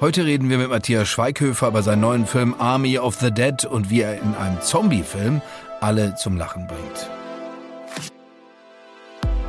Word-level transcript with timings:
Heute 0.00 0.24
reden 0.24 0.48
wir 0.48 0.58
mit 0.58 0.70
Matthias 0.70 1.08
Schweighöfer 1.08 1.66
über 1.66 1.82
seinen 1.82 2.02
neuen 2.02 2.24
Film 2.24 2.54
Army 2.56 3.00
of 3.00 3.16
the 3.16 3.32
Dead 3.32 3.64
und 3.64 3.90
wie 3.90 4.02
er 4.02 4.22
in 4.22 4.32
einem 4.36 4.60
Zombie-Film 4.60 5.42
alle 5.80 6.14
zum 6.14 6.36
Lachen 6.36 6.68
bringt. 6.68 7.10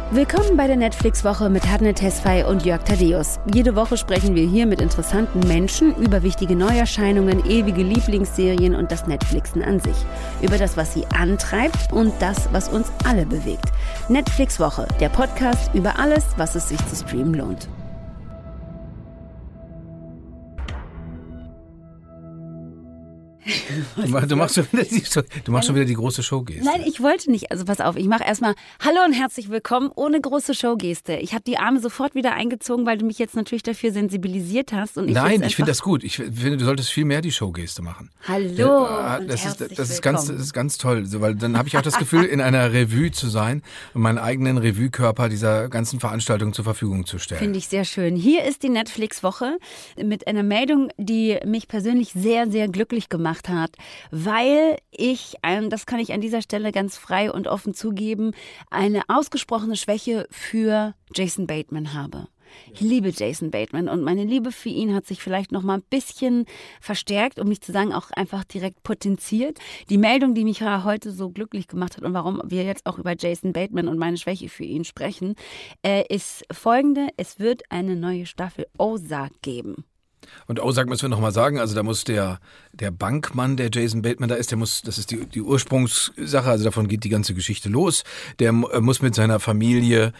Willkommen 0.09 0.57
bei 0.57 0.65
der 0.65 0.75
Netflix-Woche 0.75 1.51
mit 1.51 1.69
Hadne 1.69 1.93
Tesfay 1.93 2.43
und 2.45 2.65
Jörg 2.65 2.83
Thaddeus. 2.83 3.39
Jede 3.53 3.75
Woche 3.75 3.95
sprechen 3.95 4.33
wir 4.33 4.47
hier 4.47 4.65
mit 4.65 4.81
interessanten 4.81 5.47
Menschen 5.47 5.95
über 5.97 6.23
wichtige 6.23 6.55
Neuerscheinungen, 6.55 7.45
ewige 7.45 7.83
Lieblingsserien 7.83 8.73
und 8.73 8.91
das 8.91 9.05
Netflixen 9.05 9.61
an 9.61 9.79
sich. 9.79 9.97
Über 10.41 10.57
das, 10.57 10.75
was 10.75 10.95
sie 10.95 11.05
antreibt 11.15 11.93
und 11.93 12.11
das, 12.19 12.51
was 12.51 12.69
uns 12.69 12.91
alle 13.05 13.27
bewegt. 13.27 13.71
Netflix-Woche, 14.07 14.87
der 14.99 15.09
Podcast 15.09 15.69
über 15.75 15.99
alles, 15.99 16.25
was 16.37 16.55
es 16.55 16.69
sich 16.69 16.83
zu 16.87 16.95
streamen 16.95 17.35
lohnt. 17.35 17.69
Du 24.27 24.35
machst 24.35 24.55
schon 24.55 24.67
wieder 24.71 24.83
die, 24.83 25.03
du 25.43 25.51
machst 25.51 25.67
schon 25.67 25.75
wieder 25.75 25.85
die 25.85 25.93
große 25.93 26.23
Showgeste. 26.23 26.63
Nein, 26.63 26.83
ich 26.85 27.01
wollte 27.01 27.31
nicht. 27.31 27.51
Also 27.51 27.65
pass 27.65 27.79
auf, 27.81 27.95
ich 27.95 28.07
mache 28.07 28.23
erstmal 28.23 28.55
Hallo 28.83 28.99
und 29.05 29.13
herzlich 29.13 29.49
willkommen 29.49 29.91
ohne 29.95 30.19
große 30.19 30.53
Showgeste. 30.53 31.15
Ich 31.15 31.33
habe 31.33 31.43
die 31.45 31.57
Arme 31.57 31.79
sofort 31.79 32.15
wieder 32.15 32.33
eingezogen, 32.33 32.85
weil 32.85 32.97
du 32.97 33.05
mich 33.05 33.19
jetzt 33.19 33.35
natürlich 33.35 33.63
dafür 33.63 33.91
sensibilisiert 33.91 34.73
hast. 34.73 34.97
Und 34.97 35.07
ich 35.07 35.15
Nein, 35.15 35.43
ich 35.43 35.55
finde 35.55 35.71
das 35.71 35.81
gut. 35.81 36.03
Ich 36.03 36.17
finde, 36.17 36.57
du 36.57 36.65
solltest 36.65 36.89
viel 36.89 37.05
mehr 37.05 37.21
die 37.21 37.31
Showgeste 37.31 37.81
machen. 37.81 38.09
Hallo. 38.27 38.85
Ja, 38.85 39.19
das, 39.19 39.45
ist, 39.45 39.61
das, 39.77 39.89
ist 39.89 40.01
ganz, 40.01 40.27
das 40.27 40.39
ist 40.39 40.53
ganz 40.53 40.77
toll, 40.77 41.05
weil 41.13 41.35
dann 41.35 41.57
habe 41.57 41.67
ich 41.67 41.77
auch 41.77 41.81
das 41.81 41.97
Gefühl, 41.97 42.25
in 42.25 42.41
einer 42.41 42.73
Revue 42.73 43.11
zu 43.11 43.27
sein 43.29 43.63
und 43.93 44.01
meinen 44.01 44.17
eigenen 44.17 44.57
Revue-Körper 44.57 45.29
dieser 45.29 45.69
ganzen 45.69 45.99
Veranstaltung 45.99 46.53
zur 46.53 46.65
Verfügung 46.65 47.05
zu 47.05 47.19
stellen. 47.19 47.39
Finde 47.39 47.59
ich 47.59 47.67
sehr 47.67 47.85
schön. 47.85 48.15
Hier 48.15 48.43
ist 48.45 48.63
die 48.63 48.69
Netflix-Woche 48.69 49.57
mit 50.01 50.27
einer 50.27 50.43
Meldung, 50.43 50.89
die 50.97 51.39
mich 51.45 51.67
persönlich 51.67 52.11
sehr, 52.13 52.49
sehr 52.49 52.67
glücklich 52.67 53.09
gemacht 53.09 53.49
hat, 53.49 53.68
weil 54.11 54.77
ich, 54.91 55.35
das 55.69 55.85
kann 55.85 55.99
ich 55.99 56.13
an 56.13 56.21
dieser 56.21 56.41
Stelle 56.41 56.71
ganz 56.71 56.97
frei 56.97 57.31
und 57.31 57.47
offen 57.47 57.73
zugeben, 57.73 58.33
eine 58.69 59.03
ausgesprochene 59.07 59.75
Schwäche 59.75 60.27
für 60.31 60.93
Jason 61.13 61.47
Bateman 61.47 61.93
habe. 61.93 62.27
Ich 62.73 62.81
liebe 62.81 63.09
Jason 63.09 63.51
Bateman 63.51 63.89
und 63.89 64.01
meine 64.01 64.23
Liebe 64.23 64.51
für 64.51 64.69
ihn 64.69 64.93
hat 64.93 65.05
sich 65.05 65.21
vielleicht 65.21 65.51
noch 65.51 65.63
mal 65.63 65.75
ein 65.75 65.83
bisschen 65.89 66.45
verstärkt, 66.81 67.39
um 67.39 67.47
nicht 67.47 67.63
zu 67.63 67.71
sagen 67.71 67.93
auch 67.93 68.11
einfach 68.11 68.43
direkt 68.43 68.83
potenziert. 68.83 69.59
Die 69.89 69.97
Meldung, 69.97 70.33
die 70.33 70.43
mich 70.43 70.61
heute 70.61 71.11
so 71.11 71.29
glücklich 71.29 71.67
gemacht 71.67 71.97
hat 71.97 72.03
und 72.03 72.13
warum 72.13 72.41
wir 72.45 72.63
jetzt 72.63 72.85
auch 72.85 72.97
über 72.97 73.15
Jason 73.17 73.53
Bateman 73.53 73.87
und 73.87 73.97
meine 73.97 74.17
Schwäche 74.17 74.49
für 74.49 74.63
ihn 74.63 74.83
sprechen, 74.83 75.35
äh, 75.85 76.03
ist 76.13 76.45
folgende: 76.51 77.07
Es 77.17 77.39
wird 77.39 77.63
eine 77.69 77.95
neue 77.95 78.25
Staffel 78.25 78.67
Ozark 78.77 79.41
geben. 79.41 79.85
Und 80.47 80.59
Ozark 80.59 80.87
müssen 80.87 81.03
wir 81.03 81.09
nochmal 81.09 81.31
sagen, 81.31 81.59
also 81.59 81.75
da 81.75 81.83
muss 81.83 82.03
der, 82.03 82.39
der 82.73 82.91
Bankmann, 82.91 83.57
der 83.57 83.69
Jason 83.71 84.01
Bateman 84.01 84.29
da 84.29 84.35
ist, 84.35 84.51
der 84.51 84.57
muss, 84.57 84.81
das 84.81 84.97
ist 84.97 85.11
die, 85.11 85.25
die 85.25 85.41
Ursprungssache, 85.41 86.49
also 86.49 86.63
davon 86.63 86.87
geht 86.87 87.03
die 87.03 87.09
ganze 87.09 87.33
Geschichte 87.33 87.69
los. 87.69 88.03
Der 88.39 88.49
äh, 88.49 88.81
muss 88.81 89.01
mit 89.01 89.15
seiner 89.15 89.39
Familie 89.39 90.13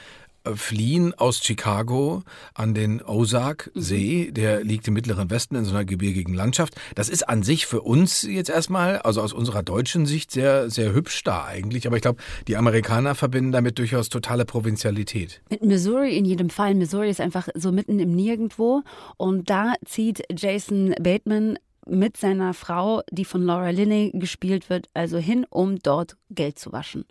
fliehen 0.55 1.13
aus 1.13 1.43
Chicago 1.43 2.23
an 2.53 2.73
den 2.73 3.01
Ozark-See. 3.01 4.27
Mhm. 4.29 4.33
Der 4.33 4.63
liegt 4.63 4.87
im 4.87 4.93
mittleren 4.93 5.29
Westen 5.29 5.55
in 5.55 5.65
so 5.65 5.71
einer 5.71 5.85
gebirgigen 5.85 6.33
Landschaft. 6.33 6.75
Das 6.95 7.09
ist 7.09 7.27
an 7.27 7.43
sich 7.43 7.65
für 7.65 7.81
uns 7.81 8.23
jetzt 8.23 8.49
erstmal, 8.49 8.97
also 8.99 9.21
aus 9.21 9.33
unserer 9.33 9.63
deutschen 9.63 10.05
Sicht, 10.05 10.31
sehr, 10.31 10.69
sehr 10.69 10.93
hübsch 10.93 11.23
da 11.23 11.45
eigentlich. 11.45 11.87
Aber 11.87 11.95
ich 11.95 12.01
glaube, 12.01 12.21
die 12.47 12.57
Amerikaner 12.57 13.15
verbinden 13.15 13.51
damit 13.51 13.79
durchaus 13.79 14.09
totale 14.09 14.45
Provinzialität. 14.45 15.41
Mit 15.49 15.63
Missouri 15.63 16.17
in 16.17 16.25
jedem 16.25 16.49
Fall. 16.49 16.75
Missouri 16.75 17.09
ist 17.09 17.21
einfach 17.21 17.49
so 17.55 17.71
mitten 17.71 17.99
im 17.99 18.15
Nirgendwo. 18.15 18.81
Und 19.17 19.49
da 19.49 19.73
zieht 19.85 20.23
Jason 20.35 20.93
Bateman 20.99 21.57
mit 21.89 22.17
seiner 22.17 22.53
Frau, 22.53 23.01
die 23.11 23.25
von 23.25 23.43
Laura 23.43 23.69
Linney 23.69 24.11
gespielt 24.14 24.69
wird, 24.69 24.87
also 24.93 25.17
hin, 25.17 25.45
um 25.49 25.80
dort 25.80 26.15
Geld 26.30 26.59
zu 26.59 26.71
waschen. 26.71 27.05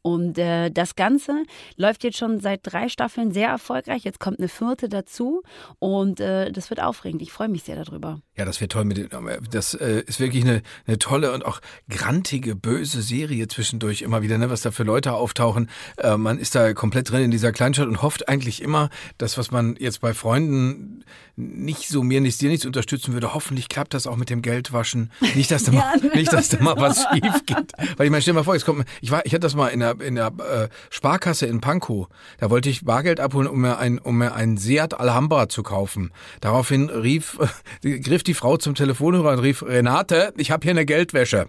Und 0.00 0.38
äh, 0.38 0.70
das 0.70 0.96
Ganze 0.96 1.44
läuft 1.76 2.04
jetzt 2.04 2.16
schon 2.16 2.40
seit 2.40 2.60
drei 2.62 2.88
Staffeln 2.88 3.32
sehr 3.32 3.48
erfolgreich. 3.48 4.04
Jetzt 4.04 4.18
kommt 4.18 4.38
eine 4.38 4.48
vierte 4.48 4.88
dazu 4.88 5.42
und 5.78 6.20
äh, 6.20 6.50
das 6.50 6.70
wird 6.70 6.82
aufregend. 6.82 7.22
Ich 7.22 7.32
freue 7.32 7.48
mich 7.48 7.64
sehr 7.64 7.82
darüber. 7.82 8.20
Ja, 8.36 8.44
das 8.46 8.60
wird 8.60 8.72
toll. 8.72 8.84
Mit 8.86 9.10
das 9.50 9.74
äh, 9.74 10.02
ist 10.06 10.20
wirklich 10.20 10.44
eine, 10.44 10.62
eine 10.86 10.98
tolle 10.98 11.32
und 11.32 11.44
auch 11.44 11.60
grantige, 11.90 12.56
böse 12.56 13.02
Serie 13.02 13.46
zwischendurch 13.48 14.02
immer 14.02 14.22
wieder, 14.22 14.38
ne, 14.38 14.48
was 14.48 14.62
da 14.62 14.70
für 14.70 14.84
Leute 14.84 15.12
auftauchen. 15.12 15.68
Äh, 15.98 16.16
man 16.16 16.38
ist 16.38 16.54
da 16.54 16.72
komplett 16.72 17.10
drin 17.10 17.24
in 17.24 17.30
dieser 17.30 17.52
Kleinstadt 17.52 17.88
und 17.88 18.00
hofft 18.00 18.28
eigentlich 18.28 18.62
immer, 18.62 18.88
dass 19.18 19.36
was 19.36 19.50
man 19.50 19.76
jetzt 19.78 20.00
bei 20.00 20.14
Freunden 20.14 21.04
nicht 21.36 21.88
so 21.88 22.02
mir 22.02 22.20
nichts, 22.20 22.38
dir 22.38 22.48
nichts 22.48 22.66
unterstützen 22.66 23.12
würde, 23.12 23.34
hoffentlich 23.34 23.68
klappt 23.68 23.94
das 23.94 24.06
auch 24.06 24.16
mit 24.22 24.30
dem 24.30 24.40
Geldwaschen. 24.40 25.10
Nicht, 25.34 25.50
dass 25.50 25.64
da 25.64 25.72
mal, 25.72 25.98
ja, 26.00 26.14
nicht, 26.14 26.32
dass 26.32 26.48
da 26.48 26.62
mal 26.62 26.76
was 26.76 27.04
schief 27.12 27.44
geht. 27.44 27.72
Weil 27.96 28.06
ich 28.06 28.10
meine, 28.12 28.22
stell 28.22 28.34
dir 28.34 28.38
mal 28.38 28.44
vor, 28.44 28.54
jetzt 28.54 28.64
kommt, 28.64 28.86
ich 29.00 29.10
war, 29.10 29.26
ich 29.26 29.32
hatte 29.32 29.40
das 29.40 29.56
mal 29.56 29.66
in 29.66 29.80
der, 29.80 30.00
in 30.00 30.14
der 30.14 30.26
äh, 30.28 30.68
Sparkasse 30.90 31.46
in 31.46 31.60
Pankow. 31.60 32.06
Da 32.38 32.50
wollte 32.50 32.70
ich 32.70 32.84
Bargeld 32.84 33.18
abholen, 33.18 33.48
um 33.48 33.60
mir 33.60 33.78
ein, 33.78 33.98
um 33.98 34.18
mir 34.18 34.34
ein 34.34 34.58
Seat 34.58 34.94
Alhambra 34.94 35.48
zu 35.48 35.64
kaufen. 35.64 36.12
Daraufhin 36.40 36.88
rief, 36.88 37.36
äh, 37.82 37.98
griff 37.98 38.22
die 38.22 38.34
Frau 38.34 38.56
zum 38.58 38.76
Telefonhörer 38.76 39.32
und 39.32 39.40
rief, 39.40 39.64
Renate, 39.64 40.32
ich 40.36 40.52
habe 40.52 40.62
hier 40.62 40.70
eine 40.70 40.86
Geldwäsche. 40.86 41.48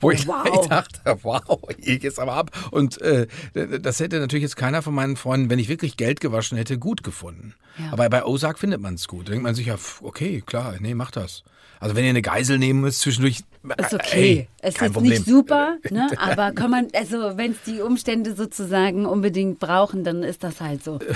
Wo 0.00 0.10
ich, 0.10 0.26
wow. 0.26 0.46
ich 0.52 0.68
dachte, 0.68 1.00
wow, 1.22 1.58
ich 1.78 2.00
gehe 2.00 2.12
aber 2.18 2.34
ab. 2.34 2.50
Und 2.70 3.00
äh, 3.00 3.26
das 3.54 4.00
hätte 4.00 4.20
natürlich 4.20 4.42
jetzt 4.42 4.56
keiner 4.56 4.82
von 4.82 4.94
meinen 4.94 5.16
Freunden, 5.16 5.48
wenn 5.48 5.58
ich 5.58 5.70
wirklich 5.70 5.96
Geld 5.96 6.20
gewaschen 6.20 6.58
hätte, 6.58 6.76
gut 6.76 7.02
gefunden. 7.02 7.54
Ja. 7.78 7.92
Aber 7.92 8.08
bei 8.10 8.24
Ozark 8.24 8.58
findet 8.58 8.80
man 8.80 8.94
es 8.94 9.08
gut. 9.08 9.28
Da 9.28 9.30
denkt 9.30 9.44
man 9.44 9.54
sich 9.54 9.66
ja, 9.66 9.76
okay, 10.02 10.42
klar, 10.44 10.74
nee, 10.80 10.94
mach 10.94 11.10
das. 11.10 11.44
Also 11.80 11.96
wenn 11.96 12.04
ihr 12.04 12.10
eine 12.10 12.22
Geisel 12.22 12.58
nehmen 12.58 12.82
müsst 12.82 13.00
zwischendurch, 13.00 13.42
ist 13.78 13.94
okay. 13.94 14.08
Hey, 14.10 14.48
es 14.62 14.74
ist 14.74 14.92
Problem. 14.92 15.12
nicht 15.12 15.24
super, 15.24 15.76
ne? 15.90 16.08
aber 16.16 16.52
kann 16.52 16.70
man, 16.70 16.88
also 16.94 17.36
wenn 17.36 17.52
es 17.52 17.58
die 17.66 17.80
Umstände 17.80 18.34
sozusagen 18.34 19.06
unbedingt 19.06 19.58
brauchen, 19.58 20.04
dann 20.04 20.22
ist 20.22 20.44
das 20.44 20.60
halt 20.60 20.84
so. 20.84 20.98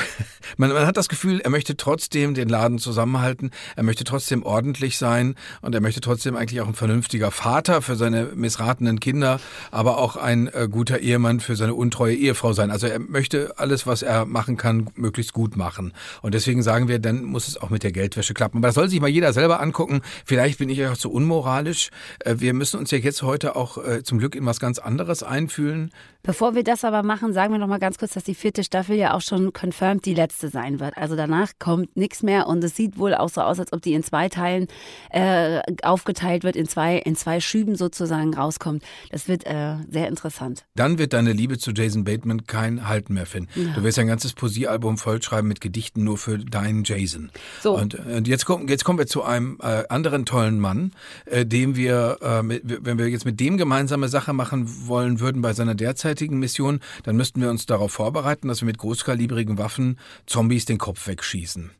Man, 0.56 0.72
man, 0.72 0.86
hat 0.86 0.96
das 0.96 1.08
Gefühl, 1.08 1.40
er 1.40 1.50
möchte 1.50 1.76
trotzdem 1.76 2.34
den 2.34 2.48
Laden 2.48 2.78
zusammenhalten, 2.78 3.50
er 3.74 3.82
möchte 3.82 4.04
trotzdem 4.04 4.44
ordentlich 4.44 4.98
sein 4.98 5.34
und 5.62 5.74
er 5.74 5.80
möchte 5.80 6.00
trotzdem 6.00 6.36
eigentlich 6.36 6.60
auch 6.60 6.68
ein 6.68 6.74
vernünftiger 6.74 7.32
Vater 7.32 7.82
für 7.82 7.96
seine 7.96 8.26
missratenen 8.34 9.00
Kinder, 9.00 9.40
aber 9.72 9.98
auch 9.98 10.16
ein 10.16 10.46
äh, 10.48 10.68
guter 10.70 11.00
Ehemann 11.00 11.40
für 11.40 11.56
seine 11.56 11.74
untreue 11.74 12.14
Ehefrau 12.14 12.52
sein. 12.52 12.70
Also 12.70 12.86
er 12.86 13.00
möchte 13.00 13.54
alles, 13.56 13.86
was 13.86 14.02
er 14.02 14.26
machen 14.26 14.56
kann, 14.56 14.90
möglichst 14.94 15.32
gut 15.32 15.56
machen. 15.56 15.92
Und 16.22 16.34
deswegen 16.34 16.62
sagen 16.62 16.86
wir, 16.86 17.00
dann 17.00 17.24
muss 17.24 17.48
es 17.48 17.60
auch 17.60 17.70
mit 17.70 17.82
der 17.82 17.92
Geldwäsche 17.92 18.34
klappen. 18.34 18.58
Aber 18.58 18.68
das 18.68 18.76
soll 18.76 18.88
sich 18.88 19.00
mal 19.00 19.08
jeder 19.08 19.32
selber 19.32 19.60
angucken. 19.60 20.02
Vielleicht 20.24 20.53
bin 20.58 20.68
ich 20.68 20.84
auch 20.86 20.96
zu 20.96 21.10
unmoralisch. 21.10 21.90
Äh, 22.20 22.36
wir 22.38 22.54
müssen 22.54 22.78
uns 22.78 22.90
ja 22.90 22.98
jetzt 22.98 23.22
heute 23.22 23.56
auch 23.56 23.78
äh, 23.78 24.02
zum 24.02 24.18
Glück 24.18 24.34
in 24.34 24.46
was 24.46 24.60
ganz 24.60 24.78
anderes 24.78 25.22
einfühlen. 25.22 25.92
Bevor 26.24 26.54
wir 26.54 26.64
das 26.64 26.84
aber 26.84 27.02
machen, 27.02 27.34
sagen 27.34 27.52
wir 27.52 27.58
noch 27.58 27.66
mal 27.66 27.78
ganz 27.78 27.98
kurz, 27.98 28.14
dass 28.14 28.24
die 28.24 28.34
vierte 28.34 28.64
Staffel 28.64 28.96
ja 28.96 29.12
auch 29.12 29.20
schon 29.20 29.52
confirmed 29.52 30.06
die 30.06 30.14
letzte 30.14 30.48
sein 30.48 30.80
wird. 30.80 30.96
Also 30.96 31.16
danach 31.16 31.52
kommt 31.58 31.98
nichts 31.98 32.22
mehr 32.22 32.46
und 32.46 32.64
es 32.64 32.74
sieht 32.74 32.96
wohl 32.96 33.14
auch 33.14 33.28
so 33.28 33.42
aus, 33.42 33.60
als 33.60 33.74
ob 33.74 33.82
die 33.82 33.92
in 33.92 34.02
zwei 34.02 34.30
Teilen 34.30 34.66
äh, 35.10 35.60
aufgeteilt 35.82 36.42
wird, 36.42 36.56
in 36.56 36.66
zwei, 36.66 36.96
in 36.96 37.14
zwei 37.14 37.40
Schüben 37.40 37.76
sozusagen 37.76 38.32
rauskommt. 38.32 38.82
Das 39.10 39.28
wird 39.28 39.44
äh, 39.46 39.76
sehr 39.90 40.08
interessant. 40.08 40.64
Dann 40.76 40.96
wird 40.96 41.12
deine 41.12 41.34
Liebe 41.34 41.58
zu 41.58 41.72
Jason 41.72 42.04
Bateman 42.04 42.46
kein 42.46 42.88
Halten 42.88 43.12
mehr 43.12 43.26
finden. 43.26 43.50
Ja. 43.54 43.74
Du 43.74 43.82
wirst 43.82 43.98
ein 43.98 44.06
ganzes 44.06 44.32
Poesiealbum 44.32 44.96
vollschreiben 44.96 45.46
mit 45.46 45.60
Gedichten 45.60 46.04
nur 46.04 46.16
für 46.16 46.38
deinen 46.38 46.84
Jason. 46.84 47.30
So. 47.60 47.76
Und, 47.76 47.96
und 47.96 48.26
jetzt, 48.26 48.46
kommen, 48.46 48.66
jetzt 48.68 48.84
kommen 48.84 48.98
wir 48.98 49.06
zu 49.06 49.24
einem 49.24 49.58
äh, 49.62 49.82
anderen 49.90 50.24
tollen 50.24 50.58
Mann, 50.58 50.92
äh, 51.26 51.44
dem 51.44 51.76
wir, 51.76 52.16
äh, 52.22 52.42
mit, 52.42 52.62
wenn 52.64 52.96
wir 52.96 53.08
jetzt 53.08 53.26
mit 53.26 53.40
dem 53.40 53.58
gemeinsame 53.58 54.08
Sache 54.08 54.32
machen 54.32 54.86
wollen 54.86 55.20
würden 55.20 55.42
bei 55.42 55.52
seiner 55.52 55.74
derzeit 55.74 56.13
derzeitigen 56.14 56.38
Mission, 56.38 56.80
dann 57.02 57.16
müssten 57.16 57.40
wir 57.40 57.50
uns 57.50 57.66
darauf 57.66 57.92
vorbereiten, 57.92 58.48
dass 58.48 58.60
wir 58.60 58.66
mit 58.66 58.78
großkalibrigen 58.78 59.58
Waffen 59.58 59.98
Zombies 60.26 60.64
den 60.64 60.78
Kopf 60.78 61.06
wegschießen. 61.06 61.72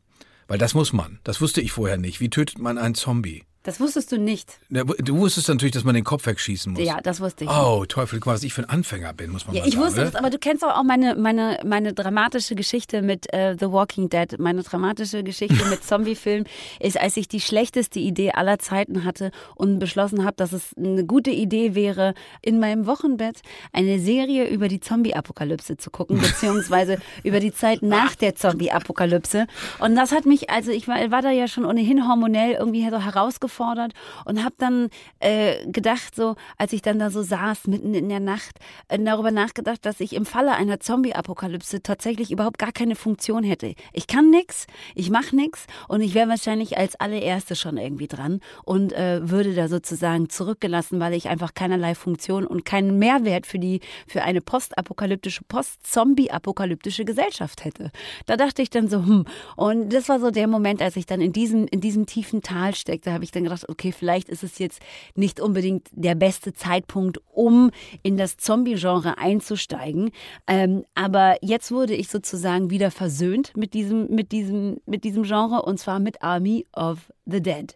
Weil 0.47 0.57
das 0.57 0.73
muss 0.73 0.93
man. 0.93 1.19
Das 1.23 1.41
wusste 1.41 1.61
ich 1.61 1.71
vorher 1.71 1.97
nicht. 1.97 2.19
Wie 2.19 2.29
tötet 2.29 2.59
man 2.59 2.77
einen 2.77 2.95
Zombie? 2.95 3.43
Das 3.65 3.79
wusstest 3.79 4.11
du 4.11 4.19
nicht. 4.19 4.59
Du 4.69 5.17
wusstest 5.17 5.49
natürlich, 5.49 5.73
dass 5.73 5.83
man 5.83 5.95
den 5.95 6.03
Kopf 6.03 6.27
wegschießen 6.27 6.73
muss. 6.73 6.83
Ja, 6.83 7.01
das 7.01 7.19
wusste 7.19 7.45
ich. 7.45 7.49
Oh, 7.49 7.83
Teufel, 7.87 8.19
guck 8.19 8.27
mal, 8.27 8.33
was 8.35 8.43
ich 8.43 8.53
für 8.53 8.61
ein 8.61 8.69
Anfänger 8.69 9.11
bin, 9.11 9.31
muss 9.31 9.47
man 9.47 9.55
ja, 9.55 9.63
mal 9.63 9.71
sagen. 9.71 9.81
Ich 9.81 9.83
wusste 9.83 10.01
das, 10.01 10.13
aber 10.13 10.29
du 10.29 10.37
kennst 10.37 10.63
auch 10.63 10.83
meine, 10.83 11.15
meine, 11.15 11.59
meine 11.65 11.93
dramatische 11.93 12.53
Geschichte 12.53 13.01
mit 13.01 13.33
äh, 13.33 13.55
The 13.59 13.71
Walking 13.71 14.09
Dead. 14.09 14.37
Meine 14.37 14.61
dramatische 14.61 15.23
Geschichte 15.23 15.65
mit 15.69 15.83
Zombiefilm 15.83 16.43
ist, 16.79 17.01
als 17.01 17.17
ich 17.17 17.27
die 17.27 17.41
schlechteste 17.41 17.99
Idee 17.99 18.33
aller 18.33 18.59
Zeiten 18.59 19.03
hatte 19.03 19.31
und 19.55 19.79
beschlossen 19.79 20.25
habe, 20.25 20.35
dass 20.35 20.53
es 20.53 20.75
eine 20.77 21.03
gute 21.03 21.31
Idee 21.31 21.73
wäre, 21.73 22.13
in 22.43 22.59
meinem 22.59 22.85
Wochenbett 22.85 23.41
eine 23.73 23.97
Serie 23.97 24.47
über 24.47 24.67
die 24.67 24.79
Zombie-Apokalypse 24.79 25.77
zu 25.77 25.89
gucken, 25.89 26.19
beziehungsweise 26.21 26.99
über 27.23 27.39
die 27.39 27.51
Zeit 27.51 27.81
nach 27.81 28.13
der 28.13 28.35
Zombie-Apokalypse. 28.35 29.47
Und 29.79 29.95
das 29.95 30.11
hat 30.11 30.27
mich, 30.27 30.51
also 30.51 30.69
ich 30.69 30.87
war, 30.87 31.09
war 31.09 31.23
da 31.23 31.31
ja 31.31 31.47
schon 31.47 31.65
ohnehin 31.65 32.07
hormonell 32.07 32.51
irgendwie 32.51 32.87
so 32.87 32.99
herausgefordert 32.99 33.54
überfordert 33.55 33.93
und 34.25 34.43
habe 34.43 34.55
dann 34.57 34.89
äh, 35.19 35.65
gedacht, 35.71 36.15
so 36.15 36.35
als 36.57 36.73
ich 36.73 36.81
dann 36.81 36.99
da 36.99 37.09
so 37.09 37.21
saß 37.21 37.67
mitten 37.67 37.93
in 37.93 38.09
der 38.09 38.19
Nacht, 38.19 38.59
äh, 38.87 38.99
darüber 38.99 39.31
nachgedacht, 39.31 39.85
dass 39.85 39.99
ich 39.99 40.13
im 40.13 40.25
Falle 40.25 40.53
einer 40.53 40.79
Zombie-Apokalypse 40.79 41.81
tatsächlich 41.81 42.31
überhaupt 42.31 42.57
gar 42.57 42.71
keine 42.71 42.95
Funktion 42.95 43.43
hätte. 43.43 43.73
Ich 43.93 44.07
kann 44.07 44.29
nichts, 44.29 44.67
ich 44.93 45.09
mache 45.09 45.35
nichts 45.35 45.65
und 45.87 46.01
ich 46.01 46.13
wäre 46.13 46.29
wahrscheinlich 46.29 46.77
als 46.77 46.95
allererste 46.95 47.55
schon 47.55 47.77
irgendwie 47.77 48.07
dran 48.07 48.41
und 48.63 48.93
äh, 48.93 49.29
würde 49.29 49.53
da 49.53 49.67
sozusagen 49.67 50.29
zurückgelassen, 50.29 50.99
weil 50.99 51.13
ich 51.13 51.29
einfach 51.29 51.53
keinerlei 51.53 51.95
Funktion 51.95 52.45
und 52.45 52.65
keinen 52.65 52.99
Mehrwert 52.99 53.45
für 53.45 53.59
die 53.59 53.81
für 54.07 54.23
eine 54.23 54.41
postapokalyptische, 54.41 55.43
post-Zombie-apokalyptische 55.47 57.05
Gesellschaft 57.05 57.63
hätte. 57.63 57.91
Da 58.25 58.37
dachte 58.37 58.61
ich 58.61 58.69
dann 58.69 58.87
so, 58.87 58.97
hm. 58.97 59.25
Und 59.55 59.93
das 59.93 60.09
war 60.09 60.19
so 60.19 60.31
der 60.31 60.47
Moment, 60.47 60.81
als 60.81 60.95
ich 60.95 61.05
dann 61.05 61.21
in 61.21 61.33
diesem, 61.33 61.67
in 61.67 61.81
diesem 61.81 62.05
tiefen 62.05 62.41
Tal 62.41 62.75
steckte, 62.75 63.11
habe 63.13 63.23
ich 63.23 63.31
dann 63.31 63.44
gedacht, 63.45 63.69
okay, 63.69 63.91
vielleicht 63.91 64.29
ist 64.29 64.43
es 64.43 64.59
jetzt 64.59 64.81
nicht 65.15 65.39
unbedingt 65.39 65.87
der 65.91 66.15
beste 66.15 66.53
Zeitpunkt, 66.53 67.19
um 67.33 67.71
in 68.03 68.17
das 68.17 68.37
Zombie-Genre 68.37 69.17
einzusteigen. 69.17 70.11
Ähm, 70.47 70.85
aber 70.95 71.37
jetzt 71.41 71.71
wurde 71.71 71.95
ich 71.95 72.09
sozusagen 72.09 72.69
wieder 72.69 72.91
versöhnt 72.91 73.55
mit 73.55 73.73
diesem, 73.73 74.07
mit 74.07 74.31
diesem, 74.31 74.81
mit 74.85 75.03
diesem 75.03 75.23
Genre 75.23 75.61
und 75.61 75.79
zwar 75.79 75.99
mit 75.99 76.21
Army 76.21 76.65
of 76.73 77.11
the 77.25 77.41
Dead. 77.41 77.75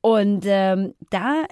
Und 0.00 0.44
ähm, 0.46 0.94
da 1.10 1.44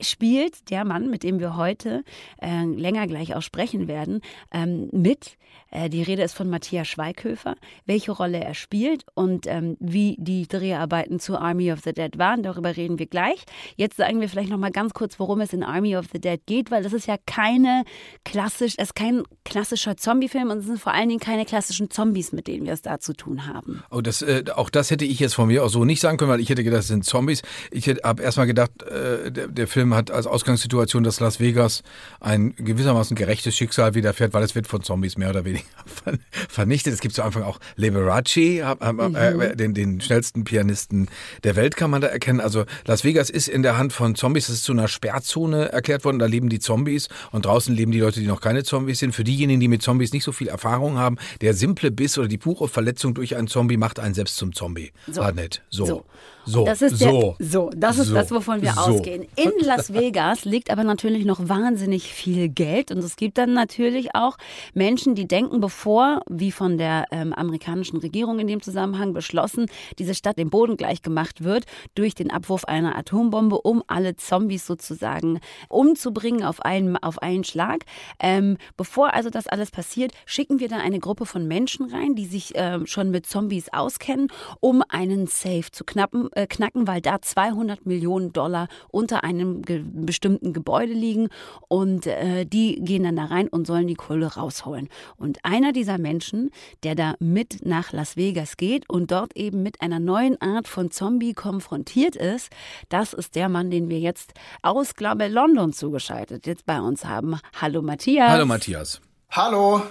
spielt 0.00 0.70
der 0.70 0.84
Mann, 0.84 1.10
mit 1.10 1.22
dem 1.22 1.40
wir 1.40 1.56
heute 1.56 2.04
äh, 2.40 2.64
länger 2.64 3.06
gleich 3.06 3.34
auch 3.34 3.42
sprechen 3.42 3.88
werden, 3.88 4.20
ähm, 4.52 4.88
mit. 4.92 5.36
Äh, 5.70 5.90
die 5.90 6.02
Rede 6.02 6.22
ist 6.22 6.34
von 6.34 6.48
Matthias 6.48 6.88
Schweighöfer. 6.88 7.56
Welche 7.86 8.12
Rolle 8.12 8.42
er 8.42 8.54
spielt 8.54 9.04
und 9.14 9.46
ähm, 9.46 9.76
wie 9.80 10.16
die 10.18 10.46
Dreharbeiten 10.46 11.20
zu 11.20 11.38
Army 11.38 11.72
of 11.72 11.80
the 11.84 11.92
Dead 11.92 12.18
waren, 12.18 12.42
darüber 12.42 12.76
reden 12.76 12.98
wir 12.98 13.06
gleich. 13.06 13.44
Jetzt 13.76 13.96
sagen 13.96 14.20
wir 14.20 14.28
vielleicht 14.28 14.50
noch 14.50 14.58
mal 14.58 14.70
ganz 14.70 14.94
kurz, 14.94 15.18
worum 15.18 15.40
es 15.40 15.52
in 15.52 15.62
Army 15.62 15.96
of 15.96 16.06
the 16.12 16.20
Dead 16.20 16.40
geht, 16.46 16.70
weil 16.70 16.82
das 16.82 16.92
ist 16.92 17.06
ja 17.06 17.16
keine 17.26 17.84
klassisch, 18.24 18.74
es 18.78 18.88
ist 18.88 18.94
kein 18.94 19.22
klassischer 19.44 19.96
Zombie-Film 19.96 20.50
und 20.50 20.58
es 20.58 20.66
sind 20.66 20.80
vor 20.80 20.92
allen 20.92 21.08
Dingen 21.08 21.20
keine 21.20 21.44
klassischen 21.44 21.90
Zombies, 21.90 22.32
mit 22.32 22.46
denen 22.46 22.66
wir 22.66 22.72
es 22.72 22.82
da 22.82 23.00
zu 23.00 23.12
tun 23.12 23.46
haben. 23.46 23.82
Oh, 23.90 24.00
das, 24.00 24.22
äh, 24.22 24.44
auch 24.54 24.70
das 24.70 24.90
hätte 24.90 25.04
ich 25.04 25.18
jetzt 25.20 25.34
von 25.34 25.48
mir 25.48 25.64
auch 25.64 25.68
so 25.68 25.84
nicht 25.84 26.00
sagen 26.00 26.16
können, 26.16 26.30
weil 26.30 26.40
ich 26.40 26.48
hätte 26.48 26.64
gedacht, 26.64 26.80
das 26.80 26.88
sind 26.88 27.04
Zombies. 27.04 27.42
Ich 27.70 27.88
habe 27.88 28.22
erstmal 28.22 28.46
gedacht, 28.46 28.82
äh, 28.82 29.30
der, 29.30 29.48
der 29.48 29.66
Film 29.66 29.87
hat 29.94 30.10
als 30.10 30.26
Ausgangssituation, 30.26 31.04
dass 31.04 31.20
Las 31.20 31.40
Vegas 31.40 31.82
ein 32.20 32.54
gewissermaßen 32.56 33.16
gerechtes 33.16 33.56
Schicksal 33.56 33.94
widerfährt, 33.94 34.34
weil 34.34 34.42
es 34.42 34.54
wird 34.54 34.66
von 34.66 34.82
Zombies 34.82 35.16
mehr 35.16 35.30
oder 35.30 35.44
weniger 35.44 35.64
vernichtet. 36.48 36.94
Es 36.94 37.00
gibt 37.00 37.14
zu 37.14 37.22
Anfang 37.22 37.42
auch 37.42 37.58
Liberace, 37.76 38.62
mhm. 38.80 39.14
äh, 39.14 39.56
den, 39.56 39.74
den 39.74 40.00
schnellsten 40.00 40.44
Pianisten 40.44 41.08
der 41.44 41.56
Welt 41.56 41.76
kann 41.76 41.90
man 41.90 42.00
da 42.00 42.08
erkennen. 42.08 42.40
Also 42.40 42.64
Las 42.86 43.04
Vegas 43.04 43.30
ist 43.30 43.48
in 43.48 43.62
der 43.62 43.78
Hand 43.78 43.92
von 43.92 44.14
Zombies, 44.14 44.48
es 44.48 44.56
ist 44.56 44.64
zu 44.64 44.72
einer 44.72 44.88
Sperrzone 44.88 45.70
erklärt 45.70 46.04
worden, 46.04 46.18
da 46.18 46.26
leben 46.26 46.48
die 46.48 46.58
Zombies 46.58 47.08
und 47.32 47.46
draußen 47.46 47.74
leben 47.74 47.92
die 47.92 48.00
Leute, 48.00 48.20
die 48.20 48.26
noch 48.26 48.40
keine 48.40 48.64
Zombies 48.64 48.98
sind. 48.98 49.14
Für 49.14 49.24
diejenigen, 49.24 49.60
die 49.60 49.68
mit 49.68 49.82
Zombies 49.82 50.12
nicht 50.12 50.24
so 50.24 50.32
viel 50.32 50.48
Erfahrung 50.48 50.98
haben, 50.98 51.16
der 51.40 51.54
simple 51.54 51.90
Biss 51.90 52.18
oder 52.18 52.28
die 52.28 52.38
pure 52.38 52.68
Verletzung 52.68 53.14
durch 53.14 53.36
einen 53.36 53.48
Zombie 53.48 53.76
macht 53.76 54.00
einen 54.00 54.14
selbst 54.14 54.36
zum 54.36 54.52
Zombie. 54.54 54.92
So. 55.10 55.22
Ah, 55.22 55.32
nett. 55.32 55.62
So. 55.70 55.86
so. 55.86 56.04
So, 56.48 56.64
das 56.64 56.80
ist 56.80 56.98
so, 56.98 57.36
der, 57.38 57.46
so, 57.46 57.70
das 57.76 57.98
ist 57.98 58.06
so, 58.06 58.14
das, 58.14 58.30
wovon 58.30 58.62
wir 58.62 58.78
ausgehen. 58.78 59.26
In 59.36 59.52
Las 59.60 59.77
Vegas 59.92 60.44
liegt 60.44 60.70
aber 60.70 60.84
natürlich 60.84 61.24
noch 61.24 61.48
wahnsinnig 61.48 62.12
viel 62.12 62.48
Geld 62.48 62.90
und 62.90 62.98
es 62.98 63.16
gibt 63.16 63.38
dann 63.38 63.52
natürlich 63.52 64.14
auch 64.14 64.36
Menschen, 64.74 65.14
die 65.14 65.26
denken, 65.26 65.60
bevor, 65.60 66.22
wie 66.28 66.52
von 66.52 66.78
der 66.78 67.06
ähm, 67.10 67.32
amerikanischen 67.32 67.98
Regierung 67.98 68.38
in 68.38 68.46
dem 68.46 68.62
Zusammenhang 68.62 69.12
beschlossen, 69.12 69.66
diese 69.98 70.14
Stadt 70.14 70.38
dem 70.38 70.50
Boden 70.50 70.76
gleich 70.76 71.02
gemacht 71.02 71.44
wird 71.44 71.64
durch 71.94 72.14
den 72.14 72.30
Abwurf 72.30 72.64
einer 72.64 72.96
Atombombe, 72.96 73.60
um 73.60 73.82
alle 73.86 74.16
Zombies 74.16 74.66
sozusagen 74.66 75.40
umzubringen 75.68 76.42
auf 76.42 76.62
einen, 76.62 76.96
auf 76.96 77.22
einen 77.22 77.44
Schlag. 77.44 77.84
Ähm, 78.20 78.56
bevor 78.76 79.14
also 79.14 79.30
das 79.30 79.46
alles 79.46 79.70
passiert, 79.70 80.12
schicken 80.26 80.60
wir 80.60 80.68
dann 80.68 80.80
eine 80.80 80.98
Gruppe 80.98 81.26
von 81.26 81.46
Menschen 81.46 81.90
rein, 81.90 82.14
die 82.14 82.26
sich 82.26 82.52
ähm, 82.54 82.86
schon 82.86 83.10
mit 83.10 83.26
Zombies 83.26 83.72
auskennen, 83.72 84.28
um 84.60 84.82
einen 84.88 85.26
Safe 85.26 85.70
zu 85.70 85.84
knappen 85.84 86.28
äh, 86.32 86.46
knacken, 86.46 86.86
weil 86.86 87.00
da 87.00 87.20
200 87.20 87.86
Millionen 87.86 88.32
Dollar 88.32 88.68
unter 88.90 89.24
einem 89.24 89.62
ge 89.68 89.84
bestimmten 89.84 90.52
Gebäude 90.52 90.92
liegen 90.92 91.28
und 91.68 92.06
äh, 92.06 92.44
die 92.44 92.82
gehen 92.82 93.04
dann 93.04 93.16
da 93.16 93.26
rein 93.26 93.46
und 93.48 93.66
sollen 93.66 93.86
die 93.86 93.94
Kohle 93.94 94.34
rausholen. 94.34 94.88
Und 95.16 95.38
einer 95.44 95.72
dieser 95.72 95.98
Menschen, 95.98 96.50
der 96.82 96.96
da 96.96 97.14
mit 97.20 97.64
nach 97.64 97.92
Las 97.92 98.16
Vegas 98.16 98.56
geht 98.56 98.88
und 98.90 99.12
dort 99.12 99.36
eben 99.36 99.62
mit 99.62 99.80
einer 99.80 100.00
neuen 100.00 100.40
Art 100.40 100.66
von 100.66 100.90
Zombie 100.90 101.34
konfrontiert 101.34 102.16
ist, 102.16 102.50
das 102.88 103.12
ist 103.12 103.36
der 103.36 103.48
Mann, 103.48 103.70
den 103.70 103.88
wir 103.88 104.00
jetzt 104.00 104.32
aus, 104.62 104.94
glaube 104.94 105.28
London 105.28 105.72
zugeschaltet 105.72 106.46
jetzt 106.46 106.66
bei 106.66 106.80
uns 106.80 107.04
haben. 107.04 107.38
Hallo 107.60 107.82
Matthias. 107.82 108.30
Hallo 108.30 108.46
Matthias. 108.46 109.00
Hallo. 109.30 109.82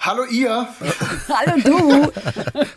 Hallo 0.00 0.24
ihr. 0.24 0.68
Hallo 1.28 1.60
du. 1.64 2.12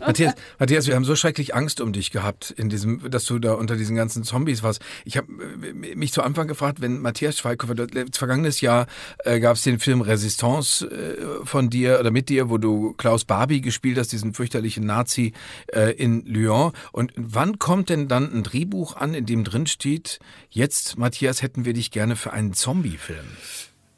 Matthias, 0.00 0.34
Matthias, 0.58 0.86
wir 0.88 0.96
haben 0.96 1.04
so 1.04 1.14
schrecklich 1.14 1.54
Angst 1.54 1.80
um 1.80 1.92
dich 1.92 2.10
gehabt, 2.10 2.50
in 2.50 2.68
diesem, 2.68 3.08
dass 3.10 3.26
du 3.26 3.38
da 3.38 3.54
unter 3.54 3.76
diesen 3.76 3.94
ganzen 3.94 4.24
Zombies 4.24 4.64
warst. 4.64 4.82
Ich 5.04 5.16
habe 5.16 5.28
äh, 5.32 5.94
mich 5.94 6.12
zu 6.12 6.22
Anfang 6.22 6.48
gefragt, 6.48 6.80
wenn 6.80 7.00
Matthias 7.00 7.38
Schweighöfer, 7.38 7.86
vergangenes 8.12 8.60
Jahr 8.60 8.86
äh, 9.24 9.38
gab 9.38 9.56
es 9.56 9.62
den 9.62 9.78
Film 9.78 10.00
Resistance 10.00 10.84
äh, 10.84 11.46
von 11.46 11.70
dir 11.70 12.00
oder 12.00 12.10
mit 12.10 12.28
dir, 12.28 12.50
wo 12.50 12.58
du 12.58 12.92
Klaus 12.94 13.24
Barbie 13.24 13.60
gespielt 13.60 13.98
hast, 13.98 14.08
diesen 14.08 14.34
fürchterlichen 14.34 14.84
Nazi 14.84 15.32
äh, 15.68 15.92
in 15.92 16.24
Lyon. 16.26 16.72
Und 16.90 17.12
wann 17.16 17.60
kommt 17.60 17.88
denn 17.88 18.08
dann 18.08 18.32
ein 18.32 18.42
Drehbuch 18.42 18.96
an, 18.96 19.14
in 19.14 19.26
dem 19.26 19.44
drin 19.44 19.66
steht, 19.66 20.18
jetzt, 20.50 20.98
Matthias, 20.98 21.40
hätten 21.40 21.64
wir 21.64 21.72
dich 21.72 21.92
gerne 21.92 22.16
für 22.16 22.32
einen 22.32 22.52
Zombie-Film? 22.52 23.26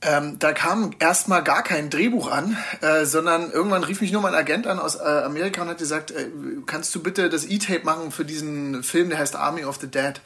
Ähm, 0.06 0.38
da 0.38 0.52
kam 0.52 0.90
erstmal 0.98 1.42
gar 1.42 1.62
kein 1.62 1.88
Drehbuch 1.88 2.30
an, 2.30 2.58
äh, 2.82 3.06
sondern 3.06 3.50
irgendwann 3.50 3.84
rief 3.84 4.02
mich 4.02 4.12
nur 4.12 4.20
mein 4.20 4.34
Agent 4.34 4.66
an 4.66 4.78
aus 4.78 4.96
äh, 4.96 4.98
Amerika 4.98 5.62
und 5.62 5.68
hat 5.68 5.78
gesagt, 5.78 6.10
äh, 6.10 6.28
kannst 6.66 6.94
du 6.94 7.02
bitte 7.02 7.30
das 7.30 7.46
E-Tape 7.46 7.84
machen 7.84 8.12
für 8.12 8.26
diesen 8.26 8.82
Film, 8.82 9.08
der 9.08 9.18
heißt 9.18 9.34
Army 9.34 9.64
of 9.64 9.78
the 9.80 9.86
Dead. 9.86 10.20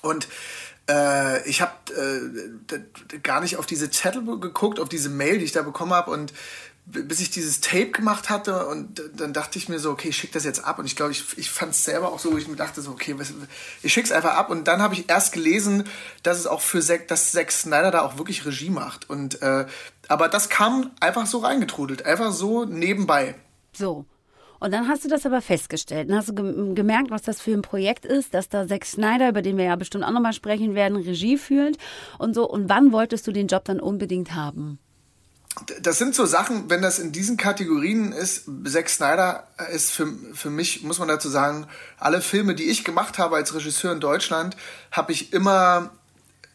Und 0.00 0.28
äh, 0.88 1.46
ich 1.46 1.60
habe 1.60 1.72
äh, 1.94 3.18
gar 3.18 3.42
nicht 3.42 3.58
auf 3.58 3.66
diese 3.66 3.90
Zettel 3.90 4.24
geguckt, 4.40 4.80
auf 4.80 4.88
diese 4.88 5.10
Mail, 5.10 5.38
die 5.38 5.44
ich 5.44 5.52
da 5.52 5.60
bekommen 5.60 5.92
habe 5.92 6.10
und 6.10 6.32
bis 6.90 7.20
ich 7.20 7.30
dieses 7.30 7.60
Tape 7.60 7.90
gemacht 7.90 8.30
hatte 8.30 8.66
und 8.66 9.02
dann 9.16 9.32
dachte 9.32 9.58
ich 9.58 9.68
mir 9.68 9.78
so, 9.78 9.90
okay, 9.90 10.08
ich 10.08 10.16
schick 10.16 10.32
das 10.32 10.44
jetzt 10.44 10.64
ab 10.64 10.78
und 10.78 10.86
ich 10.86 10.96
glaube, 10.96 11.12
ich, 11.12 11.24
ich 11.36 11.50
fand 11.50 11.72
es 11.72 11.84
selber 11.84 12.12
auch 12.12 12.18
so, 12.18 12.36
ich 12.38 12.48
mir 12.48 12.56
dachte 12.56 12.80
so, 12.80 12.92
okay, 12.92 13.14
ich 13.82 13.92
schick's 13.92 14.10
einfach 14.10 14.34
ab 14.34 14.50
und 14.50 14.66
dann 14.68 14.80
habe 14.80 14.94
ich 14.94 15.08
erst 15.10 15.32
gelesen, 15.32 15.84
dass 16.22 16.38
es 16.38 16.46
auch 16.46 16.62
für 16.62 16.80
Zack, 16.80 17.08
dass 17.08 17.32
Zack 17.32 17.52
Snyder 17.52 17.90
da 17.90 18.02
auch 18.02 18.16
wirklich 18.16 18.46
Regie 18.46 18.70
macht 18.70 19.10
und 19.10 19.42
äh, 19.42 19.66
aber 20.08 20.28
das 20.28 20.48
kam 20.48 20.90
einfach 21.00 21.26
so 21.26 21.38
reingetrudelt, 21.38 22.06
einfach 22.06 22.32
so 22.32 22.64
nebenbei. 22.64 23.34
So. 23.72 24.06
Und 24.60 24.72
dann 24.72 24.88
hast 24.88 25.04
du 25.04 25.08
das 25.08 25.24
aber 25.24 25.40
festgestellt. 25.40 26.10
Dann 26.10 26.16
hast 26.16 26.30
du 26.30 26.74
gemerkt, 26.74 27.10
was 27.10 27.22
das 27.22 27.40
für 27.40 27.52
ein 27.52 27.62
Projekt 27.62 28.04
ist, 28.04 28.34
dass 28.34 28.48
da 28.48 28.66
Zack 28.66 28.84
Snyder, 28.86 29.28
über 29.28 29.42
den 29.42 29.56
wir 29.56 29.66
ja 29.66 29.76
bestimmt 29.76 30.04
auch 30.04 30.10
nochmal 30.10 30.32
sprechen 30.32 30.74
werden, 30.74 30.96
Regie 30.96 31.36
führt 31.36 31.76
und 32.18 32.34
so. 32.34 32.48
Und 32.48 32.68
wann 32.68 32.90
wolltest 32.90 33.26
du 33.26 33.32
den 33.32 33.46
Job 33.46 33.64
dann 33.66 33.78
unbedingt 33.78 34.34
haben? 34.34 34.80
Das 35.80 35.98
sind 35.98 36.14
so 36.14 36.26
Sachen, 36.26 36.68
wenn 36.70 36.82
das 36.82 36.98
in 36.98 37.12
diesen 37.12 37.36
Kategorien 37.36 38.12
ist, 38.12 38.44
Zack 38.64 38.88
Snyder 38.88 39.46
ist 39.72 39.90
für, 39.90 40.08
für 40.34 40.50
mich, 40.50 40.82
muss 40.82 40.98
man 40.98 41.08
dazu 41.08 41.28
sagen, 41.28 41.66
alle 41.98 42.20
Filme, 42.20 42.54
die 42.54 42.64
ich 42.64 42.84
gemacht 42.84 43.18
habe 43.18 43.36
als 43.36 43.54
Regisseur 43.54 43.92
in 43.92 44.00
Deutschland, 44.00 44.56
habe 44.92 45.12
ich 45.12 45.32
immer, 45.32 45.90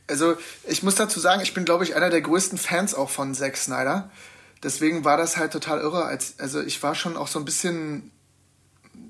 also 0.07 0.35
ich 0.67 0.83
muss 0.83 0.95
dazu 0.95 1.19
sagen, 1.19 1.41
ich 1.41 1.53
bin, 1.53 1.65
glaube 1.65 1.83
ich, 1.83 1.95
einer 1.95 2.09
der 2.09 2.21
größten 2.21 2.57
Fans 2.57 2.93
auch 2.93 3.09
von 3.09 3.33
Zack 3.33 3.57
Snyder. 3.57 4.09
Deswegen 4.61 5.03
war 5.03 5.17
das 5.17 5.37
halt 5.37 5.51
total 5.51 5.79
irre. 5.81 6.05
Als, 6.05 6.35
also 6.39 6.61
ich 6.61 6.81
war 6.83 6.95
schon 6.95 7.17
auch 7.17 7.27
so 7.27 7.39
ein 7.39 7.45
bisschen 7.45 8.11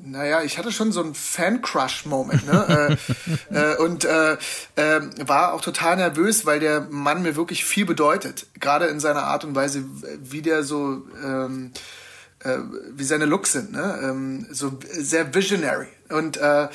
naja, 0.05 0.41
ich 0.43 0.57
hatte 0.57 0.72
schon 0.72 0.91
so 0.91 1.01
einen 1.01 1.15
Fan-Crush-Moment, 1.15 2.45
ne? 2.45 2.98
äh, 3.51 3.74
äh, 3.74 3.77
und 3.77 4.05
äh, 4.05 4.33
äh, 4.75 5.01
war 5.25 5.53
auch 5.53 5.62
total 5.62 5.95
nervös, 5.95 6.45
weil 6.45 6.60
der 6.60 6.81
Mann 6.89 7.22
mir 7.22 7.36
wirklich 7.36 7.63
viel 7.63 7.86
bedeutet. 7.86 8.48
Gerade 8.60 8.88
in 8.88 9.00
seiner 9.00 9.24
Art 9.24 9.45
und 9.45 9.55
Weise, 9.55 9.86
wie 10.19 10.41
der 10.41 10.63
so, 10.63 11.03
ähm, 11.24 11.72
äh, 12.43 12.57
wie 12.91 13.05
seine 13.05 13.25
Looks 13.25 13.53
sind, 13.53 13.72
ne? 13.72 14.00
Ähm, 14.03 14.48
so 14.51 14.77
sehr 14.91 15.33
visionary. 15.33 15.88
Und 16.10 16.38
äh, 16.38 16.67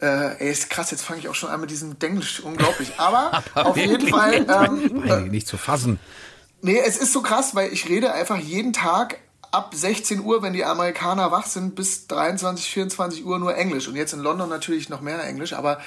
äh, 0.00 0.36
ey, 0.38 0.50
ist 0.50 0.68
krass, 0.68 0.90
jetzt 0.90 1.02
fange 1.02 1.20
ich 1.20 1.28
auch 1.28 1.34
schon 1.34 1.48
an 1.48 1.60
mit 1.60 1.70
diesem 1.70 1.98
Denglisch, 1.98 2.40
unglaublich. 2.40 2.92
Aber 2.98 3.42
auf 3.54 3.76
jeden 3.76 4.08
Fall. 4.08 4.46
Ähm, 4.48 5.04
äh, 5.04 5.20
nicht 5.22 5.46
zu 5.46 5.56
fassen. 5.56 5.98
Nee, 6.60 6.80
es 6.84 6.96
ist 6.96 7.12
so 7.12 7.22
krass, 7.22 7.54
weil 7.54 7.72
ich 7.72 7.88
rede 7.88 8.12
einfach 8.12 8.38
jeden 8.38 8.72
Tag 8.72 9.18
ab 9.54 9.72
16 9.74 10.20
Uhr, 10.20 10.42
wenn 10.42 10.52
die 10.52 10.64
Amerikaner 10.64 11.30
wach 11.30 11.46
sind, 11.46 11.76
bis 11.76 12.08
23, 12.08 12.68
24 12.68 13.24
Uhr 13.24 13.38
nur 13.38 13.56
Englisch. 13.56 13.86
Und 13.86 13.94
jetzt 13.94 14.12
in 14.12 14.18
London 14.18 14.48
natürlich 14.48 14.88
noch 14.88 15.00
mehr 15.00 15.22
Englisch, 15.22 15.52
aber 15.52 15.80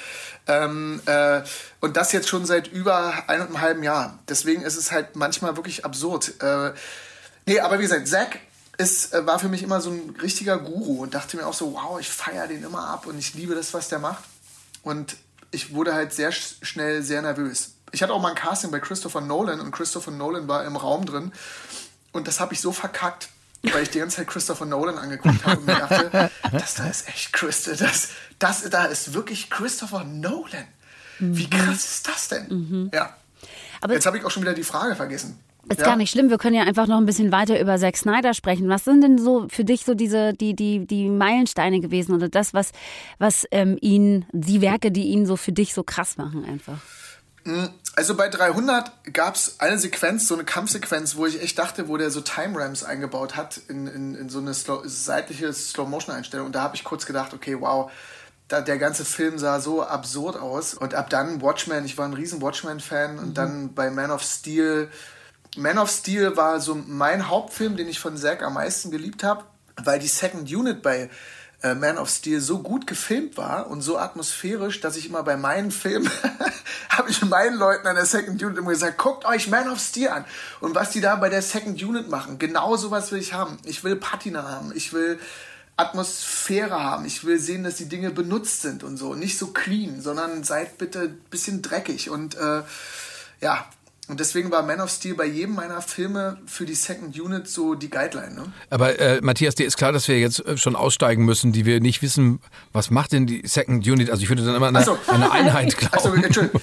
ähm, 0.46 1.02
äh, 1.04 1.42
und 1.80 1.96
das 1.96 2.12
jetzt 2.12 2.28
schon 2.28 2.46
seit 2.46 2.68
über 2.68 3.28
einem 3.28 3.60
halben 3.60 3.82
Jahr. 3.82 4.18
Deswegen 4.28 4.62
ist 4.62 4.76
es 4.76 4.90
halt 4.90 5.16
manchmal 5.16 5.56
wirklich 5.56 5.84
absurd. 5.84 6.42
Äh, 6.42 6.72
nee, 7.44 7.60
aber 7.60 7.78
wie 7.78 7.82
gesagt, 7.82 8.08
Zack 8.08 8.38
äh, 8.78 8.86
war 9.26 9.38
für 9.38 9.48
mich 9.48 9.62
immer 9.62 9.82
so 9.82 9.90
ein 9.90 10.16
richtiger 10.22 10.56
Guru 10.56 11.02
und 11.02 11.14
dachte 11.14 11.36
mir 11.36 11.46
auch 11.46 11.54
so, 11.54 11.74
wow, 11.74 12.00
ich 12.00 12.08
feiere 12.08 12.48
den 12.48 12.64
immer 12.64 12.88
ab 12.88 13.06
und 13.06 13.18
ich 13.18 13.34
liebe 13.34 13.54
das, 13.54 13.74
was 13.74 13.88
der 13.88 13.98
macht. 13.98 14.24
Und 14.82 15.16
ich 15.50 15.74
wurde 15.74 15.92
halt 15.92 16.14
sehr 16.14 16.32
schnell 16.32 17.02
sehr 17.02 17.20
nervös. 17.20 17.72
Ich 17.92 18.02
hatte 18.02 18.14
auch 18.14 18.20
mal 18.20 18.30
ein 18.30 18.34
Casting 18.34 18.70
bei 18.70 18.80
Christopher 18.80 19.20
Nolan 19.20 19.60
und 19.60 19.72
Christopher 19.72 20.10
Nolan 20.10 20.48
war 20.48 20.64
im 20.64 20.76
Raum 20.76 21.04
drin 21.04 21.32
und 22.12 22.28
das 22.28 22.40
habe 22.40 22.54
ich 22.54 22.60
so 22.60 22.72
verkackt, 22.72 23.28
weil 23.62 23.82
ich 23.82 23.90
die 23.90 23.98
ganze 23.98 24.16
Zeit 24.16 24.28
Christopher 24.28 24.66
Nolan 24.66 24.98
angeguckt 24.98 25.44
habe 25.44 25.58
und 25.58 25.66
mir 25.66 25.76
dachte, 25.76 26.30
das 26.52 26.74
da 26.74 26.88
ist 26.88 27.08
echt 27.08 27.32
Christopher, 27.32 27.84
das, 27.84 28.10
das 28.38 28.68
da 28.70 28.84
ist 28.86 29.14
wirklich 29.14 29.50
Christopher 29.50 30.04
Nolan. 30.04 30.64
Wie 31.18 31.46
mhm. 31.46 31.50
krass 31.50 31.84
ist 31.84 32.08
das 32.08 32.28
denn? 32.28 32.48
Mhm. 32.48 32.90
Ja. 32.94 33.16
Aber 33.80 33.94
Jetzt 33.94 34.06
habe 34.06 34.18
ich 34.18 34.24
auch 34.24 34.30
schon 34.30 34.42
wieder 34.42 34.54
die 34.54 34.64
Frage 34.64 34.94
vergessen. 34.94 35.38
Ist 35.70 35.80
ja. 35.80 35.86
gar 35.86 35.96
nicht 35.96 36.10
schlimm. 36.10 36.30
Wir 36.30 36.38
können 36.38 36.56
ja 36.56 36.62
einfach 36.62 36.86
noch 36.86 36.96
ein 36.96 37.04
bisschen 37.04 37.30
weiter 37.30 37.60
über 37.60 37.76
Zack 37.76 37.96
Snyder 37.96 38.32
sprechen. 38.32 38.68
Was 38.68 38.84
sind 38.84 39.02
denn 39.02 39.18
so 39.18 39.48
für 39.50 39.64
dich 39.64 39.84
so 39.84 39.94
diese 39.94 40.32
die 40.32 40.54
die 40.54 40.86
die 40.86 41.10
Meilensteine 41.10 41.80
gewesen 41.80 42.14
oder 42.14 42.28
das 42.28 42.54
was 42.54 42.72
was 43.18 43.44
ähm, 43.50 43.76
ihn 43.80 44.24
die 44.32 44.62
Werke, 44.62 44.90
die 44.90 45.08
ihn 45.08 45.26
so 45.26 45.36
für 45.36 45.52
dich 45.52 45.74
so 45.74 45.82
krass 45.82 46.16
machen 46.16 46.44
einfach? 46.44 46.80
Hm, 47.48 47.70
also 47.96 48.14
bei 48.14 48.28
300 48.28 48.92
gab 49.14 49.34
es 49.34 49.58
eine 49.58 49.78
Sequenz, 49.78 50.28
so 50.28 50.34
eine 50.34 50.44
Kampfsequenz, 50.44 51.16
wo 51.16 51.24
ich 51.24 51.40
echt 51.40 51.58
dachte, 51.58 51.88
wo 51.88 51.96
der 51.96 52.10
so 52.10 52.20
Time 52.20 52.60
Ramps 52.60 52.84
eingebaut 52.84 53.36
hat 53.36 53.58
in, 53.68 53.86
in, 53.86 54.14
in 54.14 54.28
so 54.28 54.38
eine 54.38 54.52
Slow, 54.52 54.82
seitliche 54.84 55.50
Slow-Motion-Einstellung. 55.50 56.44
Und 56.44 56.54
da 56.54 56.60
habe 56.60 56.76
ich 56.76 56.84
kurz 56.84 57.06
gedacht, 57.06 57.32
okay, 57.32 57.56
wow, 57.58 57.90
da, 58.48 58.60
der 58.60 58.76
ganze 58.76 59.06
Film 59.06 59.38
sah 59.38 59.60
so 59.60 59.82
absurd 59.82 60.36
aus. 60.36 60.74
Und 60.74 60.92
ab 60.92 61.08
dann 61.08 61.40
Watchmen, 61.40 61.86
ich 61.86 61.96
war 61.96 62.04
ein 62.04 62.12
riesen 62.12 62.42
Watchmen-Fan. 62.42 63.18
Und 63.18 63.28
mhm. 63.28 63.34
dann 63.34 63.74
bei 63.74 63.90
Man 63.90 64.10
of 64.10 64.22
Steel. 64.22 64.90
Man 65.56 65.78
of 65.78 65.90
Steel 65.90 66.36
war 66.36 66.60
so 66.60 66.74
mein 66.74 67.28
Hauptfilm, 67.28 67.78
den 67.78 67.88
ich 67.88 67.98
von 67.98 68.18
Zack 68.18 68.42
am 68.42 68.54
meisten 68.54 68.90
geliebt 68.90 69.24
habe, 69.24 69.44
weil 69.82 69.98
die 69.98 70.06
Second 70.06 70.52
Unit 70.52 70.82
bei 70.82 71.08
äh, 71.62 71.74
Man 71.74 71.98
of 71.98 72.08
Steel 72.08 72.40
so 72.40 72.60
gut 72.60 72.86
gefilmt 72.86 73.36
war 73.36 73.68
und 73.68 73.82
so 73.82 73.98
atmosphärisch, 73.98 74.80
dass 74.80 74.96
ich 74.96 75.06
immer 75.06 75.22
bei 75.22 75.36
meinen 75.36 75.70
Filmen, 75.70 76.10
habe 76.88 77.10
ich 77.10 77.22
meinen 77.24 77.56
Leuten 77.56 77.86
an 77.86 77.96
der 77.96 78.06
Second 78.06 78.42
Unit 78.42 78.58
immer 78.58 78.70
gesagt, 78.70 78.98
guckt 78.98 79.24
euch 79.24 79.48
Man 79.48 79.68
of 79.68 79.80
Steel 79.80 80.08
an. 80.08 80.24
Und 80.60 80.74
was 80.74 80.90
die 80.90 81.00
da 81.00 81.16
bei 81.16 81.28
der 81.28 81.42
Second 81.42 81.82
Unit 81.82 82.08
machen, 82.08 82.38
genau 82.38 82.76
sowas 82.76 83.10
will 83.12 83.18
ich 83.18 83.34
haben. 83.34 83.58
Ich 83.64 83.84
will 83.84 83.96
Patina 83.96 84.44
haben, 84.44 84.72
ich 84.74 84.92
will 84.92 85.18
Atmosphäre 85.78 86.82
haben. 86.82 87.04
Ich 87.04 87.24
will 87.24 87.38
sehen, 87.38 87.62
dass 87.62 87.76
die 87.76 87.88
Dinge 87.88 88.10
benutzt 88.10 88.62
sind 88.62 88.82
und 88.82 88.96
so. 88.96 89.14
Nicht 89.14 89.38
so 89.38 89.48
clean, 89.48 90.00
sondern 90.00 90.42
seid 90.42 90.76
bitte 90.76 91.02
ein 91.02 91.20
bisschen 91.30 91.62
dreckig. 91.62 92.10
Und 92.10 92.34
äh, 92.36 92.62
ja, 93.40 93.64
und 94.08 94.20
deswegen 94.20 94.50
war 94.50 94.62
Man 94.62 94.80
of 94.80 94.90
Steel 94.90 95.14
bei 95.14 95.26
jedem 95.26 95.54
meiner 95.54 95.82
Filme 95.82 96.38
für 96.46 96.64
die 96.64 96.74
Second 96.74 97.18
Unit 97.18 97.46
so 97.46 97.74
die 97.74 97.90
Guideline. 97.90 98.34
Ne? 98.34 98.52
Aber 98.70 98.98
äh, 98.98 99.20
Matthias, 99.20 99.54
dir 99.54 99.66
ist 99.66 99.76
klar, 99.76 99.92
dass 99.92 100.08
wir 100.08 100.18
jetzt 100.18 100.44
äh, 100.46 100.56
schon 100.56 100.76
aussteigen 100.76 101.26
müssen, 101.26 101.52
die 101.52 101.66
wir 101.66 101.80
nicht 101.80 102.00
wissen, 102.00 102.40
was 102.72 102.90
macht 102.90 103.12
denn 103.12 103.26
die 103.26 103.46
Second 103.46 103.86
Unit? 103.86 104.10
Also 104.10 104.22
ich 104.22 104.30
würde 104.30 104.44
dann 104.44 104.54
immer 104.54 104.68
eine, 104.68 104.82
so. 104.82 104.98
eine 105.08 105.30
Einheit 105.30 105.76
glauben. 105.76 105.94
Also, 105.94 106.14
Entschuldigung. 106.14 106.60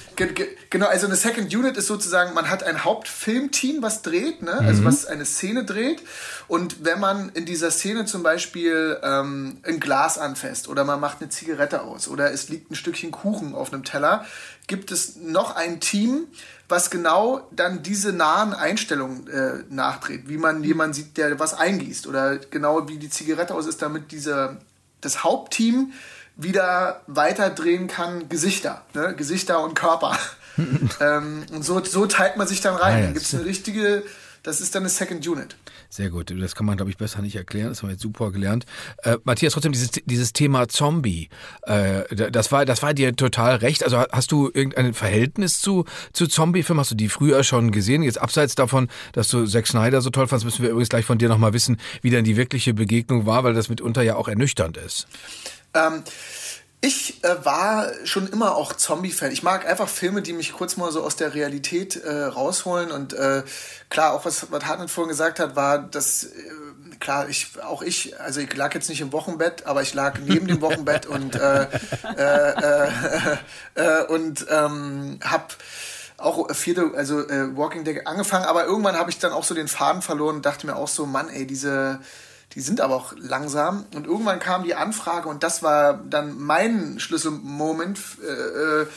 Genau, 0.72 0.88
also 0.88 1.06
eine 1.06 1.16
Second 1.16 1.54
Unit 1.54 1.78
ist 1.78 1.88
sozusagen, 1.88 2.34
man 2.34 2.50
hat 2.50 2.64
ein 2.64 2.84
Hauptfilmteam, 2.84 3.82
was 3.82 4.02
dreht, 4.02 4.42
ne? 4.42 4.54
also 4.54 4.82
mhm. 4.82 4.86
was 4.86 5.06
eine 5.06 5.26
Szene 5.26 5.64
dreht. 5.64 6.02
Und 6.48 6.84
wenn 6.84 7.00
man 7.00 7.30
in 7.30 7.46
dieser 7.46 7.72
Szene 7.72 8.06
zum 8.06 8.24
Beispiel 8.24 9.00
ähm, 9.04 9.60
ein 9.64 9.80
Glas 9.80 10.18
anfasst 10.18 10.68
oder 10.68 10.84
man 10.84 11.00
macht 11.00 11.22
eine 11.22 11.30
Zigarette 11.30 11.84
aus 11.84 12.08
oder 12.08 12.32
es 12.32 12.50
liegt 12.50 12.72
ein 12.72 12.76
Stückchen 12.76 13.12
Kuchen 13.12 13.56
auf 13.56 13.72
einem 13.72 13.84
Teller, 13.84 14.26
gibt 14.68 14.92
es 14.92 15.16
noch 15.18 15.56
ein 15.56 15.80
Team, 15.80 16.28
was 16.68 16.90
genau 16.90 17.48
dann 17.52 17.84
diese 17.84 18.12
nahen 18.12 18.54
Einstellungen 18.54 19.28
äh, 19.28 19.64
nachdreht, 19.70 20.28
wie 20.28 20.38
man 20.38 20.64
jemanden 20.64 20.94
sieht, 20.94 21.18
der 21.18 21.40
was 21.40 21.54
eingießt 21.54 22.08
oder 22.08 22.38
genau 22.38 22.88
wie 22.88 22.98
die 22.98 23.10
Zigarette 23.10 23.54
aus 23.54 23.68
ist, 23.68 23.82
damit 23.82 24.12
diese, 24.12 24.58
das 25.02 25.24
Hauptteam 25.24 25.94
wieder 26.36 27.02
weiterdrehen 27.08 27.88
kann, 27.88 28.28
Gesichter, 28.30 28.82
ne? 28.94 29.16
Gesichter 29.16 29.64
und 29.64 29.74
Körper. 29.76 30.18
ähm, 31.00 31.46
und 31.52 31.64
so, 31.64 31.84
so 31.84 32.06
teilt 32.08 32.38
man 32.38 32.48
sich 32.48 32.62
dann 32.62 32.76
rein. 32.76 32.94
Ah, 32.94 32.98
ja, 32.98 33.04
dann 33.06 33.14
gibt 33.14 33.26
es 33.26 33.34
eine 33.34 33.46
richtige 33.46 34.04
das 34.46 34.62
ist 34.62 34.76
dann 34.76 34.84
eine 34.84 34.90
Second 34.90 35.28
Unit. 35.28 35.56
Sehr 35.96 36.10
gut. 36.10 36.30
Das 36.38 36.56
kann 36.56 36.66
man, 36.66 36.76
glaube 36.76 36.92
ich, 36.92 36.98
besser 36.98 37.22
nicht 37.22 37.38
erklären. 37.38 37.70
Das 37.70 37.82
haben 37.82 37.88
wir 37.88 37.94
jetzt 37.94 38.02
super 38.02 38.32
gelernt. 38.32 38.66
Äh, 39.04 39.16
Matthias, 39.24 39.54
trotzdem 39.54 39.72
dieses, 39.72 39.92
dieses 39.92 40.34
Thema 40.34 40.68
Zombie, 40.68 41.30
äh, 41.62 42.04
das, 42.14 42.52
war, 42.52 42.66
das 42.66 42.84
war 42.84 42.94
dir 42.94 43.16
total 43.16 43.56
recht. 43.56 43.82
Also 43.82 44.00
hast 44.12 44.34
du 44.34 44.52
irgendein 44.54 44.94
Verhältnis 44.94 45.62
zu, 45.62 45.86
zu 46.12 46.28
Zombie-Filmen? 46.28 46.82
Hast 46.82 46.92
du 46.92 46.96
die 46.96 47.08
früher 47.08 47.46
schon 47.46 47.72
gesehen? 47.72 48.04
Jetzt 48.04 48.20
abseits 48.20 48.56
davon, 48.56 48.90
dass 49.14 49.30
du 49.30 49.46
Zack 49.46 49.68
Snyder 49.68 50.02
so 50.02 50.10
toll 50.10 50.28
fandst, 50.28 50.44
müssen 50.44 50.64
wir 50.64 50.72
übrigens 50.72 50.90
gleich 50.90 51.06
von 51.06 51.18
dir 51.18 51.30
nochmal 51.30 51.54
wissen, 51.54 51.78
wie 52.02 52.10
dann 52.10 52.26
die 52.26 52.36
wirkliche 52.36 52.74
Begegnung 52.74 53.26
war, 53.26 53.46
weil 53.46 53.54
das 53.54 53.70
mitunter 53.70 54.02
ja 54.02 54.18
auch 54.18 54.28
ernüchternd 54.28 54.76
ist. 54.76 55.08
Ähm, 55.74 56.04
ich 56.86 57.24
äh, 57.24 57.44
war 57.44 57.92
schon 58.04 58.28
immer 58.28 58.56
auch 58.56 58.74
Zombie-Fan. 58.74 59.32
Ich 59.32 59.42
mag 59.42 59.68
einfach 59.68 59.90
Filme, 59.90 60.22
die 60.22 60.34
mich 60.34 60.54
kurz 60.54 60.78
mal 60.78 60.92
so 60.92 61.04
aus 61.04 61.16
der 61.16 61.34
Realität 61.34 61.96
äh, 61.96 62.24
rausholen. 62.26 62.92
Und 62.92 63.14
äh, 63.14 63.44
klar, 63.90 64.14
auch 64.14 64.26
was, 64.26 64.52
was 64.52 64.66
Hartnett 64.66 64.92
vorhin 64.92 65.10
gesagt 65.10 65.40
hat, 65.40 65.56
war, 65.56 65.80
dass 65.80 66.26
äh, 66.26 66.30
klar, 67.00 67.28
ich, 67.28 67.60
auch 67.64 67.82
ich, 67.82 68.20
also 68.20 68.40
ich 68.40 68.56
lag 68.56 68.74
jetzt 68.76 68.88
nicht 68.90 69.02
im 69.02 69.12
Wochenbett, 69.14 69.66
aber 69.66 69.82
ich 69.82 69.96
lag 69.96 70.20
neben 70.20 70.48
dem 70.48 70.62
Wochenbett 70.62 71.06
und 71.08 71.36
äh, 71.36 71.68
äh, 72.18 72.88
äh, 73.74 74.06
und 74.08 74.46
ähm, 74.50 75.20
hab 75.24 75.56
auch 76.18 76.54
vierte, 76.54 76.92
also 76.96 77.28
äh, 77.28 77.58
Walking 77.58 77.84
Dead 77.84 78.06
angefangen, 78.06 78.46
aber 78.46 78.66
irgendwann 78.66 78.96
habe 78.96 79.10
ich 79.10 79.18
dann 79.18 79.34
auch 79.34 79.44
so 79.44 79.56
den 79.56 79.68
Faden 79.68 80.04
verloren 80.04 80.38
und 80.38 80.46
dachte 80.46 80.68
mir 80.68 80.76
auch 80.76 80.88
so, 80.88 81.06
Mann, 81.08 81.30
ey, 81.30 81.48
diese 81.48 82.00
die 82.56 82.62
sind 82.62 82.82
aber 82.82 82.96
auch 82.96 83.14
langsam. 83.18 83.86
Und 83.94 84.08
irgendwann 84.08 84.40
kam 84.40 84.64
die 84.64 84.76
Anfrage 84.76 85.30
und 85.30 85.44
das 85.44 85.62
war 85.62 85.94
dann 85.94 86.40
mein 86.40 87.00
Schlüsselmoment. 87.00 88.00
Äh, 88.24 88.82
äh, 88.82 88.88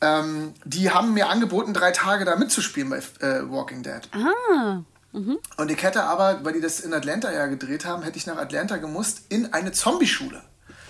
ähm, 0.00 0.54
die 0.64 0.90
haben 0.90 1.14
mir 1.14 1.28
angeboten, 1.28 1.74
drei 1.74 1.90
Tage 1.90 2.24
da 2.24 2.36
mitzuspielen 2.36 2.90
bei 2.90 2.98
äh, 3.26 3.48
Walking 3.50 3.82
Dead. 3.82 4.08
Ah. 4.12 4.82
Mhm. 5.12 5.38
Und 5.56 5.70
ich 5.70 5.82
hätte 5.82 6.04
aber, 6.04 6.44
weil 6.44 6.54
die 6.54 6.60
das 6.60 6.80
in 6.80 6.94
Atlanta 6.94 7.30
ja 7.30 7.46
gedreht 7.46 7.84
haben, 7.84 8.02
hätte 8.02 8.16
ich 8.16 8.26
nach 8.26 8.38
Atlanta 8.38 8.78
gemusst 8.78 9.22
in 9.28 9.52
eine 9.52 9.72
Zombie-Schule 9.72 10.42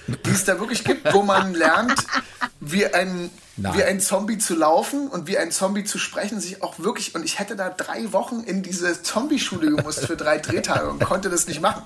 die 0.07 0.31
es 0.31 0.45
da 0.45 0.59
wirklich 0.59 0.85
gibt, 0.85 1.13
wo 1.13 1.23
man 1.23 1.55
lernt, 1.55 1.95
wie 2.61 2.87
ein, 2.87 3.31
wie 3.57 3.85
ein 3.85 4.01
Zombie 4.01 4.39
zu 4.39 4.55
laufen 4.55 5.09
und 5.09 5.27
wie 5.27 5.37
ein 5.39 5.51
Zombie 5.51 5.85
zu 5.85 5.99
sprechen, 5.99 6.41
sich 6.41 6.63
auch 6.63 6.79
wirklich, 6.79 7.15
und 7.15 7.25
ich 7.25 7.39
hätte 7.39 7.57
da 7.57 7.69
drei 7.69 8.13
Wochen 8.13 8.41
in 8.41 8.63
diese 8.63 9.03
Zombie-Schule 9.03 9.77
gemusst 9.77 10.07
für 10.07 10.17
drei 10.17 10.39
Drehtage 10.39 10.89
und 10.89 11.05
konnte 11.05 11.29
das 11.29 11.47
nicht 11.47 11.61
machen. 11.61 11.83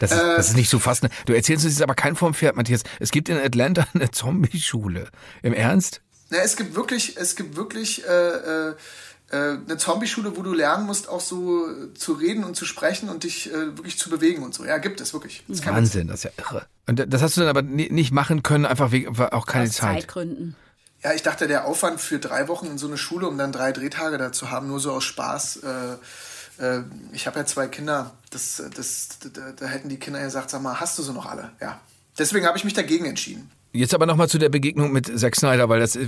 Das 0.00 0.12
ist, 0.12 0.18
äh, 0.18 0.36
das 0.36 0.48
ist 0.48 0.56
nicht 0.56 0.70
so 0.70 0.78
fast. 0.78 1.06
Du 1.26 1.32
erzählst 1.32 1.64
uns 1.64 1.74
jetzt 1.74 1.82
aber 1.82 1.94
kein 1.94 2.16
vom 2.16 2.34
Pferd, 2.34 2.56
Matthias. 2.56 2.82
Es 3.00 3.10
gibt 3.10 3.28
in 3.28 3.38
Atlanta 3.38 3.86
eine 3.94 4.10
Zombie-Schule. 4.10 5.08
Im 5.42 5.52
Ernst? 5.52 6.00
Na, 6.30 6.38
es 6.38 6.56
gibt 6.56 6.74
wirklich, 6.74 7.16
es 7.16 7.36
gibt 7.36 7.56
wirklich 7.56 8.04
äh, 8.06 8.10
äh, 8.10 8.74
äh, 9.30 9.36
eine 9.36 9.76
Zombie-Schule, 9.76 10.36
wo 10.36 10.42
du 10.42 10.52
lernen 10.52 10.86
musst, 10.86 11.08
auch 11.08 11.20
so 11.20 11.68
zu 11.94 12.14
reden 12.14 12.42
und 12.44 12.56
zu 12.56 12.64
sprechen 12.64 13.08
und 13.08 13.24
dich 13.24 13.50
äh, 13.52 13.76
wirklich 13.76 13.98
zu 13.98 14.10
bewegen 14.10 14.42
und 14.42 14.54
so. 14.54 14.64
Ja, 14.64 14.78
gibt 14.78 15.00
es 15.00 15.12
wirklich. 15.12 15.44
Das 15.46 15.64
Wahnsinn, 15.66 16.08
das 16.08 16.24
ist 16.24 16.24
ja 16.24 16.30
irre. 16.44 16.66
Und 16.86 17.12
das 17.12 17.22
hast 17.22 17.36
du 17.36 17.42
dann 17.42 17.50
aber 17.50 17.62
nicht 17.62 18.12
machen 18.12 18.42
können, 18.42 18.64
einfach 18.64 18.92
wegen 18.92 19.16
auch 19.18 19.46
keine 19.46 19.68
Aus 19.68 19.74
Zeit. 19.74 20.00
Zeitgründen. 20.00 20.56
Ja, 21.06 21.12
ich 21.12 21.22
dachte, 21.22 21.46
der 21.46 21.66
Aufwand 21.66 22.00
für 22.00 22.18
drei 22.18 22.48
Wochen 22.48 22.66
in 22.66 22.78
so 22.78 22.88
eine 22.88 22.98
Schule, 22.98 23.28
um 23.28 23.38
dann 23.38 23.52
drei 23.52 23.70
Drehtage 23.70 24.18
da 24.18 24.32
zu 24.32 24.50
haben, 24.50 24.66
nur 24.66 24.80
so 24.80 24.90
aus 24.90 25.04
Spaß. 25.04 25.58
Äh, 25.58 26.64
äh, 26.64 26.82
ich 27.12 27.28
habe 27.28 27.38
ja 27.38 27.46
zwei 27.46 27.68
Kinder. 27.68 28.10
Das, 28.30 28.60
das, 28.74 29.10
da, 29.32 29.52
da 29.52 29.66
hätten 29.66 29.88
die 29.88 30.00
Kinder 30.00 30.20
gesagt, 30.20 30.50
sag 30.50 30.62
mal, 30.62 30.80
hast 30.80 30.98
du 30.98 31.04
sie 31.04 31.12
noch 31.12 31.26
alle? 31.26 31.52
Ja. 31.60 31.80
Deswegen 32.18 32.44
habe 32.44 32.58
ich 32.58 32.64
mich 32.64 32.74
dagegen 32.74 33.04
entschieden. 33.04 33.52
Jetzt 33.76 33.94
aber 33.94 34.06
nochmal 34.06 34.28
zu 34.28 34.38
der 34.38 34.48
Begegnung 34.48 34.92
mit 34.92 35.06
Zack 35.18 35.36
Snyder, 35.36 35.68
weil 35.68 35.80
das, 35.80 35.98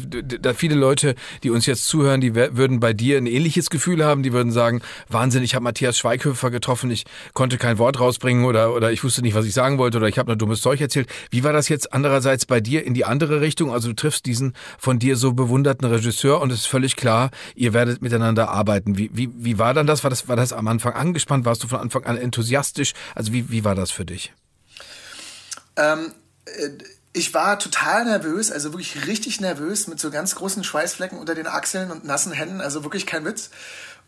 da 0.40 0.54
viele 0.54 0.74
Leute, 0.74 1.14
die 1.42 1.50
uns 1.50 1.66
jetzt 1.66 1.86
zuhören, 1.86 2.20
die 2.20 2.34
würden 2.34 2.80
bei 2.80 2.92
dir 2.92 3.18
ein 3.18 3.26
ähnliches 3.26 3.70
Gefühl 3.70 4.04
haben, 4.04 4.22
die 4.22 4.32
würden 4.32 4.50
sagen, 4.52 4.80
Wahnsinn, 5.08 5.42
ich 5.42 5.54
habe 5.54 5.64
Matthias 5.64 5.98
Schweighöfer 5.98 6.50
getroffen, 6.50 6.90
ich 6.90 7.04
konnte 7.34 7.58
kein 7.58 7.78
Wort 7.78 8.00
rausbringen 8.00 8.44
oder, 8.44 8.74
oder 8.74 8.90
ich 8.90 9.04
wusste 9.04 9.22
nicht, 9.22 9.34
was 9.34 9.44
ich 9.44 9.52
sagen 9.52 9.78
wollte 9.78 9.98
oder 9.98 10.08
ich 10.08 10.18
habe 10.18 10.28
nur 10.28 10.36
dummes 10.36 10.60
Zeug 10.60 10.80
erzählt. 10.80 11.08
Wie 11.30 11.44
war 11.44 11.52
das 11.52 11.68
jetzt 11.68 11.92
andererseits 11.92 12.46
bei 12.46 12.60
dir 12.60 12.84
in 12.84 12.94
die 12.94 13.04
andere 13.04 13.40
Richtung? 13.40 13.72
Also 13.72 13.88
du 13.88 13.94
triffst 13.94 14.26
diesen 14.26 14.54
von 14.78 14.98
dir 14.98 15.16
so 15.16 15.32
bewunderten 15.32 15.86
Regisseur 15.86 16.40
und 16.40 16.50
es 16.50 16.60
ist 16.60 16.66
völlig 16.66 16.96
klar, 16.96 17.30
ihr 17.54 17.72
werdet 17.74 18.02
miteinander 18.02 18.48
arbeiten. 18.48 18.96
Wie, 18.96 19.10
wie, 19.12 19.30
wie 19.36 19.58
war 19.58 19.74
dann 19.74 19.86
das? 19.86 20.02
War, 20.02 20.10
das? 20.10 20.28
war 20.28 20.36
das 20.36 20.52
am 20.52 20.68
Anfang 20.68 20.94
angespannt? 20.94 21.44
Warst 21.44 21.62
du 21.62 21.68
von 21.68 21.80
Anfang 21.80 22.04
an 22.04 22.16
enthusiastisch? 22.16 22.94
Also 23.14 23.32
wie, 23.32 23.50
wie 23.50 23.64
war 23.64 23.74
das 23.74 23.90
für 23.90 24.04
dich? 24.04 24.32
Ähm, 25.76 26.12
äh 26.46 26.70
ich 27.18 27.34
war 27.34 27.58
total 27.58 28.04
nervös, 28.04 28.52
also 28.52 28.72
wirklich 28.72 29.06
richtig 29.06 29.40
nervös, 29.40 29.88
mit 29.88 29.98
so 29.98 30.10
ganz 30.10 30.36
großen 30.36 30.62
Schweißflecken 30.62 31.18
unter 31.18 31.34
den 31.34 31.48
Achseln 31.48 31.90
und 31.90 32.04
nassen 32.04 32.32
Händen, 32.32 32.60
also 32.60 32.84
wirklich 32.84 33.06
kein 33.06 33.24
Witz. 33.24 33.50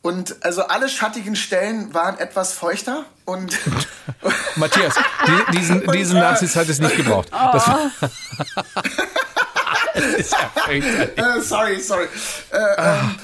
Und 0.01 0.37
also 0.43 0.63
alle 0.63 0.89
schattigen 0.89 1.37
Stellen 1.37 1.93
waren 1.93 2.19
etwas 2.19 2.53
feuchter 2.53 3.05
und 3.27 3.59
Matthias, 4.57 4.95
die, 5.27 5.59
diesen, 5.59 5.87
diesen 5.89 6.19
Nazis 6.19 6.57
hat 6.57 6.69
es 6.69 6.79
nicht 6.79 6.97
gebraucht. 6.97 7.29
Oh. 7.41 7.51
Das 7.53 7.67
war 7.67 7.91
uh, 11.37 11.41
sorry, 11.43 11.81
sorry. 11.81 12.07
Äh, 12.51 12.59
ähm, 12.79 13.17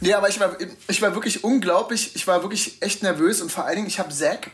nee, 0.00 0.14
aber 0.14 0.28
ich 0.28 0.38
war, 0.40 0.56
ich 0.88 1.02
war 1.02 1.14
wirklich 1.14 1.44
unglaublich, 1.44 2.14
ich 2.14 2.26
war 2.26 2.42
wirklich 2.42 2.80
echt 2.80 3.02
nervös 3.02 3.42
und 3.42 3.50
vor 3.50 3.64
allen 3.66 3.76
Dingen, 3.76 3.88
ich 3.88 3.98
habe 3.98 4.10
Zack 4.10 4.50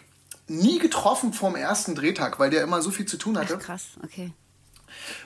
nie 0.49 0.79
getroffen 0.79 1.33
vorm 1.33 1.57
ersten 1.57 1.95
Drehtag, 1.95 2.39
weil 2.41 2.51
der 2.51 2.63
immer 2.63 2.81
so 2.81 2.91
viel 2.91 3.07
zu 3.07 3.19
tun 3.19 3.39
hatte. 3.39 3.59
Ach, 3.61 3.65
krass, 3.65 3.83
okay. 4.03 4.33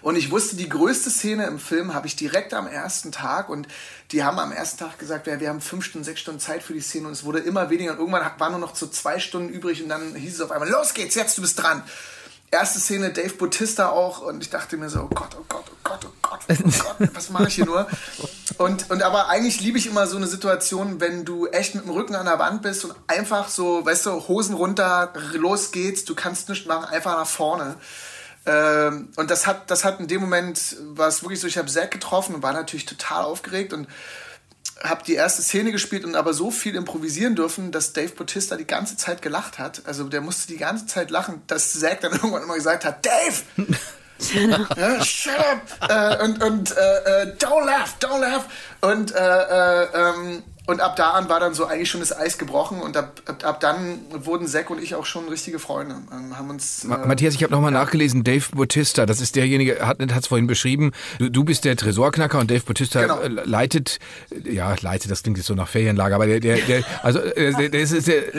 Und 0.02 0.16
ich 0.16 0.30
wusste, 0.30 0.56
die 0.56 0.68
größte 0.68 1.10
Szene 1.10 1.46
im 1.46 1.58
Film 1.58 1.94
habe 1.94 2.06
ich 2.06 2.16
direkt 2.16 2.54
am 2.54 2.66
ersten 2.66 3.12
Tag 3.12 3.48
und 3.48 3.68
die 4.10 4.24
haben 4.24 4.38
am 4.38 4.52
ersten 4.52 4.78
Tag 4.78 4.98
gesagt, 4.98 5.26
ja, 5.26 5.40
wir 5.40 5.48
haben 5.48 5.60
fünf 5.60 5.84
Stunden, 5.84 6.04
sechs 6.04 6.20
Stunden 6.20 6.40
Zeit 6.40 6.62
für 6.62 6.72
die 6.72 6.80
Szene 6.80 7.06
und 7.06 7.12
es 7.12 7.24
wurde 7.24 7.40
immer 7.40 7.70
weniger 7.70 7.92
und 7.92 7.98
irgendwann 7.98 8.30
war 8.38 8.50
nur 8.50 8.58
noch 8.58 8.74
so 8.76 8.86
zwei 8.86 9.18
Stunden 9.18 9.48
übrig 9.48 9.82
und 9.82 9.88
dann 9.88 10.14
hieß 10.14 10.34
es 10.34 10.40
auf 10.40 10.50
einmal, 10.50 10.68
los 10.68 10.94
geht's, 10.94 11.14
jetzt, 11.14 11.36
du 11.38 11.42
bist 11.42 11.60
dran. 11.62 11.82
Erste 12.50 12.80
Szene, 12.80 13.10
Dave 13.10 13.32
Bautista 13.34 13.88
auch 13.88 14.20
und 14.20 14.42
ich 14.42 14.50
dachte 14.50 14.76
mir 14.76 14.90
so, 14.90 15.00
oh 15.00 15.14
Gott, 15.14 15.34
oh 15.40 15.44
Gott, 15.48 15.64
oh 15.70 15.76
Gott, 15.82 16.04
oh 16.04 16.12
Gott, 16.20 16.40
oh 16.50 16.70
Gott, 16.98 17.08
was 17.14 17.30
mache 17.30 17.48
ich 17.48 17.54
hier 17.54 17.64
nur? 17.64 17.88
Und, 18.58 18.90
und 18.90 19.02
aber 19.02 19.28
eigentlich 19.30 19.60
liebe 19.60 19.78
ich 19.78 19.86
immer 19.86 20.06
so 20.06 20.18
eine 20.18 20.26
Situation, 20.26 21.00
wenn 21.00 21.24
du 21.24 21.46
echt 21.46 21.74
mit 21.74 21.84
dem 21.84 21.90
Rücken 21.90 22.14
an 22.14 22.26
der 22.26 22.38
Wand 22.38 22.60
bist 22.60 22.84
und 22.84 22.94
einfach 23.06 23.48
so, 23.48 23.86
weißt 23.86 24.04
du, 24.06 24.28
Hosen 24.28 24.54
runter, 24.54 25.12
los 25.32 25.72
geht's, 25.72 26.04
du 26.04 26.14
kannst 26.14 26.50
nichts 26.50 26.66
machen, 26.66 26.84
einfach 26.84 27.16
nach 27.16 27.26
vorne. 27.26 27.76
Ähm, 28.44 29.10
und 29.16 29.30
das 29.30 29.46
hat, 29.46 29.70
das 29.70 29.84
hat 29.84 30.00
in 30.00 30.08
dem 30.08 30.20
Moment, 30.20 30.76
war 30.80 31.08
es 31.08 31.22
wirklich 31.22 31.40
so, 31.40 31.46
ich 31.46 31.58
habe 31.58 31.68
Zack 31.68 31.90
getroffen 31.90 32.34
und 32.34 32.42
war 32.42 32.52
natürlich 32.52 32.86
total 32.86 33.24
aufgeregt 33.24 33.72
und 33.72 33.86
habe 34.82 35.02
die 35.04 35.14
erste 35.14 35.42
Szene 35.42 35.70
gespielt 35.70 36.04
und 36.04 36.16
aber 36.16 36.34
so 36.34 36.50
viel 36.50 36.74
improvisieren 36.74 37.36
dürfen, 37.36 37.70
dass 37.70 37.92
Dave 37.92 38.12
Bautista 38.12 38.56
die 38.56 38.66
ganze 38.66 38.96
Zeit 38.96 39.22
gelacht 39.22 39.58
hat. 39.58 39.82
Also 39.86 40.04
der 40.04 40.20
musste 40.20 40.48
die 40.48 40.58
ganze 40.58 40.86
Zeit 40.86 41.10
lachen, 41.10 41.42
dass 41.46 41.78
Zack 41.78 42.00
dann 42.00 42.12
irgendwann 42.12 42.42
immer 42.42 42.56
gesagt 42.56 42.84
hat, 42.84 43.06
Dave! 43.06 43.42
ja, 44.76 45.04
shut 45.04 45.32
up! 45.38 45.90
Äh, 46.20 46.24
und 46.24 46.42
und 46.42 46.76
äh, 46.76 47.22
äh, 47.22 47.36
don't 47.36 47.64
laugh, 47.64 47.96
don't 48.00 48.20
laugh! 48.20 48.46
Und 48.82 49.14
äh, 49.14 49.18
äh, 49.18 49.86
ähm, 49.94 50.42
und 50.64 50.80
ab 50.80 50.94
da 50.94 51.10
an 51.10 51.28
war 51.28 51.40
dann 51.40 51.54
so 51.54 51.66
eigentlich 51.66 51.90
schon 51.90 52.00
das 52.00 52.16
Eis 52.16 52.38
gebrochen 52.38 52.80
und 52.80 52.96
ab, 52.96 53.20
ab, 53.26 53.44
ab 53.44 53.60
dann 53.60 53.98
wurden 54.12 54.46
Zack 54.46 54.70
und 54.70 54.80
ich 54.80 54.94
auch 54.94 55.06
schon 55.06 55.28
richtige 55.28 55.58
Freunde. 55.58 55.96
Ähm, 56.12 56.38
haben 56.38 56.50
uns, 56.50 56.84
äh, 56.84 56.86
Matthias, 56.86 57.34
ich 57.34 57.42
habe 57.42 57.52
nochmal 57.52 57.72
nachgelesen, 57.72 58.22
Dave 58.22 58.44
Bautista, 58.54 59.04
das 59.04 59.20
ist 59.20 59.34
derjenige, 59.34 59.84
hat 59.84 59.98
es 60.00 60.28
vorhin 60.28 60.46
beschrieben, 60.46 60.92
du, 61.18 61.30
du 61.30 61.42
bist 61.42 61.64
der 61.64 61.76
Tresorknacker 61.76 62.38
und 62.38 62.48
Dave 62.48 62.62
Bautista 62.62 63.02
genau. 63.02 63.18
Äh, 63.20 63.28
leitet, 63.44 63.98
ja, 64.44 64.76
leitet, 64.80 65.10
das 65.10 65.24
klingt 65.24 65.36
jetzt 65.36 65.48
so 65.48 65.54
nach 65.54 65.66
Ferienlager, 65.66 66.14
aber 66.14 66.26
der, 66.26 66.38
der, 66.38 66.58
der 66.58 66.84
also 67.02 67.18
äh, 67.18 67.52
der, 67.54 67.68
der, 67.68 67.80
ist, 67.80 67.90
ist, 67.90 68.06
der, 68.06 68.32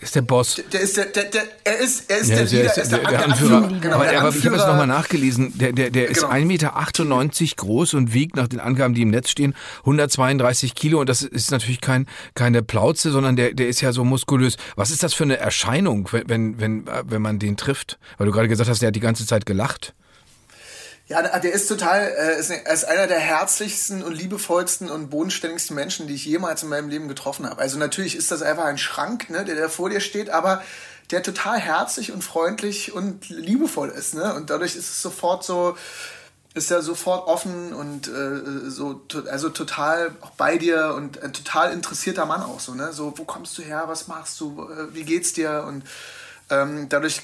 ist 0.00 0.16
der 0.16 0.22
Boss. 0.22 0.60
Der 0.72 0.80
ist 0.80 0.96
der, 0.96 1.04
der, 1.06 1.24
der 1.24 1.42
er 1.62 1.78
ist, 1.78 2.10
er 2.10 2.18
ist 2.18 2.30
ja, 2.30 2.36
der, 2.36 2.44
Leader, 2.46 2.76
ist 2.76 2.90
der, 2.90 2.98
der, 2.98 3.08
der 3.08 3.24
Anführer. 3.24 3.56
Anführer. 3.56 3.80
Genau, 3.80 3.94
aber, 3.94 4.18
aber 4.18 4.36
ich 4.36 4.44
habe 4.44 4.56
es 4.56 4.66
nochmal 4.66 4.88
nachgelesen, 4.88 5.56
der, 5.56 5.72
der, 5.72 5.90
der 5.90 6.08
ist 6.08 6.22
genau. 6.22 6.32
1,98 6.32 6.44
Meter 6.44 7.56
groß 7.56 7.94
und 7.94 8.12
wiegt 8.12 8.34
nach 8.34 8.48
den 8.48 8.58
Angaben, 8.58 8.94
die 8.94 9.02
im 9.02 9.10
Netz 9.10 9.30
stehen, 9.30 9.54
132 9.88 10.74
Kilo 10.74 11.00
und 11.00 11.08
das 11.08 11.22
ist 11.22 11.50
natürlich 11.50 11.80
kein, 11.80 12.06
kein 12.34 12.48
keine 12.48 12.62
Plauze, 12.62 13.10
sondern 13.10 13.36
der, 13.36 13.52
der 13.52 13.68
ist 13.68 13.82
ja 13.82 13.92
so 13.92 14.04
muskulös. 14.04 14.56
Was 14.74 14.90
ist 14.90 15.02
das 15.02 15.12
für 15.12 15.24
eine 15.24 15.36
Erscheinung, 15.36 16.08
wenn, 16.12 16.58
wenn, 16.58 16.86
wenn 16.86 17.20
man 17.20 17.38
den 17.38 17.58
trifft? 17.58 17.98
Weil 18.16 18.26
du 18.26 18.32
gerade 18.32 18.48
gesagt 18.48 18.70
hast, 18.70 18.80
der 18.80 18.86
hat 18.86 18.96
die 18.96 19.00
ganze 19.00 19.26
Zeit 19.26 19.44
gelacht. 19.44 19.94
Ja, 21.08 21.22
der 21.22 21.52
ist 21.52 21.68
total, 21.68 22.10
äh, 22.18 22.38
ist, 22.38 22.50
ist 22.50 22.84
einer 22.84 23.06
der 23.06 23.18
herzlichsten 23.18 24.02
und 24.02 24.14
liebevollsten 24.14 24.90
und 24.90 25.10
bodenständigsten 25.10 25.74
Menschen, 25.76 26.06
die 26.06 26.14
ich 26.14 26.24
jemals 26.24 26.62
in 26.62 26.70
meinem 26.70 26.88
Leben 26.88 27.08
getroffen 27.08 27.46
habe. 27.46 27.60
Also 27.60 27.78
natürlich 27.78 28.16
ist 28.16 28.30
das 28.30 28.40
einfach 28.40 28.64
ein 28.64 28.78
Schrank, 28.78 29.28
ne, 29.28 29.44
der 29.44 29.56
da 29.56 29.68
vor 29.68 29.90
dir 29.90 30.00
steht, 30.00 30.30
aber 30.30 30.62
der 31.10 31.22
total 31.22 31.58
herzlich 31.58 32.12
und 32.12 32.24
freundlich 32.24 32.92
und 32.92 33.28
liebevoll 33.28 33.90
ist, 33.90 34.14
ne? 34.14 34.34
Und 34.34 34.50
dadurch 34.50 34.76
ist 34.76 34.90
es 34.90 35.02
sofort 35.02 35.44
so, 35.44 35.76
ist 36.54 36.70
er 36.70 36.82
sofort 36.82 37.28
offen 37.28 37.72
und 37.72 38.08
äh, 38.08 38.70
so 38.70 39.02
also 39.30 39.50
total 39.50 40.12
auch 40.20 40.30
bei 40.30 40.58
dir 40.58 40.94
und 40.96 41.22
ein 41.22 41.32
total 41.32 41.72
interessierter 41.72 42.26
Mann 42.26 42.42
auch 42.42 42.60
so 42.60 42.74
ne? 42.74 42.92
So 42.92 43.12
wo 43.16 43.24
kommst 43.24 43.56
du 43.58 43.62
her? 43.62 43.84
Was 43.86 44.08
machst 44.08 44.40
du? 44.40 44.68
Äh, 44.68 44.94
wie 44.94 45.04
geht's 45.04 45.32
dir? 45.32 45.64
Und 45.66 45.84
ähm, 46.50 46.88
dadurch 46.88 47.22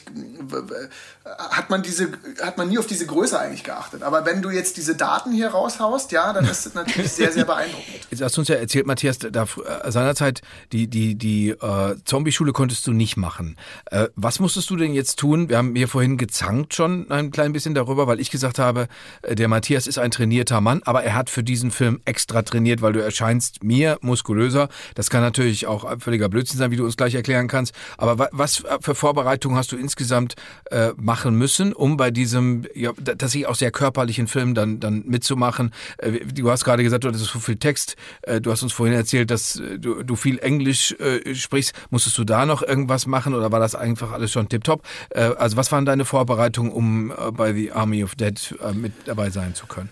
hat 1.24 1.70
man 1.70 1.82
diese, 1.82 2.12
hat 2.42 2.58
man 2.58 2.68
nie 2.68 2.78
auf 2.78 2.86
diese 2.86 3.06
Größe 3.06 3.38
eigentlich 3.38 3.64
geachtet. 3.64 4.02
Aber 4.02 4.26
wenn 4.26 4.42
du 4.42 4.50
jetzt 4.50 4.76
diese 4.76 4.94
Daten 4.94 5.32
hier 5.32 5.48
raushaust, 5.48 6.12
ja, 6.12 6.32
dann 6.34 6.44
ist 6.44 6.66
das 6.66 6.74
natürlich 6.74 7.12
sehr, 7.12 7.32
sehr 7.32 7.46
beeindruckend. 7.46 8.06
Jetzt 8.10 8.20
hast 8.20 8.36
du 8.36 8.42
uns 8.42 8.48
ja 8.48 8.56
erzählt, 8.56 8.86
Matthias, 8.86 9.18
da 9.18 9.44
äh, 9.44 9.90
seinerzeit 9.90 10.42
die, 10.72 10.86
die, 10.86 11.14
die 11.14 11.50
äh, 11.50 11.96
Zombie-Schule 12.04 12.52
konntest 12.52 12.86
du 12.86 12.92
nicht 12.92 13.16
machen. 13.16 13.56
Äh, 13.86 14.08
was 14.16 14.38
musstest 14.38 14.68
du 14.68 14.76
denn 14.76 14.92
jetzt 14.92 15.18
tun? 15.18 15.48
Wir 15.48 15.56
haben 15.56 15.74
hier 15.74 15.88
vorhin 15.88 16.18
gezankt 16.18 16.74
schon 16.74 17.10
ein 17.10 17.30
klein 17.30 17.54
bisschen 17.54 17.74
darüber, 17.74 18.06
weil 18.06 18.20
ich 18.20 18.30
gesagt 18.30 18.58
habe, 18.58 18.88
äh, 19.22 19.34
der 19.34 19.48
Matthias 19.48 19.86
ist 19.86 19.98
ein 19.98 20.10
trainierter 20.10 20.60
Mann, 20.60 20.82
aber 20.84 21.04
er 21.04 21.14
hat 21.14 21.30
für 21.30 21.42
diesen 21.42 21.70
Film 21.70 22.02
extra 22.04 22.42
trainiert, 22.42 22.82
weil 22.82 22.92
du 22.92 23.02
erscheinst 23.02 23.64
mir 23.64 23.96
muskulöser. 24.02 24.68
Das 24.94 25.08
kann 25.08 25.22
natürlich 25.22 25.66
auch 25.66 25.90
völliger 26.00 26.28
Blödsinn 26.28 26.58
sein, 26.58 26.70
wie 26.70 26.76
du 26.76 26.84
uns 26.84 26.98
gleich 26.98 27.14
erklären 27.14 27.48
kannst. 27.48 27.74
Aber 27.96 28.28
was 28.32 28.56
für 28.80 28.94
Vor 28.94 29.14
Vorbereitung 29.14 29.56
hast 29.56 29.70
du 29.70 29.76
insgesamt 29.76 30.34
äh, 30.70 30.90
machen 30.96 31.13
müssen, 31.22 31.72
um 31.72 31.96
bei 31.96 32.10
diesem 32.10 32.64
ja, 32.74 32.92
tatsächlich 32.92 33.46
auch 33.46 33.54
sehr 33.54 33.70
körperlichen 33.70 34.26
Film 34.26 34.54
dann, 34.54 34.80
dann 34.80 35.04
mitzumachen? 35.06 35.72
Äh, 35.98 36.20
du 36.26 36.50
hast 36.50 36.64
gerade 36.64 36.82
gesagt, 36.82 37.04
du 37.04 37.08
hattest 37.08 37.26
so 37.26 37.38
viel 37.38 37.56
Text. 37.56 37.96
Äh, 38.22 38.40
du 38.40 38.50
hast 38.50 38.62
uns 38.62 38.72
vorhin 38.72 38.94
erzählt, 38.94 39.30
dass 39.30 39.56
äh, 39.56 39.78
du, 39.78 40.02
du 40.02 40.16
viel 40.16 40.38
Englisch 40.38 40.92
äh, 40.98 41.34
sprichst. 41.34 41.74
Musstest 41.90 42.18
du 42.18 42.24
da 42.24 42.46
noch 42.46 42.62
irgendwas 42.62 43.06
machen 43.06 43.34
oder 43.34 43.52
war 43.52 43.60
das 43.60 43.74
einfach 43.74 44.12
alles 44.12 44.32
schon 44.32 44.48
tipptopp? 44.48 44.82
Äh, 45.10 45.30
also 45.38 45.56
was 45.56 45.70
waren 45.72 45.84
deine 45.84 46.04
Vorbereitungen, 46.04 46.72
um 46.72 47.10
äh, 47.10 47.30
bei 47.30 47.52
The 47.52 47.72
Army 47.72 48.04
of 48.04 48.14
Dead 48.14 48.34
mit 48.74 48.92
dabei 49.06 49.30
sein 49.30 49.54
zu 49.54 49.66
können? 49.66 49.90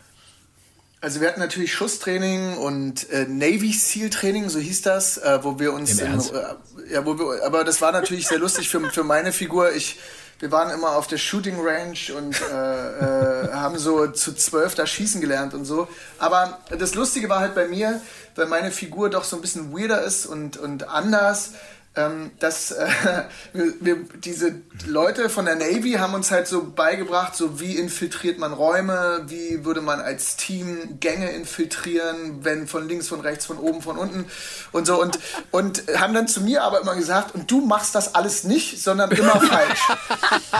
Also 1.02 1.20
wir 1.20 1.26
hatten 1.26 1.40
natürlich 1.40 1.74
Schusstraining 1.74 2.58
und 2.58 3.10
äh, 3.10 3.26
Navy 3.28 3.72
Seal 3.72 4.08
Training, 4.08 4.48
so 4.48 4.60
hieß 4.60 4.82
das, 4.82 5.18
äh, 5.18 5.40
wo 5.42 5.58
wir 5.58 5.72
uns, 5.72 5.98
Im 5.98 6.06
in, 6.06 6.20
äh, 6.20 6.92
ja, 6.92 7.04
wo 7.04 7.18
wir, 7.18 7.44
aber 7.44 7.64
das 7.64 7.80
war 7.80 7.90
natürlich 7.90 8.28
sehr 8.28 8.38
lustig 8.38 8.68
für, 8.68 8.80
für 8.88 9.02
meine 9.02 9.32
Figur. 9.32 9.72
Ich, 9.72 9.98
wir 10.42 10.50
waren 10.50 10.70
immer 10.70 10.96
auf 10.96 11.06
der 11.06 11.18
Shooting 11.18 11.54
Range 11.60 12.18
und 12.18 12.34
äh, 12.50 13.44
äh, 13.44 13.52
haben 13.52 13.78
so 13.78 14.08
zu 14.08 14.34
zwölf 14.34 14.74
da 14.74 14.88
schießen 14.88 15.20
gelernt 15.20 15.54
und 15.54 15.64
so. 15.64 15.86
Aber 16.18 16.58
das 16.76 16.96
Lustige 16.96 17.28
war 17.28 17.38
halt 17.38 17.54
bei 17.54 17.68
mir, 17.68 18.00
weil 18.34 18.46
meine 18.46 18.72
Figur 18.72 19.08
doch 19.08 19.22
so 19.22 19.36
ein 19.36 19.40
bisschen 19.40 19.72
weirder 19.72 20.02
ist 20.02 20.26
und, 20.26 20.56
und 20.56 20.88
anders 20.88 21.52
ähm, 21.94 22.30
dass 22.38 22.70
äh, 22.70 22.88
wir, 23.52 23.74
wir, 23.80 23.96
diese 24.24 24.54
Leute 24.86 25.28
von 25.28 25.44
der 25.44 25.56
Navy 25.56 25.92
haben 25.92 26.14
uns 26.14 26.30
halt 26.30 26.46
so 26.46 26.64
beigebracht, 26.64 27.36
so 27.36 27.60
wie 27.60 27.76
infiltriert 27.76 28.38
man 28.38 28.52
Räume, 28.52 29.24
wie 29.26 29.64
würde 29.64 29.82
man 29.82 30.00
als 30.00 30.36
Team 30.36 30.98
Gänge 31.00 31.30
infiltrieren, 31.30 32.44
wenn 32.44 32.66
von 32.66 32.88
links, 32.88 33.08
von 33.08 33.20
rechts, 33.20 33.44
von 33.44 33.58
oben, 33.58 33.82
von 33.82 33.98
unten 33.98 34.24
und 34.72 34.86
so. 34.86 35.00
Und, 35.00 35.18
und 35.50 35.84
haben 35.96 36.14
dann 36.14 36.28
zu 36.28 36.40
mir 36.40 36.62
aber 36.62 36.80
immer 36.80 36.94
gesagt, 36.94 37.34
und 37.34 37.50
du 37.50 37.60
machst 37.60 37.94
das 37.94 38.14
alles 38.14 38.44
nicht, 38.44 38.82
sondern 38.82 39.10
immer 39.10 39.40
falsch. 39.40 39.80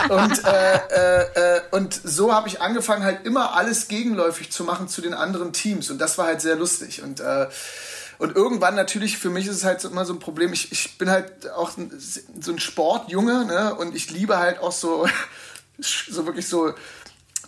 und, 0.09 0.45
äh, 0.45 0.75
äh, 0.75 1.57
äh, 1.57 1.61
und 1.71 1.99
so 2.03 2.33
habe 2.33 2.47
ich 2.47 2.61
angefangen, 2.61 3.03
halt 3.03 3.25
immer 3.25 3.55
alles 3.55 3.87
gegenläufig 3.87 4.51
zu 4.51 4.63
machen 4.63 4.87
zu 4.87 5.01
den 5.01 5.15
anderen 5.15 5.51
Teams. 5.51 5.89
Und 5.89 5.97
das 5.97 6.17
war 6.19 6.27
halt 6.27 6.41
sehr 6.41 6.55
lustig. 6.55 7.01
Und 7.01 7.19
äh, 7.21 7.47
und 8.23 8.37
irgendwann 8.37 8.75
natürlich, 8.75 9.17
für 9.17 9.29
mich 9.29 9.47
ist 9.47 9.57
es 9.57 9.63
halt 9.65 9.83
immer 9.83 10.05
so 10.05 10.13
ein 10.13 10.19
Problem, 10.19 10.53
ich, 10.53 10.71
ich 10.71 10.97
bin 10.97 11.09
halt 11.09 11.51
auch 11.51 11.71
so 12.39 12.53
ein 12.53 12.59
Sportjunge 12.59 13.43
ne? 13.43 13.75
und 13.75 13.93
ich 13.93 14.11
liebe 14.11 14.37
halt 14.37 14.59
auch 14.59 14.71
so, 14.71 15.05
so 15.77 16.25
wirklich 16.25 16.47
so 16.47 16.73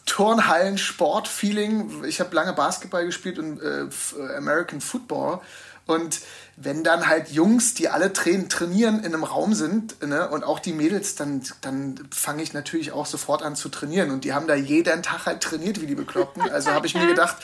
Turnhallen, 0.05 0.77
Sport-Feeling. 0.77 2.03
Ich 2.03 2.19
habe 2.19 2.35
lange 2.35 2.51
Basketball 2.51 3.05
gespielt 3.05 3.39
und 3.39 3.61
äh, 3.61 3.88
American 4.35 4.81
Football. 4.81 5.39
Und 5.85 6.19
wenn 6.57 6.83
dann 6.83 7.07
halt 7.07 7.29
Jungs, 7.29 7.73
die 7.73 7.88
alle 7.88 8.11
trainieren, 8.11 8.99
in 8.99 9.13
einem 9.13 9.23
Raum 9.23 9.53
sind 9.53 10.05
ne, 10.05 10.27
und 10.27 10.43
auch 10.43 10.59
die 10.59 10.73
Mädels, 10.73 11.15
dann, 11.15 11.41
dann 11.61 12.05
fange 12.11 12.43
ich 12.43 12.51
natürlich 12.51 12.91
auch 12.91 13.05
sofort 13.05 13.43
an 13.43 13.55
zu 13.55 13.69
trainieren. 13.69 14.11
Und 14.11 14.25
die 14.25 14.33
haben 14.33 14.47
da 14.47 14.55
jeden 14.55 15.03
Tag 15.03 15.25
halt 15.25 15.39
trainiert, 15.39 15.79
wie 15.79 15.88
die 15.88 15.95
Bekloppten. 15.95 16.41
Also 16.41 16.71
habe 16.71 16.85
ich 16.85 16.95
mir 16.95 17.07
gedacht, 17.07 17.38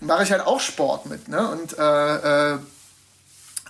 mache 0.00 0.22
ich 0.22 0.32
halt 0.32 0.42
auch 0.46 0.60
Sport 0.60 1.06
mit. 1.06 1.28
Ne? 1.28 1.48
Und, 1.48 1.78
äh, 1.78 2.54
äh, 2.54 2.58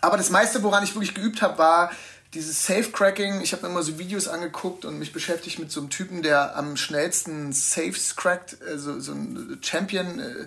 aber 0.01 0.17
das 0.17 0.31
meiste, 0.31 0.63
woran 0.63 0.85
ich 0.85 0.95
wirklich 0.95 1.15
geübt 1.15 1.43
habe, 1.43 1.59
war 1.59 1.91
dieses 2.35 2.67
Safe-Cracking. 2.67 3.41
Ich 3.41 3.53
habe 3.53 3.63
mir 3.63 3.71
immer 3.71 3.83
so 3.83 3.99
Videos 3.99 4.29
angeguckt 4.29 4.85
und 4.85 4.99
mich 4.99 5.13
beschäftigt 5.13 5.59
mit 5.59 5.73
so 5.73 5.81
einem 5.81 5.91
Typen, 5.91 6.23
der 6.23 6.57
am 6.57 6.77
schnellsten 6.77 7.53
Safes 7.53 8.15
crackt, 8.17 8.59
also 8.67 9.01
so 9.01 9.13
ein 9.13 9.59
Champion. 9.63 10.21
Äh, 10.21 10.47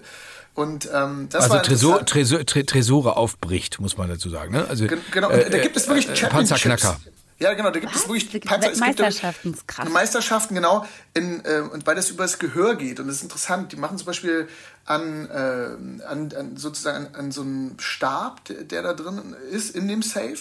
und, 0.56 0.90
ähm, 0.94 1.28
das 1.30 1.44
also 1.44 1.56
war 1.56 1.64
Tresor, 1.64 2.06
Tresor, 2.06 2.46
Tresore 2.46 3.18
aufbricht, 3.18 3.80
muss 3.80 3.98
man 3.98 4.10
dazu 4.10 4.30
sagen. 4.30 4.52
Ne? 4.52 4.66
Also, 4.68 4.88
genau, 5.12 5.30
äh, 5.30 5.50
da 5.50 5.58
gibt 5.60 5.78
es 5.78 5.88
wirklich 5.88 6.10
äh, 6.22 6.28
Panzerknacker. 6.28 7.00
Ja, 7.42 7.54
genau, 7.54 7.72
da 7.72 7.80
gibt 7.80 7.94
Was? 7.94 8.04
es 8.04 8.10
wirklich 8.10 8.44
Panzer, 8.44 8.72
es 8.72 8.80
Meisterschaften, 8.80 9.54
gibt 9.54 9.68
krass. 9.68 9.90
Meisterschaften, 9.90 10.56
genau, 10.56 10.86
in, 11.14 11.44
äh, 11.46 11.62
und 11.62 11.88
weil 11.88 11.96
das 11.96 12.10
über 12.10 12.24
das 12.24 12.38
Gehör 12.38 12.76
geht 12.76 13.00
und 13.00 13.08
das 13.08 13.18
ist 13.18 13.24
interessant, 13.24 13.72
die 13.72 13.78
machen 13.78 13.98
zum 13.98 14.08
Beispiel 14.08 14.50
an, 14.86 15.30
äh, 15.30 16.04
an, 16.04 16.34
an 16.36 16.58
sozusagen 16.58 17.08
an, 17.08 17.16
an 17.16 17.32
so 17.32 17.42
einem 17.42 17.80
Stab, 17.80 18.44
der, 18.46 18.64
der 18.64 18.84
da 18.84 18.94
drin 18.94 19.36
ist, 19.52 19.74
in 19.74 19.88
dem 19.88 20.02
Safe, 20.02 20.38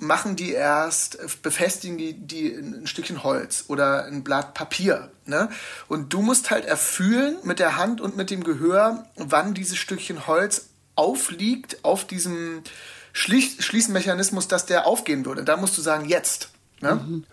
machen 0.00 0.34
die 0.34 0.52
erst, 0.52 1.42
befestigen 1.42 1.98
die, 1.98 2.14
die 2.14 2.52
ein 2.52 2.86
Stückchen 2.86 3.22
Holz 3.22 3.64
oder 3.68 4.06
ein 4.06 4.24
Blatt 4.24 4.54
Papier. 4.54 5.10
Ne? 5.26 5.50
Und 5.88 6.12
du 6.12 6.22
musst 6.22 6.50
halt 6.50 6.64
erfühlen 6.64 7.36
mit 7.42 7.58
der 7.58 7.76
Hand 7.76 8.00
und 8.00 8.16
mit 8.16 8.30
dem 8.30 8.44
Gehör, 8.44 9.04
wann 9.16 9.52
dieses 9.52 9.76
Stückchen 9.76 10.26
Holz 10.26 10.70
aufliegt 10.94 11.84
auf 11.84 12.06
diesem 12.06 12.62
Schließ 13.12 13.62
Schließmechanismus, 13.64 14.48
dass 14.48 14.66
der 14.66 14.86
aufgehen 14.86 15.24
würde. 15.24 15.44
Da 15.44 15.56
musst 15.56 15.76
du 15.76 15.82
sagen, 15.82 16.08
jetzt. 16.08 16.50
Ne? 16.80 16.94
Mhm. 16.94 17.24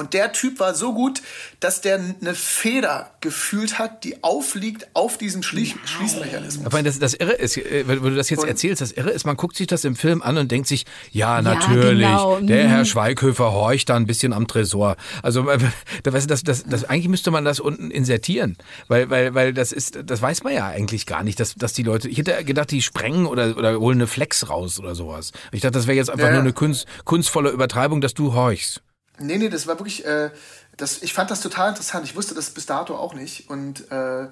Und 0.00 0.14
der 0.14 0.32
Typ 0.32 0.60
war 0.60 0.74
so 0.74 0.94
gut, 0.94 1.20
dass 1.60 1.82
der 1.82 2.00
eine 2.00 2.34
Feder 2.34 3.10
gefühlt 3.20 3.78
hat, 3.78 4.02
die 4.02 4.24
aufliegt 4.24 4.88
auf 4.94 5.18
diesem 5.18 5.42
Schlie 5.42 5.74
Schließmechanismus. 5.84 6.64
Aber 6.64 6.82
das, 6.82 6.98
das 6.98 7.12
Irre 7.12 7.32
ist, 7.32 7.58
äh, 7.58 7.84
wenn 7.86 8.02
du 8.02 8.14
das 8.14 8.30
jetzt 8.30 8.42
und 8.42 8.48
erzählst, 8.48 8.80
das 8.80 8.92
Irre 8.92 9.10
ist, 9.10 9.26
man 9.26 9.36
guckt 9.36 9.56
sich 9.56 9.66
das 9.66 9.84
im 9.84 9.96
Film 9.96 10.22
an 10.22 10.38
und 10.38 10.50
denkt 10.50 10.68
sich, 10.68 10.86
ja, 11.10 11.42
natürlich, 11.42 12.00
ja, 12.00 12.16
genau. 12.16 12.40
der 12.40 12.68
Herr 12.68 12.78
mhm. 12.78 12.84
Schweighöfer 12.86 13.52
horcht 13.52 13.90
da 13.90 13.96
ein 13.96 14.06
bisschen 14.06 14.32
am 14.32 14.46
Tresor. 14.46 14.96
Also, 15.22 15.46
das, 16.02 16.26
das, 16.26 16.44
das, 16.44 16.64
das, 16.64 16.84
eigentlich 16.84 17.08
müsste 17.08 17.30
man 17.30 17.44
das 17.44 17.60
unten 17.60 17.90
insertieren, 17.90 18.56
weil, 18.88 19.10
weil, 19.10 19.34
weil 19.34 19.52
das 19.52 19.70
ist, 19.70 19.98
das 20.04 20.22
weiß 20.22 20.44
man 20.44 20.54
ja 20.54 20.66
eigentlich 20.66 21.04
gar 21.04 21.22
nicht, 21.22 21.38
dass, 21.38 21.54
dass 21.56 21.74
die 21.74 21.82
Leute, 21.82 22.08
ich 22.08 22.16
hätte 22.16 22.42
gedacht, 22.44 22.70
die 22.70 22.80
sprengen 22.80 23.26
oder, 23.26 23.56
oder 23.56 23.78
holen 23.78 23.98
eine 23.98 24.06
Flex 24.06 24.48
raus 24.48 24.80
oder 24.80 24.94
sowas. 24.94 25.32
Ich 25.52 25.60
dachte, 25.60 25.72
das 25.72 25.86
wäre 25.86 25.96
jetzt 25.96 26.08
einfach 26.10 26.28
ja, 26.28 26.32
nur 26.32 26.40
eine 26.40 26.54
kunst, 26.54 26.86
kunstvolle 27.04 27.50
Übertreibung, 27.50 28.00
dass 28.00 28.14
du 28.14 28.32
horchst. 28.32 28.80
Nee, 29.20 29.38
nee, 29.38 29.48
das 29.48 29.66
war 29.66 29.78
wirklich, 29.78 30.04
äh, 30.04 30.30
das, 30.76 31.02
ich 31.02 31.12
fand 31.12 31.30
das 31.30 31.40
total 31.40 31.70
interessant. 31.70 32.04
Ich 32.04 32.16
wusste 32.16 32.34
das 32.34 32.50
bis 32.50 32.66
dato 32.66 32.96
auch 32.96 33.14
nicht. 33.14 33.50
Und 33.50 33.90
äh, 33.90 34.28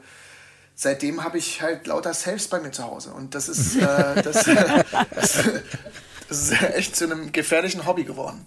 seitdem 0.74 1.24
habe 1.24 1.38
ich 1.38 1.62
halt 1.62 1.86
lauter 1.86 2.14
Saves 2.14 2.48
bei 2.48 2.60
mir 2.60 2.70
zu 2.70 2.84
Hause. 2.84 3.12
Und 3.12 3.34
das 3.34 3.48
ist, 3.48 3.76
äh, 3.76 4.22
das, 4.22 4.44
das, 4.44 5.44
das 6.28 6.42
ist 6.42 6.62
echt 6.62 6.96
zu 6.96 7.04
einem 7.04 7.32
gefährlichen 7.32 7.86
Hobby 7.86 8.04
geworden. 8.04 8.46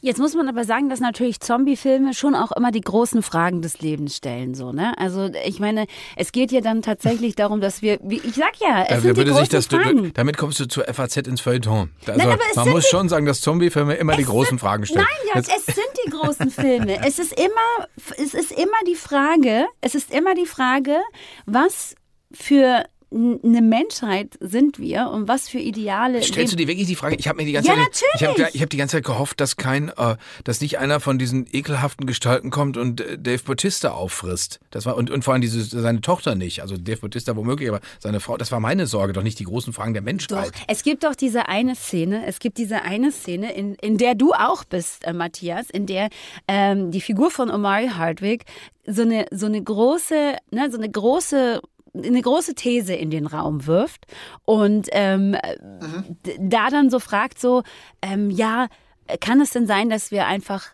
Jetzt 0.00 0.18
muss 0.18 0.34
man 0.34 0.48
aber 0.48 0.64
sagen, 0.64 0.88
dass 0.88 1.00
natürlich 1.00 1.40
Zombie-Filme 1.40 2.12
schon 2.12 2.34
auch 2.34 2.52
immer 2.52 2.70
die 2.70 2.80
großen 2.80 3.22
Fragen 3.22 3.62
des 3.62 3.80
Lebens 3.80 4.16
stellen, 4.16 4.54
so, 4.54 4.72
ne? 4.72 4.96
Also, 4.98 5.30
ich 5.44 5.58
meine, 5.58 5.86
es 6.16 6.32
geht 6.32 6.52
ja 6.52 6.60
dann 6.60 6.82
tatsächlich 6.82 7.34
darum, 7.34 7.60
dass 7.60 7.82
wir, 7.82 7.98
wie, 8.02 8.16
ich 8.16 8.34
sag 8.34 8.52
ja, 8.60 8.84
es 8.84 8.90
ja, 8.90 9.00
sind 9.00 9.18
die 9.18 9.24
großen 9.24 9.48
das, 9.48 9.66
Fragen. 9.66 10.12
damit 10.14 10.36
kommst 10.36 10.60
du 10.60 10.68
zur 10.68 10.84
FAZ 10.84 11.16
ins 11.16 11.40
Feuilleton. 11.40 11.90
Also, 12.06 12.28
Nein, 12.28 12.38
man 12.54 12.68
muss 12.68 12.86
schon 12.86 13.08
sagen, 13.08 13.26
dass 13.26 13.40
Zombie-Filme 13.40 13.94
immer 13.94 14.16
die 14.16 14.24
großen 14.24 14.50
sind, 14.50 14.58
Fragen 14.58 14.84
stellen. 14.84 15.06
Nein, 15.32 15.42
ja, 15.44 15.56
es 15.56 15.66
sind 15.66 15.78
die 16.06 16.10
großen 16.10 16.50
Filme. 16.50 16.98
es 17.06 17.18
ist 17.18 17.32
immer, 17.32 17.88
es 18.18 18.34
ist 18.34 18.52
immer 18.52 18.78
die 18.86 18.96
Frage, 18.96 19.66
es 19.80 19.94
ist 19.94 20.12
immer 20.12 20.34
die 20.34 20.46
Frage, 20.46 21.00
was 21.46 21.94
für 22.32 22.84
eine 23.12 23.62
Menschheit 23.62 24.36
sind 24.40 24.80
wir 24.80 25.10
und 25.10 25.28
was 25.28 25.48
für 25.48 25.58
Ideale. 25.58 26.22
Stellst 26.22 26.52
du 26.52 26.56
dir 26.56 26.66
wirklich 26.66 26.88
die 26.88 26.96
Frage? 26.96 27.14
Ich 27.14 27.28
habe 27.28 27.36
mir 27.36 27.44
die 27.44 27.52
ganze 27.52 27.68
ja, 27.68 27.76
Zeit, 27.76 28.02
natürlich. 28.20 28.54
ich 28.54 28.60
habe 28.60 28.62
hab 28.62 28.70
die 28.70 28.76
ganze 28.76 28.96
Zeit 28.96 29.04
gehofft, 29.04 29.40
dass 29.40 29.56
kein, 29.56 29.90
äh, 29.90 30.16
dass 30.42 30.60
nicht 30.60 30.78
einer 30.78 30.98
von 30.98 31.16
diesen 31.16 31.46
ekelhaften 31.50 32.06
Gestalten 32.06 32.50
kommt 32.50 32.76
und 32.76 33.00
äh, 33.00 33.16
Dave 33.16 33.42
Bautista 33.44 33.90
auffrisst. 33.90 34.58
Das 34.70 34.86
war 34.86 34.96
und, 34.96 35.10
und 35.10 35.22
vor 35.22 35.34
allem 35.34 35.40
diese 35.40 35.62
seine 35.62 36.00
Tochter 36.00 36.34
nicht. 36.34 36.62
Also 36.62 36.76
Dave 36.76 36.98
Bautista 36.98 37.36
womöglich, 37.36 37.68
aber 37.68 37.80
seine 38.00 38.18
Frau. 38.18 38.36
Das 38.36 38.50
war 38.50 38.58
meine 38.58 38.88
Sorge, 38.88 39.12
doch 39.12 39.22
nicht 39.22 39.38
die 39.38 39.44
großen 39.44 39.72
Fragen 39.72 39.92
der 39.92 40.02
Menschheit. 40.02 40.48
Doch. 40.48 40.60
Es 40.66 40.82
gibt 40.82 41.04
doch 41.04 41.14
diese 41.14 41.48
eine 41.48 41.76
Szene. 41.76 42.26
Es 42.26 42.40
gibt 42.40 42.58
diese 42.58 42.82
eine 42.82 43.12
Szene, 43.12 43.52
in, 43.52 43.76
in 43.76 43.98
der 43.98 44.16
du 44.16 44.32
auch 44.32 44.64
bist, 44.64 45.04
äh, 45.04 45.12
Matthias, 45.12 45.70
in 45.70 45.86
der 45.86 46.08
ähm, 46.48 46.90
die 46.90 47.00
Figur 47.00 47.30
von 47.30 47.50
Omari 47.50 47.88
Hardwick 47.88 48.44
so 48.88 49.02
eine 49.02 49.26
so 49.30 49.46
eine 49.46 49.62
große, 49.62 50.36
ne, 50.50 50.70
so 50.70 50.78
eine 50.78 50.90
große 50.90 51.60
eine 52.04 52.20
große 52.20 52.54
These 52.54 52.94
in 52.94 53.10
den 53.10 53.26
Raum 53.26 53.66
wirft 53.66 54.06
und 54.44 54.88
ähm, 54.92 55.30
mhm. 55.30 56.16
da 56.38 56.68
dann 56.70 56.90
so 56.90 56.98
fragt 56.98 57.38
so, 57.38 57.62
ähm, 58.02 58.30
ja, 58.30 58.66
kann 59.20 59.40
es 59.40 59.50
denn 59.50 59.66
sein, 59.66 59.88
dass 59.88 60.10
wir 60.10 60.26
einfach 60.26 60.68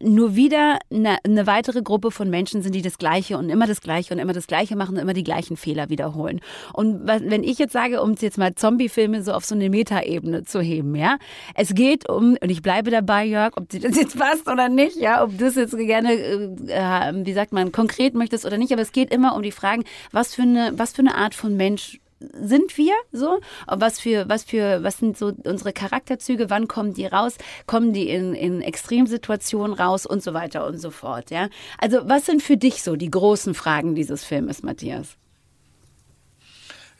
nur 0.00 0.36
wieder 0.36 0.78
eine, 0.90 1.18
eine, 1.24 1.46
weitere 1.46 1.82
Gruppe 1.82 2.10
von 2.10 2.30
Menschen 2.30 2.62
sind, 2.62 2.74
die 2.74 2.82
das 2.82 2.98
Gleiche 2.98 3.36
und 3.36 3.50
immer 3.50 3.66
das 3.66 3.80
Gleiche 3.80 4.14
und 4.14 4.20
immer 4.20 4.32
das 4.32 4.46
Gleiche 4.46 4.76
machen 4.76 4.96
und 4.96 5.02
immer 5.02 5.14
die 5.14 5.24
gleichen 5.24 5.56
Fehler 5.56 5.90
wiederholen. 5.90 6.40
Und 6.72 7.06
wenn 7.06 7.42
ich 7.42 7.58
jetzt 7.58 7.72
sage, 7.72 8.00
um 8.02 8.14
jetzt 8.14 8.38
mal 8.38 8.54
Zombie-Filme 8.54 9.22
so 9.22 9.32
auf 9.32 9.44
so 9.44 9.54
eine 9.54 9.70
Metaebene 9.70 10.44
zu 10.44 10.60
heben, 10.60 10.94
ja, 10.94 11.18
es 11.54 11.74
geht 11.74 12.08
um, 12.08 12.36
und 12.40 12.50
ich 12.50 12.62
bleibe 12.62 12.90
dabei, 12.90 13.24
Jörg, 13.24 13.56
ob 13.56 13.68
dir 13.68 13.80
das 13.80 13.96
jetzt 13.96 14.18
passt 14.18 14.48
oder 14.48 14.68
nicht, 14.68 14.96
ja, 14.96 15.22
ob 15.24 15.36
du 15.36 15.46
es 15.46 15.56
jetzt 15.56 15.76
gerne, 15.76 16.12
äh, 16.12 17.12
wie 17.14 17.32
sagt 17.32 17.52
man, 17.52 17.72
konkret 17.72 18.14
möchtest 18.14 18.46
oder 18.46 18.58
nicht, 18.58 18.72
aber 18.72 18.82
es 18.82 18.92
geht 18.92 19.12
immer 19.12 19.34
um 19.34 19.42
die 19.42 19.52
Fragen, 19.52 19.84
was 20.12 20.34
für 20.34 20.42
eine, 20.42 20.72
was 20.76 20.92
für 20.92 21.02
eine 21.02 21.16
Art 21.16 21.34
von 21.34 21.56
Mensch 21.56 21.98
sind 22.20 22.76
wir 22.76 22.94
so? 23.12 23.40
Was 23.66 24.00
für, 24.00 24.28
was 24.28 24.44
für, 24.44 24.82
was 24.82 24.98
sind 24.98 25.16
so 25.16 25.32
unsere 25.44 25.72
Charakterzüge? 25.72 26.50
Wann 26.50 26.68
kommen 26.68 26.94
die 26.94 27.06
raus? 27.06 27.36
Kommen 27.66 27.92
die 27.92 28.08
in, 28.08 28.34
in 28.34 28.60
Extremsituationen 28.60 29.74
raus 29.74 30.06
und 30.06 30.22
so 30.22 30.34
weiter 30.34 30.66
und 30.66 30.78
so 30.78 30.90
fort, 30.90 31.30
ja? 31.30 31.48
Also, 31.78 32.08
was 32.08 32.26
sind 32.26 32.42
für 32.42 32.56
dich 32.56 32.82
so 32.82 32.96
die 32.96 33.10
großen 33.10 33.54
Fragen 33.54 33.94
dieses 33.94 34.24
Filmes, 34.24 34.62
Matthias? 34.62 35.16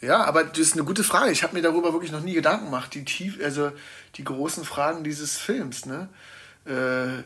Ja, 0.00 0.24
aber 0.24 0.44
das 0.44 0.58
ist 0.58 0.74
eine 0.74 0.84
gute 0.84 1.02
Frage. 1.02 1.32
Ich 1.32 1.42
habe 1.42 1.56
mir 1.56 1.62
darüber 1.62 1.92
wirklich 1.92 2.12
noch 2.12 2.22
nie 2.22 2.34
Gedanken 2.34 2.66
gemacht. 2.66 2.94
Die 2.94 3.04
tief, 3.04 3.38
also 3.42 3.72
die 4.14 4.24
großen 4.24 4.64
Fragen 4.64 5.02
dieses 5.02 5.36
Films, 5.36 5.86
ne? 5.86 6.08
Äh, 6.64 7.24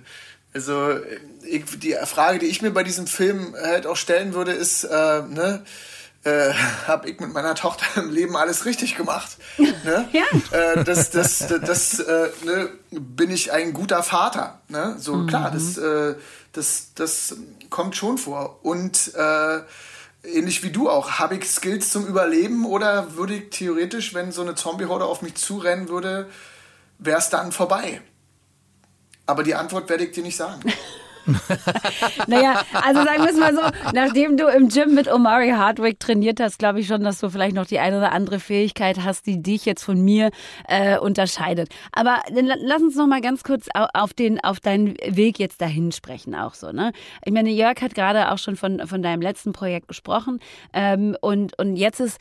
also 0.55 0.99
ich, 1.45 1.65
die 1.79 1.97
Frage, 2.05 2.39
die 2.39 2.47
ich 2.47 2.63
mir 2.63 2.71
bei 2.71 2.83
diesem 2.83 3.07
Film 3.07 3.55
halt 3.55 3.87
auch 3.87 3.97
stellen 3.97 4.33
würde, 4.33 4.53
ist, 4.53 4.85
äh, 4.85 5.23
ne? 5.23 5.65
Äh, 6.25 6.53
habe 6.87 7.11
ich 7.11 7.19
mit 7.21 7.33
meiner 7.33 7.55
Tochter 7.55 8.01
im 8.01 8.11
Leben 8.11 8.37
alles 8.37 8.65
richtig 8.65 8.97
gemacht. 8.97 9.37
Ne? 9.59 10.09
ja. 10.13 10.25
Äh, 10.57 10.85
das, 10.85 11.11
das, 11.11 11.39
das, 11.39 11.61
das 11.61 11.99
äh, 11.99 12.29
ne, 12.45 12.69
bin 12.91 13.31
ich 13.31 13.53
ein 13.53 13.73
guter 13.73 14.03
Vater. 14.03 14.61
Ne? 14.69 14.97
So 14.99 15.15
mhm. 15.17 15.27
klar, 15.27 15.51
das, 15.51 15.77
äh, 15.79 16.15
das, 16.53 16.93
das 16.95 17.37
kommt 17.71 17.97
schon 17.97 18.19
vor. 18.19 18.61
Und 18.63 19.15
äh, 19.15 19.61
ähnlich 20.23 20.63
wie 20.63 20.71
du 20.71 20.89
auch, 20.89 21.13
habe 21.13 21.37
ich 21.37 21.51
Skills 21.51 21.91
zum 21.91 22.07
Überleben 22.07 22.67
oder 22.67 23.17
würde 23.17 23.35
ich 23.35 23.51
theoretisch, 23.51 24.15
wenn 24.15 24.31
so 24.31 24.43
eine 24.43 24.55
Zombie-Horde 24.55 25.05
auf 25.05 25.23
mich 25.23 25.35
zurennen 25.35 25.89
würde, 25.89 26.29
wäre 26.99 27.19
es 27.19 27.31
dann 27.31 27.51
vorbei? 27.51 28.01
Aber 29.27 29.43
die 29.43 29.55
Antwort 29.55 29.89
werde 29.89 30.05
ich 30.05 30.13
dir 30.13 30.23
nicht 30.23 30.37
sagen. 30.37 30.61
naja, 32.27 32.63
also 32.73 33.03
sagen 33.05 33.23
wir 33.23 33.31
es 33.31 33.37
mal 33.37 33.55
so, 33.55 33.63
nachdem 33.93 34.37
du 34.37 34.47
im 34.49 34.69
Gym 34.69 34.95
mit 34.95 35.11
Omari 35.11 35.51
Hardwick 35.51 36.01
trainiert 36.01 36.41
hast, 36.41 36.59
glaube 36.59 36.81
ich 36.81 36.87
schon, 36.87 37.03
dass 37.05 37.21
du 37.21 37.31
vielleicht 37.31 37.55
noch 37.55 37.67
die 37.67 37.79
eine 37.79 37.99
oder 37.99 38.13
andere 38.13 38.41
Fähigkeit 38.41 39.03
hast, 39.05 39.27
die 39.27 39.43
dich 39.43 39.65
jetzt 39.65 39.85
von 39.85 40.01
mir 40.03 40.31
äh, 40.69 40.99
unterscheidet. 40.99 41.69
Aber 41.93 42.23
lass 42.31 42.83
uns 42.83 42.97
noch 42.97 43.07
mal 43.07 43.21
ganz 43.21 43.43
kurz 43.43 43.69
auf, 43.75 44.15
den, 44.15 44.43
auf 44.43 44.61
deinen 44.61 44.97
Weg 45.07 45.39
jetzt 45.39 45.61
dahin 45.61 45.93
sprechen 45.93 46.35
auch 46.35 46.55
so. 46.55 46.73
Ne? 46.73 46.93
Ich 47.25 47.33
meine, 47.33 47.51
Jörg 47.51 47.81
hat 47.81 47.95
gerade 47.95 48.31
auch 48.31 48.39
schon 48.39 48.57
von, 48.57 48.87
von 48.87 49.03
deinem 49.03 49.23
letzten 49.23 49.53
Projekt 49.53 49.89
gesprochen 49.89 50.41
ähm, 50.73 51.17
und, 51.21 51.59
und 51.59 51.77
jetzt 51.77 52.01
ist 52.01 52.19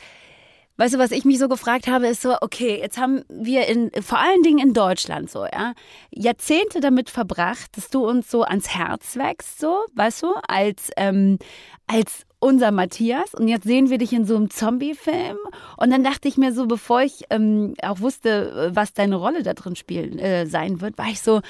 Weißt 0.82 0.96
du, 0.96 0.98
was 0.98 1.12
ich 1.12 1.26
mich 1.26 1.38
so 1.38 1.48
gefragt 1.48 1.86
habe, 1.86 2.08
ist 2.08 2.24
so, 2.24 2.36
okay, 2.42 2.80
jetzt 2.82 2.98
haben 2.98 3.24
wir 3.30 3.68
in, 3.68 3.92
vor 4.02 4.18
allen 4.18 4.42
Dingen 4.42 4.58
in 4.58 4.74
Deutschland 4.74 5.30
so, 5.30 5.46
ja, 5.46 5.74
Jahrzehnte 6.10 6.80
damit 6.80 7.12
verbracht, 7.12 7.78
dass 7.78 7.92
du 7.92 8.04
uns 8.04 8.32
so 8.32 8.42
ans 8.42 8.70
Herz 8.70 9.16
wächst, 9.16 9.60
so, 9.60 9.86
weißt 9.94 10.24
du, 10.24 10.34
als, 10.48 10.90
ähm, 10.98 11.38
als 11.86 12.26
unser 12.40 12.72
Matthias. 12.72 13.36
Und 13.36 13.48
jetzt 13.48 13.66
sehen 13.66 13.92
wir 13.92 14.00
dich 14.00 14.12
in 14.12 14.26
so 14.26 14.36
einem 14.36 14.50
Zombie-Film. 14.50 15.38
Und 15.78 15.92
dann 15.92 16.04
dachte 16.04 16.28
ich 16.28 16.38
mir 16.38 16.52
so, 16.52 16.66
bevor 16.66 17.04
ich 17.04 17.26
ähm, 17.30 17.76
auch 17.84 18.00
wusste, 18.00 18.72
was 18.74 18.94
deine 18.94 19.18
Rolle 19.18 19.44
da 19.44 19.54
drin 19.54 19.76
spielen 19.76 20.18
äh, 20.18 20.48
sein 20.48 20.82
wird, 20.82 20.98
war 20.98 21.10
ich 21.10 21.22
so, 21.22 21.42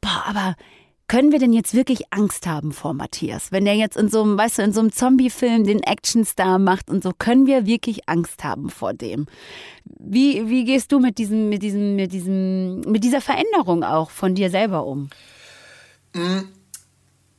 boah, 0.00 0.24
aber 0.26 0.56
können 1.10 1.32
wir 1.32 1.40
denn 1.40 1.52
jetzt 1.52 1.74
wirklich 1.74 2.12
Angst 2.12 2.46
haben 2.46 2.70
vor 2.70 2.94
Matthias? 2.94 3.50
Wenn 3.50 3.64
der 3.64 3.74
jetzt 3.74 3.96
in 3.96 4.08
so 4.08 4.22
einem, 4.22 4.38
weißt 4.38 4.58
du, 4.58 4.62
in 4.62 4.72
so 4.72 4.78
einem 4.78 4.92
Zombie-Film 4.92 5.64
den 5.64 5.82
Actionstar 5.82 6.60
macht 6.60 6.88
und 6.88 7.02
so, 7.02 7.10
können 7.10 7.48
wir 7.48 7.66
wirklich 7.66 8.08
Angst 8.08 8.44
haben 8.44 8.70
vor 8.70 8.94
dem? 8.94 9.26
Wie, 9.84 10.48
wie 10.48 10.64
gehst 10.64 10.92
du 10.92 11.00
mit 11.00 11.18
diesem, 11.18 11.48
mit 11.48 11.64
diesem, 11.64 11.96
mit 11.96 12.12
diesem, 12.12 12.82
mit 12.82 13.02
dieser 13.02 13.20
Veränderung 13.20 13.82
auch 13.82 14.08
von 14.08 14.36
dir 14.36 14.50
selber 14.50 14.86
um? 14.86 15.10
Mm, 16.12 16.42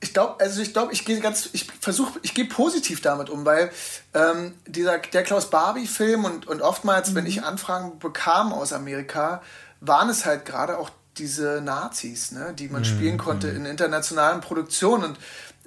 ich 0.02 0.14
glaube, 0.14 0.44
also 0.44 0.62
ich 0.62 0.74
glaube, 0.74 0.92
ich 0.92 1.06
gehe 1.06 1.22
ganz, 1.22 1.48
ich 1.54 1.68
versuche, 1.80 2.20
ich 2.24 2.34
gehe 2.34 2.50
positiv 2.50 3.00
damit 3.00 3.30
um, 3.30 3.46
weil 3.46 3.72
ähm, 4.14 4.54
dieser, 4.68 4.98
der 4.98 5.24
Klaus 5.24 5.50
Barbie-Film 5.50 6.26
und, 6.26 6.46
und 6.46 6.62
oftmals, 6.62 7.12
mhm. 7.12 7.16
wenn 7.16 7.26
ich 7.26 7.42
Anfragen 7.44 8.00
bekam 8.00 8.52
aus 8.52 8.74
Amerika, 8.74 9.42
waren 9.80 10.10
es 10.10 10.26
halt 10.26 10.44
gerade 10.44 10.78
auch 10.78 10.90
diese 11.22 11.62
Nazis, 11.62 12.32
ne, 12.32 12.54
die 12.58 12.68
man 12.68 12.82
mhm. 12.82 12.86
spielen 12.86 13.18
konnte 13.18 13.48
in 13.48 13.66
internationalen 13.66 14.42
Produktionen. 14.42 15.04
Und 15.04 15.18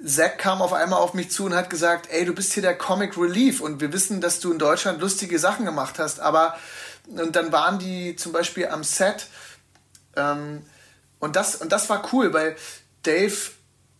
Zack 0.05 0.37
kam 0.37 0.61
auf 0.61 0.73
einmal 0.73 0.99
auf 0.99 1.13
mich 1.13 1.31
zu 1.31 1.45
und 1.45 1.55
hat 1.55 1.69
gesagt, 1.69 2.09
ey, 2.11 2.25
du 2.25 2.33
bist 2.33 2.53
hier 2.53 2.61
der 2.61 2.77
Comic 2.77 3.17
Relief 3.17 3.61
und 3.61 3.79
wir 3.79 3.93
wissen, 3.93 4.19
dass 4.19 4.41
du 4.41 4.51
in 4.51 4.59
Deutschland 4.59 4.99
lustige 4.99 5.39
Sachen 5.39 5.65
gemacht 5.65 5.97
hast, 5.97 6.19
aber 6.19 6.55
und 7.07 7.35
dann 7.35 7.51
waren 7.51 7.79
die 7.79 8.15
zum 8.15 8.31
Beispiel 8.31 8.67
am 8.67 8.83
Set 8.83 9.27
ähm, 10.15 10.63
und 11.19 11.35
das 11.35 11.55
und 11.55 11.71
das 11.71 11.89
war 11.89 12.03
cool, 12.11 12.33
weil 12.33 12.55
Dave 13.03 13.35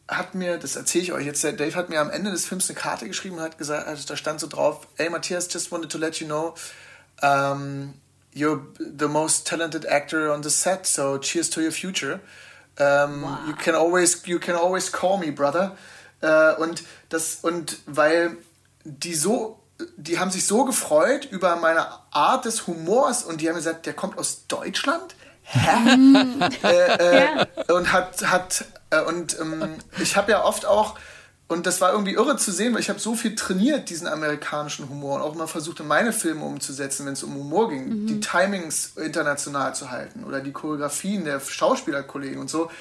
hat 0.07 0.35
mir, 0.35 0.57
das 0.57 0.75
erzähle 0.75 1.03
ich 1.03 1.13
euch 1.13 1.25
jetzt, 1.25 1.43
Dave 1.43 1.75
hat 1.75 1.89
mir 1.89 2.01
am 2.01 2.09
Ende 2.09 2.31
des 2.31 2.45
Films 2.45 2.69
eine 2.69 2.77
Karte 2.77 3.07
geschrieben 3.07 3.37
und 3.37 3.43
hat 3.43 3.57
gesagt, 3.57 3.87
also 3.87 4.05
da 4.05 4.17
stand 4.17 4.39
so 4.39 4.47
drauf, 4.47 4.87
ey 4.97 5.09
Matthias, 5.09 5.51
just 5.51 5.71
wanted 5.71 5.91
to 5.91 5.97
let 5.97 6.19
you 6.19 6.27
know, 6.27 6.55
um, 7.21 7.93
you're 8.35 8.61
the 8.77 9.07
most 9.07 9.47
talented 9.47 9.85
actor 9.85 10.31
on 10.31 10.41
the 10.41 10.49
set, 10.49 10.85
so 10.85 11.17
cheers 11.17 11.49
to 11.51 11.61
your 11.61 11.71
future. 11.71 12.19
Um, 12.77 13.21
wow. 13.21 13.39
You 13.47 13.53
can 13.53 13.73
always, 13.73 14.27
you 14.27 14.39
can 14.39 14.55
always 14.55 14.89
call 14.89 15.17
me, 15.17 15.31
brother. 15.31 15.71
Uh, 16.21 16.55
und 16.59 16.83
das 17.09 17.39
und 17.43 17.77
weil 17.85 18.37
die 18.83 19.15
so, 19.15 19.59
die 19.97 20.19
haben 20.19 20.31
sich 20.31 20.45
so 20.45 20.65
gefreut 20.65 21.25
über 21.31 21.55
meine 21.55 21.87
Art 22.11 22.45
des 22.45 22.67
Humors 22.67 23.23
und 23.23 23.41
die 23.41 23.47
haben 23.47 23.55
gesagt, 23.55 23.85
der 23.85 23.93
kommt 23.93 24.17
aus 24.17 24.47
Deutschland. 24.47 25.15
hä? 25.45 26.49
äh, 26.63 27.35
äh, 27.41 27.73
und 27.73 27.91
hat, 27.91 28.25
hat 28.29 28.65
äh, 28.89 29.01
und 29.01 29.39
ähm, 29.39 29.77
ich 29.99 30.17
habe 30.17 30.31
ja 30.31 30.43
oft 30.43 30.65
auch 30.65 30.95
und 31.47 31.67
das 31.67 31.79
war 31.79 31.91
irgendwie 31.91 32.13
irre 32.13 32.37
zu 32.37 32.51
sehen, 32.51 32.73
weil 32.73 32.81
ich 32.81 32.89
habe 32.89 32.99
so 32.99 33.13
viel 33.13 33.35
trainiert, 33.35 33.89
diesen 33.91 34.07
amerikanischen 34.07 34.89
Humor 34.89 35.17
und 35.17 35.21
auch 35.21 35.35
immer 35.35 35.47
versucht, 35.47 35.79
in 35.79 35.87
meine 35.87 36.11
Filme 36.11 36.43
umzusetzen, 36.43 37.05
wenn 37.05 37.13
es 37.13 37.23
um 37.23 37.35
Humor 37.35 37.69
ging, 37.69 37.87
mhm. 37.87 38.07
die 38.07 38.19
Timings 38.19 38.93
international 38.95 39.75
zu 39.75 39.91
halten 39.91 40.23
oder 40.23 40.41
die 40.41 40.51
Choreografien 40.51 41.23
der 41.23 41.39
Schauspielerkollegen 41.39 42.39
und 42.39 42.49
so. 42.49 42.71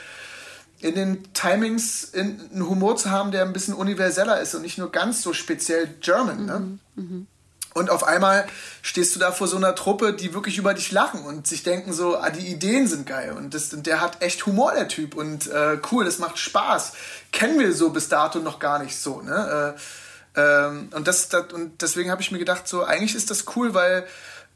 In 0.81 0.94
den 0.94 1.33
Timings 1.35 2.12
einen 2.14 2.66
Humor 2.66 2.96
zu 2.96 3.11
haben, 3.11 3.33
der 3.33 3.42
ein 3.42 3.53
bisschen 3.53 3.74
universeller 3.74 4.40
ist 4.40 4.55
und 4.55 4.62
nicht 4.62 4.79
nur 4.79 4.90
ganz 4.90 5.22
so 5.22 5.35
speziell 5.35 5.88
German. 6.00 6.46
Ne? 6.46 6.79
Mhm. 6.96 7.27
Und 7.74 7.90
auf 7.90 8.04
einmal 8.04 8.46
stehst 8.82 9.16
du 9.16 9.18
da 9.18 9.32
vor 9.32 9.48
so 9.48 9.56
einer 9.56 9.74
Truppe, 9.74 10.12
die 10.12 10.32
wirklich 10.32 10.58
über 10.58 10.74
dich 10.74 10.92
lachen 10.92 11.24
und 11.24 11.48
sich 11.48 11.64
denken 11.64 11.92
so, 11.92 12.16
ah, 12.16 12.30
die 12.30 12.46
Ideen 12.46 12.87
sind 12.87 13.04
geil 13.04 13.32
und, 13.32 13.52
das, 13.52 13.70
der 13.70 14.00
hat 14.00 14.22
echt 14.22 14.46
Humor, 14.46 14.72
der 14.74 14.87
Typ 14.87 15.16
und 15.16 15.48
äh, 15.48 15.78
cool, 15.90 16.04
das 16.04 16.20
macht 16.20 16.38
Spaß. 16.38 16.92
Kennen 17.32 17.58
wir 17.58 17.72
so 17.72 17.90
bis 17.90 18.08
dato 18.08 18.38
noch 18.38 18.60
gar 18.60 18.78
nicht 18.78 18.96
so, 18.96 19.20
ne? 19.22 19.74
Äh, 19.76 19.80
ähm, 20.37 20.88
und, 20.92 21.08
das, 21.08 21.28
das, 21.28 21.52
und 21.52 21.82
deswegen 21.82 22.12
habe 22.12 22.22
ich 22.22 22.30
mir 22.30 22.38
gedacht, 22.38 22.68
so, 22.68 22.84
eigentlich 22.84 23.16
ist 23.16 23.30
das 23.30 23.44
cool, 23.56 23.74
weil 23.74 24.06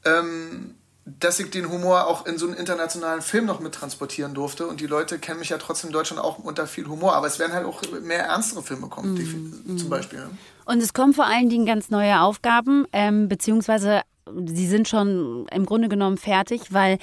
ähm, 0.04 0.76
dass 1.20 1.40
ich 1.40 1.50
den 1.50 1.70
Humor 1.70 2.06
auch 2.06 2.26
in 2.26 2.38
so 2.38 2.46
einen 2.46 2.56
internationalen 2.56 3.22
Film 3.22 3.46
noch 3.46 3.60
mit 3.60 3.74
transportieren 3.74 4.34
durfte. 4.34 4.66
Und 4.66 4.80
die 4.80 4.86
Leute 4.86 5.18
kennen 5.18 5.40
mich 5.40 5.50
ja 5.50 5.58
trotzdem 5.58 5.88
in 5.88 5.92
Deutschland 5.92 6.22
auch 6.22 6.38
unter 6.38 6.66
viel 6.66 6.86
Humor. 6.86 7.14
Aber 7.14 7.26
es 7.26 7.38
werden 7.38 7.52
halt 7.52 7.66
auch 7.66 7.82
mehr 8.02 8.24
ernstere 8.24 8.62
Filme 8.62 8.88
kommen, 8.88 9.14
mm, 9.14 9.72
mm. 9.72 9.78
zum 9.78 9.88
Beispiel. 9.88 10.22
Und 10.64 10.82
es 10.82 10.92
kommen 10.92 11.14
vor 11.14 11.26
allen 11.26 11.48
Dingen 11.48 11.66
ganz 11.66 11.90
neue 11.90 12.20
Aufgaben, 12.20 12.86
ähm, 12.92 13.28
beziehungsweise 13.28 14.02
sie 14.46 14.66
sind 14.66 14.88
schon 14.88 15.46
im 15.50 15.66
Grunde 15.66 15.88
genommen 15.88 16.18
fertig, 16.18 16.72
weil 16.72 16.98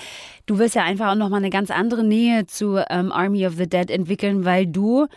du 0.45 0.59
wirst 0.59 0.75
ja 0.75 0.83
einfach 0.83 1.11
auch 1.11 1.15
nochmal 1.15 1.39
eine 1.39 1.49
ganz 1.49 1.71
andere 1.71 2.03
Nähe 2.03 2.45
zu 2.45 2.77
ähm, 2.89 3.11
Army 3.11 3.47
of 3.47 3.55
the 3.55 3.67
Dead 3.67 3.89
entwickeln, 3.89 4.45
weil 4.45 4.67
du 4.67 5.07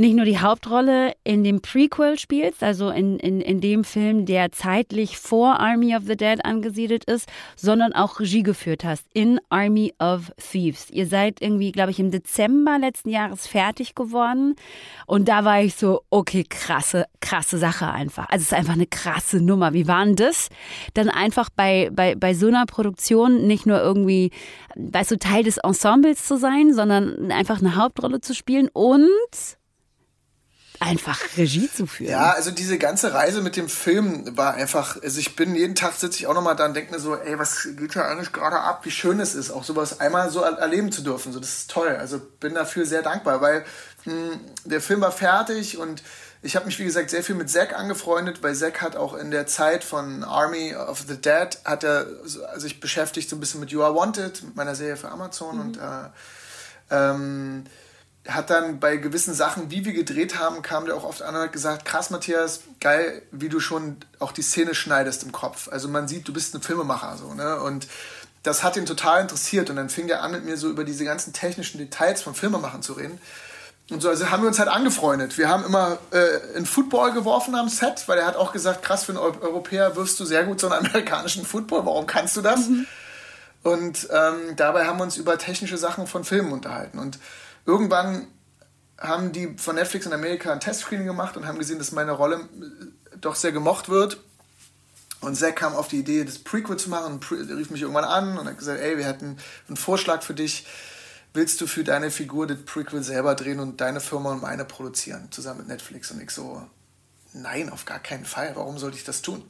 nicht 0.00 0.16
nur 0.16 0.24
die 0.24 0.38
Hauptrolle 0.38 1.12
in 1.24 1.44
dem 1.44 1.60
Prequel 1.60 2.18
spielst, 2.18 2.62
also 2.62 2.88
in, 2.88 3.18
in, 3.18 3.42
in 3.42 3.60
dem 3.60 3.84
Film, 3.84 4.24
der 4.24 4.50
zeitlich 4.50 5.18
vor 5.18 5.60
Army 5.60 5.94
of 5.94 6.04
the 6.06 6.16
Dead 6.16 6.42
angesiedelt 6.42 7.04
ist, 7.04 7.28
sondern 7.54 7.92
auch 7.92 8.18
Regie 8.18 8.42
geführt 8.42 8.82
hast 8.82 9.04
in 9.12 9.40
Army 9.50 9.92
of 9.98 10.32
Thieves. 10.38 10.88
Ihr 10.88 11.06
seid 11.06 11.42
irgendwie, 11.42 11.70
glaube 11.70 11.90
ich, 11.90 12.00
im 12.00 12.10
Dezember 12.10 12.78
letzten 12.78 13.10
Jahres 13.10 13.46
fertig 13.46 13.94
geworden. 13.94 14.56
Und 15.06 15.28
da 15.28 15.44
war 15.44 15.60
ich 15.60 15.74
so, 15.74 16.00
okay, 16.08 16.44
krasse, 16.48 17.04
krasse 17.20 17.58
Sache 17.58 17.90
einfach. 17.90 18.26
Also 18.30 18.42
es 18.42 18.52
ist 18.52 18.54
einfach 18.54 18.72
eine 18.72 18.86
krasse 18.86 19.42
Nummer. 19.42 19.74
Wie 19.74 19.86
war 19.86 20.02
denn 20.06 20.16
das? 20.16 20.48
Dann 20.94 21.10
einfach 21.10 21.50
bei, 21.54 21.90
bei, 21.92 22.14
bei 22.14 22.32
so 22.32 22.46
einer 22.46 22.64
Produktion 22.64 23.46
nicht 23.46 23.66
nur 23.66 23.78
irgendwie, 23.78 24.30
weißt 24.76 25.10
du, 25.10 25.18
Teil 25.18 25.44
des 25.44 25.58
Ensembles 25.58 26.24
zu 26.26 26.38
sein, 26.38 26.72
sondern 26.72 27.30
einfach 27.30 27.58
eine 27.58 27.76
Hauptrolle 27.76 28.22
zu 28.22 28.34
spielen 28.34 28.70
und 28.72 29.59
einfach 30.80 31.20
Regie 31.36 31.70
zu 31.70 31.86
führen. 31.86 32.10
Ja, 32.10 32.32
also 32.32 32.50
diese 32.50 32.78
ganze 32.78 33.12
Reise 33.12 33.42
mit 33.42 33.56
dem 33.56 33.68
Film 33.68 34.36
war 34.36 34.54
einfach, 34.54 35.00
also 35.02 35.20
ich 35.20 35.36
bin 35.36 35.54
jeden 35.54 35.74
Tag 35.74 35.92
sitze 35.92 36.18
ich 36.18 36.26
auch 36.26 36.34
nochmal 36.34 36.56
da 36.56 36.64
und 36.64 36.74
denke 36.74 36.92
mir 36.92 36.98
so, 36.98 37.14
ey, 37.14 37.38
was 37.38 37.68
geht 37.76 37.94
da 37.94 38.08
eigentlich 38.08 38.32
gerade 38.32 38.58
ab, 38.58 38.84
wie 38.84 38.90
schön 38.90 39.20
es 39.20 39.34
ist, 39.34 39.50
auch 39.50 39.62
sowas 39.62 40.00
einmal 40.00 40.30
so 40.30 40.40
erleben 40.40 40.90
zu 40.90 41.02
dürfen. 41.02 41.32
So, 41.32 41.38
das 41.38 41.50
ist 41.50 41.70
toll. 41.70 41.96
Also 41.96 42.18
bin 42.40 42.54
dafür 42.54 42.86
sehr 42.86 43.02
dankbar, 43.02 43.42
weil 43.42 43.64
mh, 44.06 44.12
hm, 44.12 44.40
der 44.64 44.80
Film 44.80 45.02
war 45.02 45.12
fertig 45.12 45.76
und 45.76 46.02
ich 46.42 46.56
habe 46.56 46.64
mich, 46.64 46.78
wie 46.78 46.84
gesagt, 46.84 47.10
sehr 47.10 47.22
viel 47.22 47.34
mit 47.34 47.50
Zack 47.50 47.78
angefreundet, 47.78 48.42
weil 48.42 48.54
Zack 48.54 48.80
hat 48.80 48.96
auch 48.96 49.12
in 49.12 49.30
der 49.30 49.46
Zeit 49.46 49.84
von 49.84 50.24
Army 50.24 50.74
of 50.74 51.04
the 51.06 51.20
Dead, 51.20 51.58
hat 51.66 51.84
er 51.84 52.06
sich 52.56 52.80
beschäftigt 52.80 53.28
so 53.28 53.36
ein 53.36 53.40
bisschen 53.40 53.60
mit 53.60 53.70
You 53.70 53.82
Are 53.82 53.94
Wanted, 53.94 54.42
mit 54.42 54.56
meiner 54.56 54.74
Serie 54.74 54.96
für 54.96 55.10
Amazon 55.10 55.56
mhm. 55.56 55.60
und 55.60 55.76
äh, 55.76 56.08
ähm, 56.90 57.64
hat 58.34 58.50
dann 58.50 58.80
bei 58.80 58.96
gewissen 58.96 59.34
Sachen, 59.34 59.70
wie 59.70 59.84
wir 59.84 59.92
gedreht 59.92 60.38
haben, 60.38 60.62
kam 60.62 60.86
der 60.86 60.96
auch 60.96 61.04
oft 61.04 61.22
an 61.22 61.34
und 61.34 61.42
hat 61.42 61.52
gesagt, 61.52 61.84
krass 61.84 62.10
Matthias, 62.10 62.60
geil, 62.80 63.22
wie 63.30 63.48
du 63.48 63.60
schon 63.60 63.96
auch 64.18 64.32
die 64.32 64.42
Szene 64.42 64.74
schneidest 64.74 65.22
im 65.22 65.32
Kopf. 65.32 65.68
Also 65.68 65.88
man 65.88 66.08
sieht, 66.08 66.28
du 66.28 66.32
bist 66.32 66.54
ein 66.54 66.62
Filmemacher 66.62 67.16
so, 67.16 67.34
ne? 67.34 67.60
Und 67.60 67.86
das 68.42 68.62
hat 68.62 68.76
ihn 68.76 68.86
total 68.86 69.20
interessiert 69.20 69.68
und 69.68 69.76
dann 69.76 69.90
fing 69.90 70.08
er 70.08 70.22
an 70.22 70.32
mit 70.32 70.44
mir 70.44 70.56
so 70.56 70.70
über 70.70 70.84
diese 70.84 71.04
ganzen 71.04 71.32
technischen 71.32 71.78
Details 71.78 72.22
vom 72.22 72.34
Filmemachen 72.34 72.82
zu 72.82 72.94
reden. 72.94 73.20
Und 73.90 74.00
so 74.00 74.08
also 74.08 74.30
haben 74.30 74.42
wir 74.42 74.48
uns 74.48 74.58
halt 74.58 74.68
angefreundet. 74.68 75.36
Wir 75.36 75.48
haben 75.48 75.64
immer 75.64 75.98
äh, 76.12 76.56
in 76.56 76.64
Football 76.64 77.12
geworfen 77.12 77.54
am 77.54 77.68
Set, 77.68 78.04
weil 78.06 78.18
er 78.18 78.26
hat 78.26 78.36
auch 78.36 78.52
gesagt, 78.52 78.82
krass, 78.82 79.04
für 79.04 79.12
einen 79.12 79.18
Europäer 79.18 79.96
wirfst 79.96 80.18
du 80.20 80.24
sehr 80.24 80.44
gut 80.44 80.60
so 80.60 80.68
einen 80.70 80.86
amerikanischen 80.86 81.44
Football, 81.44 81.84
warum 81.84 82.06
kannst 82.06 82.36
du 82.36 82.40
das? 82.40 82.68
Mhm. 82.68 82.86
Und 83.62 84.08
ähm, 84.10 84.56
dabei 84.56 84.86
haben 84.86 84.98
wir 84.98 85.02
uns 85.02 85.16
über 85.16 85.36
technische 85.36 85.76
Sachen 85.76 86.06
von 86.06 86.24
Filmen 86.24 86.52
unterhalten. 86.52 86.98
Und 86.98 87.18
irgendwann 87.66 88.26
haben 88.98 89.32
die 89.32 89.56
von 89.56 89.76
Netflix 89.76 90.06
in 90.06 90.12
Amerika 90.12 90.52
ein 90.52 90.60
Testscreening 90.60 91.06
gemacht 91.06 91.36
und 91.36 91.46
haben 91.46 91.58
gesehen, 91.58 91.78
dass 91.78 91.92
meine 91.92 92.12
Rolle 92.12 92.36
äh, 92.36 93.16
doch 93.20 93.34
sehr 93.34 93.52
gemocht 93.52 93.88
wird. 93.88 94.20
Und 95.20 95.36
Zack 95.36 95.56
kam 95.56 95.74
auf 95.74 95.88
die 95.88 95.98
Idee, 95.98 96.24
das 96.24 96.38
Prequel 96.38 96.78
zu 96.78 96.88
machen. 96.88 97.20
Er 97.30 97.56
rief 97.56 97.70
mich 97.70 97.82
irgendwann 97.82 98.04
an 98.04 98.38
und 98.38 98.46
hat 98.46 98.56
gesagt, 98.56 98.80
ey, 98.80 98.96
wir 98.96 99.04
hätten 99.04 99.36
einen 99.68 99.76
Vorschlag 99.76 100.22
für 100.22 100.34
dich. 100.34 100.66
Willst 101.34 101.60
du 101.60 101.66
für 101.66 101.84
deine 101.84 102.10
Figur 102.10 102.46
das 102.46 102.58
Prequel 102.64 103.02
selber 103.02 103.34
drehen 103.34 103.60
und 103.60 103.80
deine 103.80 104.00
Firma 104.00 104.32
und 104.32 104.42
meine 104.42 104.64
produzieren, 104.64 105.28
zusammen 105.30 105.58
mit 105.58 105.68
Netflix? 105.68 106.10
Und 106.10 106.22
ich 106.22 106.30
so, 106.30 106.66
nein, 107.34 107.68
auf 107.68 107.84
gar 107.84 108.00
keinen 108.00 108.24
Fall. 108.24 108.52
Warum 108.54 108.78
sollte 108.78 108.96
ich 108.96 109.04
das 109.04 109.20
tun? 109.20 109.44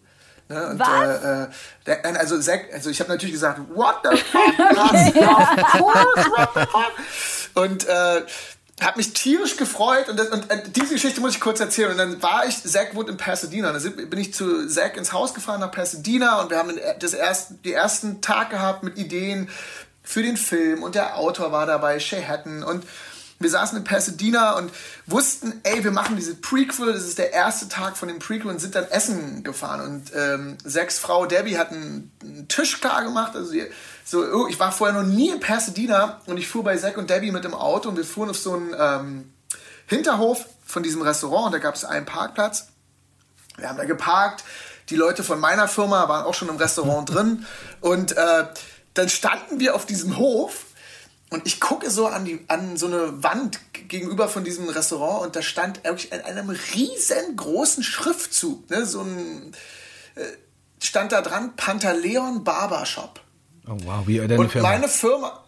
Ne? 0.50 0.66
Und, 0.66 0.80
Was? 0.80 1.24
Äh, 1.24 1.42
äh 1.42 1.48
der, 1.86 2.20
also, 2.20 2.38
Zack, 2.40 2.66
also 2.72 2.90
ich 2.90 3.00
habe 3.00 3.10
natürlich 3.10 3.34
gesagt, 3.34 3.60
what 3.72 3.96
the 4.02 4.16
fuck? 4.16 4.42
okay. 4.58 5.20
what 5.80 6.50
the 6.54 6.60
fuck? 6.60 6.92
Und 7.54 7.86
äh, 7.86 8.22
habe 8.80 8.96
mich 8.96 9.12
tierisch 9.12 9.56
gefreut 9.56 10.08
und, 10.08 10.18
das, 10.18 10.28
und 10.28 10.50
äh, 10.50 10.62
diese 10.68 10.94
Geschichte 10.94 11.20
muss 11.20 11.34
ich 11.34 11.40
kurz 11.40 11.60
erzählen. 11.60 11.92
Und 11.92 11.98
dann 11.98 12.22
war 12.22 12.46
ich, 12.46 12.62
Zack 12.62 12.94
wohnt 12.94 13.08
in 13.08 13.16
Pasadena. 13.16 13.72
Dann 13.72 14.10
bin 14.10 14.18
ich 14.18 14.34
zu 14.34 14.66
Zack 14.66 14.96
ins 14.96 15.12
Haus 15.12 15.34
gefahren 15.34 15.60
nach 15.60 15.70
Pasadena 15.70 16.40
und 16.40 16.50
wir 16.50 16.58
haben 16.58 16.78
das 16.98 17.14
erst, 17.14 17.52
die 17.64 17.72
ersten 17.72 18.20
Tag 18.20 18.50
gehabt 18.50 18.82
mit 18.82 18.98
Ideen 18.98 19.48
für 20.02 20.22
den 20.22 20.36
Film 20.36 20.82
und 20.82 20.96
der 20.96 21.16
Autor 21.16 21.52
war 21.52 21.66
dabei, 21.66 22.00
Shay 22.00 22.24
Hatton 22.24 22.64
und 22.64 22.84
wir 23.40 23.48
saßen 23.48 23.79
in 23.79 23.85
Pasadena 23.85 24.53
und 24.59 24.70
wussten, 25.07 25.61
ey, 25.62 25.83
wir 25.83 25.92
machen 25.92 26.14
diese 26.14 26.35
Prequel, 26.35 26.92
das 26.92 27.05
ist 27.05 27.16
der 27.16 27.33
erste 27.33 27.68
Tag 27.68 27.96
von 27.96 28.09
dem 28.09 28.18
Prequel 28.18 28.50
und 28.50 28.61
sind 28.61 28.74
dann 28.74 28.85
essen 28.85 29.42
gefahren. 29.42 29.81
Und 29.81 30.12
ähm, 30.14 30.59
Zacks 30.62 30.98
Frau 30.98 31.24
Debbie 31.24 31.57
hat 31.57 31.72
einen, 31.72 32.12
einen 32.22 32.48
Tisch 32.48 32.81
klar 32.81 33.03
gemacht. 33.03 33.35
Also 33.35 33.53
die, 33.53 33.64
so, 34.05 34.20
oh, 34.20 34.46
ich 34.46 34.61
war 34.61 34.72
vorher 34.72 35.00
noch 35.00 35.09
nie 35.09 35.31
in 35.31 35.40
Pasadena 35.40 36.20
und 36.26 36.37
ich 36.37 36.48
fuhr 36.48 36.62
bei 36.62 36.76
Zack 36.76 36.98
und 36.98 37.09
Debbie 37.09 37.33
mit 37.33 37.44
dem 37.44 37.55
Auto 37.55 37.88
und 37.88 37.96
wir 37.96 38.05
fuhren 38.05 38.29
auf 38.29 38.38
so 38.38 38.53
einen 38.53 38.74
ähm, 38.79 39.33
Hinterhof 39.87 40.44
von 40.66 40.83
diesem 40.83 41.00
Restaurant 41.00 41.46
und 41.46 41.53
da 41.53 41.59
gab 41.59 41.74
es 41.74 41.87
einen 41.87 42.05
Parkplatz. 42.05 42.68
Wir 43.57 43.70
haben 43.70 43.79
da 43.79 43.87
geparkt. 43.87 44.44
Die 44.90 44.96
Leute 44.96 45.24
von 45.24 45.40
meiner 45.40 45.66
Firma 45.66 46.11
waren 46.11 46.26
auch 46.26 46.35
schon 46.35 46.50
im 46.50 46.57
Restaurant 46.57 47.09
drin 47.09 47.46
und 47.81 48.12
äh, 48.18 48.44
dann 48.92 49.09
standen 49.09 49.61
wir 49.61 49.74
auf 49.74 49.87
diesem 49.87 50.18
Hof 50.18 50.66
und 51.30 51.46
ich 51.46 51.60
gucke 51.60 51.90
so 51.90 52.08
an, 52.08 52.24
die, 52.24 52.40
an 52.48 52.76
so 52.76 52.86
eine 52.86 53.22
Wand 53.22 53.60
gegenüber 53.88 54.28
von 54.28 54.44
diesem 54.44 54.68
Restaurant 54.68 55.22
und 55.24 55.36
da 55.36 55.42
stand 55.42 55.84
wirklich 55.84 56.12
in 56.12 56.20
einem 56.20 56.50
riesengroßen 56.50 57.84
Schriftzug, 57.84 58.68
ne, 58.68 58.84
so 58.84 59.02
ein, 59.02 59.52
äh, 60.16 60.24
stand 60.82 61.12
da 61.12 61.22
dran 61.22 61.54
Pantaleon 61.54 62.42
Barbershop. 62.42 63.20
Oh 63.68 63.76
wow, 63.84 64.06
wie 64.06 64.18
deine 64.18 64.38
und 64.38 64.50
Firma? 64.50 64.68
meine 64.68 64.88
Firma, 64.88 65.44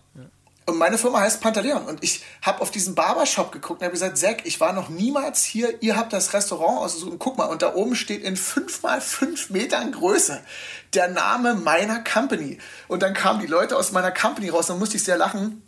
und 0.65 0.79
meine 0.79 0.97
Firma 0.97 1.21
heißt 1.21 1.41
Pantaleon. 1.41 1.85
Und 1.87 2.05
ich 2.05 2.25
habe 2.41 2.61
auf 2.61 2.71
diesen 2.71 2.95
Barbershop 2.95 3.51
geguckt 3.51 3.81
und 3.81 3.85
habe 3.85 3.93
gesagt, 3.93 4.17
Zack, 4.17 4.47
ich 4.47 4.61
war 4.61 4.73
noch 4.73 4.89
niemals 4.89 5.43
hier. 5.43 5.83
Ihr 5.83 5.97
habt 5.97 6.13
das 6.13 6.35
Restaurant 6.35 6.79
ausgesucht. 6.79 7.13
Und 7.13 7.19
guck 7.19 7.37
mal, 7.37 7.47
und 7.47 7.63
da 7.63 7.75
oben 7.75 7.97
steht 7.97 8.23
in 8.23 8.37
5 8.37 8.83
mal 8.83 9.01
5 9.01 9.51
Metern 9.51 9.91
Größe 9.91 10.41
der 10.95 11.09
Name 11.09 11.55
meiner 11.55 12.05
Company. 12.05 12.59
Und 12.87 13.03
dann 13.03 13.13
kamen 13.13 13.41
die 13.41 13.47
Leute 13.47 13.77
aus 13.77 13.91
meiner 13.91 14.13
Company 14.13 14.51
raus. 14.51 14.69
Dann 14.69 14.79
musste 14.79 14.97
ich 14.97 15.05
sehr 15.05 15.17
lachen. 15.17 15.63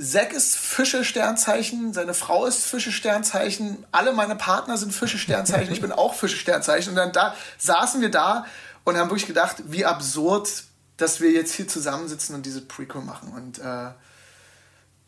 Zack 0.00 0.32
ist 0.32 0.56
Fische-Sternzeichen, 0.56 1.92
seine 1.92 2.14
Frau 2.14 2.46
ist 2.46 2.64
Fische-Sternzeichen, 2.64 3.84
alle 3.92 4.12
meine 4.12 4.36
Partner 4.36 4.78
sind 4.78 4.90
Fische-Sternzeichen, 4.94 5.70
ich 5.70 5.82
bin 5.82 5.92
auch 5.92 6.14
Fische-Sternzeichen. 6.14 6.90
Und 6.90 6.96
dann 6.96 7.12
da 7.12 7.34
saßen 7.58 8.00
wir 8.00 8.10
da 8.10 8.46
und 8.84 8.96
haben 8.96 9.10
wirklich 9.10 9.26
gedacht, 9.26 9.56
wie 9.66 9.84
absurd, 9.84 10.64
dass 10.96 11.20
wir 11.20 11.30
jetzt 11.30 11.52
hier 11.52 11.68
zusammensitzen 11.68 12.34
und 12.34 12.46
diese 12.46 12.62
Prequel 12.62 13.02
machen. 13.02 13.32
Und 13.32 13.58
äh, 13.58 13.90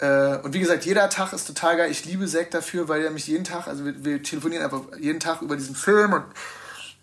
äh, 0.04 0.38
und 0.42 0.52
wie 0.52 0.60
gesagt, 0.60 0.84
jeder 0.84 1.08
Tag 1.08 1.32
ist 1.32 1.46
total 1.46 1.78
geil. 1.78 1.90
Ich 1.90 2.04
liebe 2.04 2.26
Zack 2.26 2.50
dafür, 2.50 2.88
weil 2.88 3.02
er 3.02 3.10
mich 3.10 3.26
jeden 3.26 3.44
Tag, 3.44 3.66
also 3.66 3.84
wir, 3.84 4.04
wir, 4.04 4.22
telefonieren 4.22 4.64
einfach 4.64 4.82
jeden 5.00 5.20
Tag 5.20 5.40
über 5.40 5.56
diesen 5.56 5.74
Film 5.74 6.12
und 6.12 6.24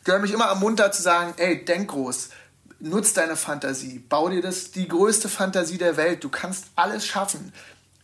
der 0.06 0.20
mich 0.20 0.32
immer 0.32 0.46
ermuntert 0.46 0.94
zu 0.94 1.02
sagen, 1.02 1.34
ey, 1.38 1.66
denk 1.66 1.90
groß, 1.90 2.30
nutz 2.80 3.14
deine 3.14 3.36
Fantasie, 3.36 4.04
bau 4.08 4.30
dir 4.30 4.42
das, 4.42 4.72
die 4.72 4.88
größte 4.88 5.30
Fantasie 5.30 5.78
der 5.78 5.98
Welt, 5.98 6.24
du 6.24 6.30
kannst 6.30 6.66
alles 6.76 7.06
schaffen. 7.06 7.54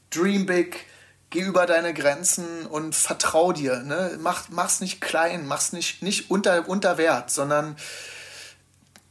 Dream 0.10 0.46
big, 0.46 0.86
geh 1.30 1.42
über 1.42 1.66
deine 1.66 1.94
Grenzen 1.94 2.66
und 2.66 2.96
vertrau 2.96 3.52
dir. 3.52 3.84
Ne? 3.84 4.18
Mach, 4.22 4.50
mach's 4.50 4.80
nicht 4.80 5.02
klein, 5.02 5.46
mach's 5.46 5.74
nicht, 5.74 6.02
nicht 6.02 6.32
unter, 6.32 6.68
unter 6.70 6.98
Wert, 6.98 7.30
sondern 7.30 7.76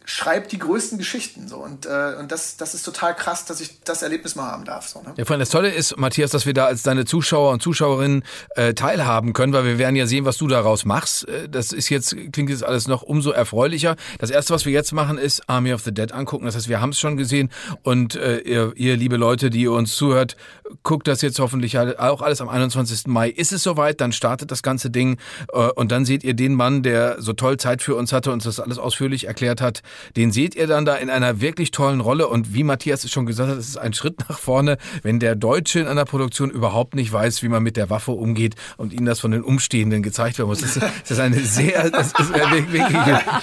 schreibt 0.08 0.52
die 0.52 0.58
größten 0.58 0.98
Geschichten 0.98 1.48
so 1.48 1.56
und 1.56 1.84
äh, 1.84 2.14
und 2.18 2.30
das 2.30 2.56
das 2.56 2.74
ist 2.74 2.84
total 2.84 3.14
krass, 3.14 3.44
dass 3.44 3.60
ich 3.60 3.80
das 3.82 4.02
Erlebnis 4.02 4.36
mal 4.36 4.50
haben 4.50 4.64
darf 4.64 4.86
so. 4.86 5.02
Ne? 5.02 5.12
Ja, 5.16 5.24
vor 5.24 5.36
das 5.36 5.50
Tolle 5.50 5.68
ist, 5.68 5.98
Matthias, 5.98 6.30
dass 6.30 6.46
wir 6.46 6.54
da 6.54 6.66
als 6.66 6.82
deine 6.82 7.04
Zuschauer 7.04 7.52
und 7.52 7.60
Zuschauerinnen 7.60 8.24
äh, 8.54 8.72
teilhaben 8.72 9.32
können, 9.32 9.52
weil 9.52 9.64
wir 9.64 9.78
werden 9.78 9.96
ja 9.96 10.06
sehen, 10.06 10.24
was 10.24 10.38
du 10.38 10.46
daraus 10.46 10.84
machst. 10.84 11.28
Äh, 11.28 11.48
das 11.48 11.72
ist 11.72 11.88
jetzt 11.88 12.16
klingt 12.32 12.50
jetzt 12.50 12.64
alles 12.64 12.86
noch 12.86 13.02
umso 13.02 13.32
erfreulicher. 13.32 13.96
Das 14.18 14.30
erste, 14.30 14.54
was 14.54 14.64
wir 14.64 14.72
jetzt 14.72 14.92
machen, 14.92 15.18
ist 15.18 15.48
Army 15.48 15.74
of 15.74 15.82
the 15.82 15.92
Dead 15.92 16.12
angucken. 16.12 16.46
Das 16.46 16.54
heißt, 16.54 16.68
wir 16.68 16.80
haben 16.80 16.90
es 16.90 17.00
schon 17.00 17.16
gesehen 17.16 17.50
und 17.82 18.14
äh, 18.14 18.38
ihr, 18.38 18.72
ihr 18.76 18.96
liebe 18.96 19.16
Leute, 19.16 19.50
die 19.50 19.66
uns 19.66 19.96
zuhört, 19.96 20.36
guckt 20.84 21.08
das 21.08 21.20
jetzt 21.20 21.40
hoffentlich 21.40 21.78
auch 21.78 22.22
alles 22.22 22.40
am 22.40 22.48
21. 22.48 23.08
Mai. 23.08 23.28
Ist 23.28 23.52
es 23.52 23.64
soweit? 23.64 24.00
Dann 24.00 24.12
startet 24.12 24.52
das 24.52 24.62
ganze 24.62 24.88
Ding 24.88 25.18
äh, 25.52 25.68
und 25.70 25.90
dann 25.90 26.04
seht 26.04 26.22
ihr 26.22 26.34
den 26.34 26.54
Mann, 26.54 26.84
der 26.84 27.20
so 27.20 27.32
toll 27.32 27.56
Zeit 27.56 27.82
für 27.82 27.96
uns 27.96 28.12
hatte 28.12 28.30
und 28.30 28.36
uns 28.36 28.44
das 28.44 28.60
alles 28.60 28.78
ausführlich 28.78 29.26
erklärt 29.26 29.60
hat 29.60 29.82
den 30.16 30.30
seht 30.32 30.54
ihr 30.54 30.66
dann 30.66 30.84
da 30.84 30.96
in 30.96 31.10
einer 31.10 31.40
wirklich 31.40 31.70
tollen 31.70 32.00
Rolle. 32.00 32.28
Und 32.28 32.54
wie 32.54 32.64
Matthias 32.64 33.04
es 33.04 33.10
schon 33.10 33.26
gesagt 33.26 33.50
hat, 33.50 33.58
es 33.58 33.68
ist 33.68 33.78
ein 33.78 33.92
Schritt 33.92 34.20
nach 34.28 34.38
vorne, 34.38 34.78
wenn 35.02 35.20
der 35.20 35.34
Deutsche 35.34 35.80
in 35.80 35.86
einer 35.86 36.04
Produktion 36.04 36.50
überhaupt 36.50 36.94
nicht 36.94 37.12
weiß, 37.12 37.42
wie 37.42 37.48
man 37.48 37.62
mit 37.62 37.76
der 37.76 37.90
Waffe 37.90 38.12
umgeht 38.12 38.54
und 38.76 38.92
ihnen 38.92 39.06
das 39.06 39.20
von 39.20 39.30
den 39.30 39.42
Umstehenden 39.42 40.02
gezeigt 40.02 40.38
werden 40.38 40.48
muss. 40.48 40.60
Das 40.60 40.76
ist, 40.76 40.82
das 40.82 41.10
ist 41.10 41.20
eine 41.20 41.40
sehr, 41.40 41.90
das 41.90 42.08
ist 42.08 42.32
wirklich, 42.32 42.82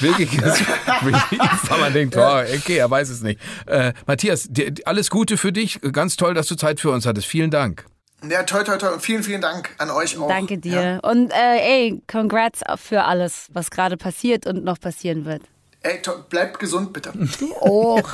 wirklich, 0.01 0.41
wirklich 0.41 1.39
man 1.83 1.93
denkt, 1.93 2.15
oh, 2.17 2.39
okay, 2.57 2.77
er 2.77 2.89
weiß 2.89 3.09
es 3.09 3.21
nicht. 3.21 3.39
Äh, 3.65 3.93
Matthias, 4.07 4.49
alles 4.85 5.09
Gute 5.09 5.37
für 5.37 5.51
dich. 5.51 5.79
Ganz 5.91 6.15
toll, 6.15 6.33
dass 6.33 6.47
du 6.47 6.55
Zeit 6.55 6.79
für 6.79 6.91
uns 6.91 7.05
hattest. 7.05 7.27
Vielen 7.27 7.51
Dank. 7.51 7.85
Ja, 8.29 8.43
toll, 8.43 8.63
toll, 8.63 8.77
toll. 8.77 8.93
Und 8.93 9.01
vielen, 9.01 9.21
vielen 9.21 9.41
Dank 9.41 9.75
an 9.79 9.89
euch 9.89 10.17
auch. 10.17 10.29
Danke 10.29 10.57
dir. 10.57 10.99
Ja. 11.03 11.09
Und 11.09 11.31
äh, 11.31 11.57
ey, 11.57 12.01
congrats 12.09 12.61
für 12.77 13.03
alles, 13.03 13.49
was 13.51 13.69
gerade 13.69 13.97
passiert 13.97 14.47
und 14.47 14.63
noch 14.63 14.79
passieren 14.79 15.25
wird. 15.25 15.43
Ey, 15.85 15.99
bleibt 16.29 16.59
gesund, 16.59 16.93
bitte. 16.93 17.11
Du 17.39 17.53
auch. 17.59 18.13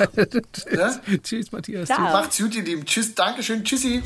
ja? 0.72 1.00
Tschüss, 1.22 1.52
Matthias. 1.52 1.86
Ciao. 1.86 2.00
Macht's 2.00 2.38
gut, 2.38 2.54
ihr 2.56 2.62
Lieben. 2.64 2.84
Tschüss, 2.84 3.14
Dankeschön. 3.14 3.62
Tschüssi. 3.64 4.02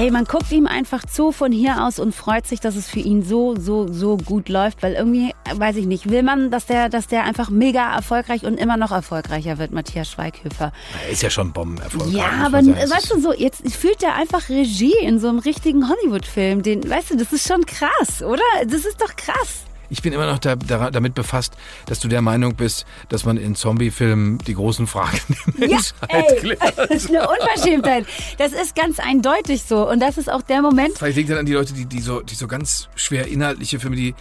Ey, 0.00 0.10
man 0.10 0.24
guckt 0.24 0.50
ihm 0.50 0.66
einfach 0.66 1.04
zu 1.04 1.30
von 1.30 1.52
hier 1.52 1.84
aus 1.84 1.98
und 1.98 2.14
freut 2.14 2.46
sich, 2.46 2.58
dass 2.58 2.74
es 2.74 2.88
für 2.88 3.00
ihn 3.00 3.22
so, 3.22 3.54
so, 3.56 3.86
so 3.92 4.16
gut 4.16 4.48
läuft, 4.48 4.82
weil 4.82 4.94
irgendwie, 4.94 5.34
weiß 5.52 5.76
ich 5.76 5.84
nicht, 5.84 6.08
will 6.08 6.22
man, 6.22 6.50
dass 6.50 6.64
der, 6.64 6.88
dass 6.88 7.06
der 7.06 7.24
einfach 7.24 7.50
mega 7.50 7.94
erfolgreich 7.94 8.44
und 8.44 8.58
immer 8.58 8.78
noch 8.78 8.92
erfolgreicher 8.92 9.58
wird, 9.58 9.72
Matthias 9.72 10.10
Schweighöfer. 10.10 10.72
Er 11.04 11.12
ist 11.12 11.22
ja 11.22 11.28
schon 11.28 11.52
bombenerfolgreich. 11.52 12.14
Ja, 12.14 12.30
aber 12.46 12.64
weißt 12.64 13.12
du 13.12 13.20
so, 13.20 13.34
jetzt 13.34 13.70
fühlt 13.74 14.02
er 14.02 14.14
einfach 14.14 14.48
Regie 14.48 14.96
in 15.02 15.20
so 15.20 15.28
einem 15.28 15.40
richtigen 15.40 15.86
Hollywood-Film. 15.86 16.62
Den, 16.62 16.88
weißt 16.88 17.10
du, 17.10 17.16
das 17.18 17.30
ist 17.34 17.46
schon 17.46 17.66
krass, 17.66 18.22
oder? 18.22 18.40
Das 18.64 18.86
ist 18.86 19.02
doch 19.02 19.14
krass. 19.16 19.64
Ich 19.90 20.02
bin 20.02 20.12
immer 20.12 20.26
noch 20.26 20.38
da, 20.38 20.56
da, 20.56 20.90
damit 20.90 21.14
befasst, 21.14 21.54
dass 21.86 21.98
du 22.00 22.08
der 22.08 22.22
Meinung 22.22 22.54
bist, 22.54 22.86
dass 23.08 23.24
man 23.24 23.36
in 23.36 23.56
Zombie-Filmen 23.56 24.38
die 24.38 24.54
großen 24.54 24.86
Fragen 24.86 25.18
der 25.58 25.68
Menschheit 25.68 26.10
ja, 26.10 26.18
ey, 26.18 26.36
klärt. 26.40 26.60
Das 26.76 27.04
ist 27.04 27.08
eine 27.08 27.28
Unverschämtheit. 27.28 28.06
Das 28.38 28.52
ist 28.52 28.74
ganz 28.74 28.98
eindeutig 28.98 29.62
so. 29.62 29.88
Und 29.88 30.00
das 30.00 30.18
ist 30.18 30.30
auch 30.30 30.42
der 30.42 30.62
Moment. 30.62 30.96
Vielleicht 30.96 31.16
liegt 31.16 31.30
dann 31.30 31.38
an 31.38 31.46
die 31.46 31.52
Leute, 31.52 31.72
die, 31.72 31.86
die, 31.86 32.00
so, 32.00 32.20
die 32.20 32.34
so 32.34 32.46
ganz 32.46 32.88
schwer 32.94 33.26
inhaltliche 33.26 33.80
Filme, 33.80 33.96
die 33.96 34.14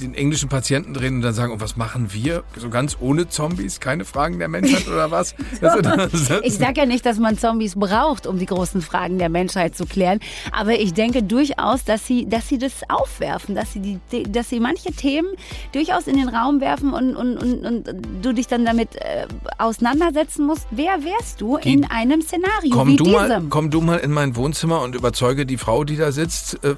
den 0.00 0.14
englischen 0.14 0.48
Patienten 0.48 0.94
drehen 0.94 1.16
und 1.16 1.22
dann 1.22 1.34
sagen, 1.34 1.52
und 1.52 1.60
was 1.60 1.76
machen 1.76 2.12
wir? 2.12 2.44
So 2.56 2.70
ganz 2.70 2.96
ohne 3.00 3.28
Zombies? 3.28 3.80
Keine 3.80 4.04
Fragen 4.04 4.38
der 4.38 4.48
Menschheit 4.48 4.88
oder 4.88 5.10
was? 5.10 5.34
so. 6.12 6.40
Ich 6.42 6.54
sage 6.54 6.80
ja 6.80 6.86
nicht, 6.86 7.04
dass 7.04 7.18
man 7.18 7.38
Zombies 7.38 7.74
braucht, 7.76 8.26
um 8.26 8.38
die 8.38 8.46
großen 8.46 8.82
Fragen 8.82 9.18
der 9.18 9.28
Menschheit 9.28 9.76
zu 9.76 9.86
klären. 9.86 10.20
Aber 10.50 10.72
ich 10.72 10.94
denke 10.94 11.22
durchaus, 11.22 11.84
dass 11.84 12.06
sie, 12.06 12.28
dass 12.28 12.48
sie 12.48 12.58
das 12.58 12.72
aufwerfen, 12.88 13.54
dass 13.54 13.72
sie, 13.72 14.00
die, 14.10 14.22
dass 14.24 14.48
sie 14.48 14.60
manche 14.60 14.92
Themen 15.02 15.28
durchaus 15.72 16.06
in 16.06 16.16
den 16.16 16.28
Raum 16.28 16.60
werfen 16.60 16.92
und, 16.92 17.16
und, 17.16 17.36
und, 17.36 17.66
und 17.66 17.90
du 18.22 18.32
dich 18.32 18.46
dann 18.46 18.64
damit 18.64 18.94
äh, 18.94 19.26
auseinandersetzen 19.58 20.46
musst. 20.46 20.68
Wer 20.70 21.02
wärst 21.02 21.40
du 21.40 21.58
Geh, 21.60 21.72
in 21.72 21.84
einem 21.90 22.22
Szenario 22.22 22.70
komm 22.70 22.88
wie 22.88 22.96
du 22.96 23.04
diesem? 23.04 23.18
Mal, 23.18 23.42
komm 23.50 23.70
du 23.70 23.80
mal 23.80 23.98
in 23.98 24.12
mein 24.12 24.36
Wohnzimmer 24.36 24.80
und 24.82 24.94
überzeuge 24.94 25.44
die 25.44 25.58
Frau, 25.58 25.82
die 25.82 25.96
da 25.96 26.12
sitzt. 26.12 26.60
Äh, 26.64 26.76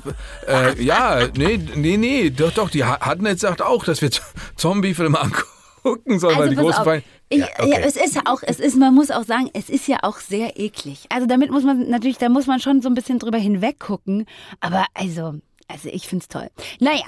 äh, 0.49 0.83
ja, 0.83 1.29
nee, 1.37 1.61
nee, 1.77 1.99
nee, 1.99 2.31
doch, 2.31 2.53
doch, 2.53 2.71
die 2.71 2.85
hatten 2.85 3.27
jetzt 3.27 3.43
sagt 3.43 3.61
auch, 3.61 3.85
dass 3.85 4.01
wir 4.01 4.09
Zombie-Filme 4.57 5.21
angucken 5.21 6.19
sollen, 6.19 6.37
also, 6.37 6.39
weil 6.39 6.49
die 6.49 6.57
großen 6.57 6.85
Feinde... 6.85 7.05
Ich, 7.29 7.41
ja, 7.41 7.47
okay. 7.59 7.71
ja, 7.71 7.79
es 7.79 7.97
ist 7.97 8.15
ja 8.15 8.23
auch, 8.27 8.43
es 8.43 8.61
ist, 8.61 8.77
man 8.77 8.95
muss 8.95 9.11
auch 9.11 9.25
sagen, 9.25 9.51
es 9.55 9.69
ist 9.69 9.89
ja 9.89 9.99
auch 10.03 10.19
sehr 10.19 10.59
eklig. 10.59 11.07
Also 11.09 11.27
damit 11.27 11.51
muss 11.51 11.65
man 11.65 11.89
natürlich, 11.89 12.19
da 12.19 12.29
muss 12.29 12.47
man 12.47 12.61
schon 12.61 12.81
so 12.81 12.89
ein 12.89 12.95
bisschen 12.95 13.19
drüber 13.19 13.39
hinweg 13.39 13.81
gucken. 13.81 14.27
Aber 14.61 14.87
also, 14.95 15.35
also 15.69 15.89
ich 15.89 16.09
finde 16.09 16.23
es 16.23 16.29
toll. 16.29 16.49
Naja, 16.81 17.05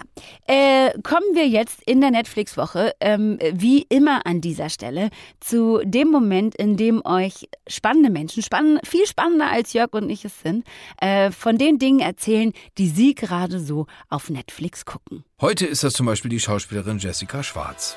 äh, 0.47 0.90
kommen 1.03 1.35
wir 1.35 1.47
jetzt 1.47 1.83
in 1.85 2.01
der 2.01 2.11
Netflix-Woche, 2.11 2.95
ähm, 3.01 3.38
wie 3.53 3.83
immer 3.88 4.27
an 4.27 4.40
dieser 4.40 4.71
Stelle, 4.71 5.11
zu 5.40 5.81
dem 5.85 6.09
Moment, 6.09 6.55
in 6.55 6.77
dem 6.77 7.05
euch 7.05 7.49
spannende 7.66 8.11
Menschen, 8.11 8.42
spann 8.42 8.81
viel 8.85 9.07
spannender 9.07 9.51
als 9.51 9.73
Jörg 9.73 9.92
und 9.92 10.11
ich 10.11 10.25
es 10.25 10.40
sind, 10.40 10.64
äh, 11.01 11.31
von 11.31 11.59
den 11.59 11.79
Dingen 11.79 12.01
erzählen, 12.01 12.53
die 12.79 12.88
sie 12.88 13.14
gerade 13.14 13.61
so 13.61 13.87
auf 14.09 14.31
Netflix 14.31 14.85
gucken. 14.85 15.25
Heute 15.40 15.66
ist 15.66 15.85
das 15.85 15.92
zum 15.92 16.07
Beispiel 16.07 16.31
die 16.31 16.40
Schauspielerin 16.40 16.99
Jessica 16.99 17.42
Schwarz. 17.42 17.97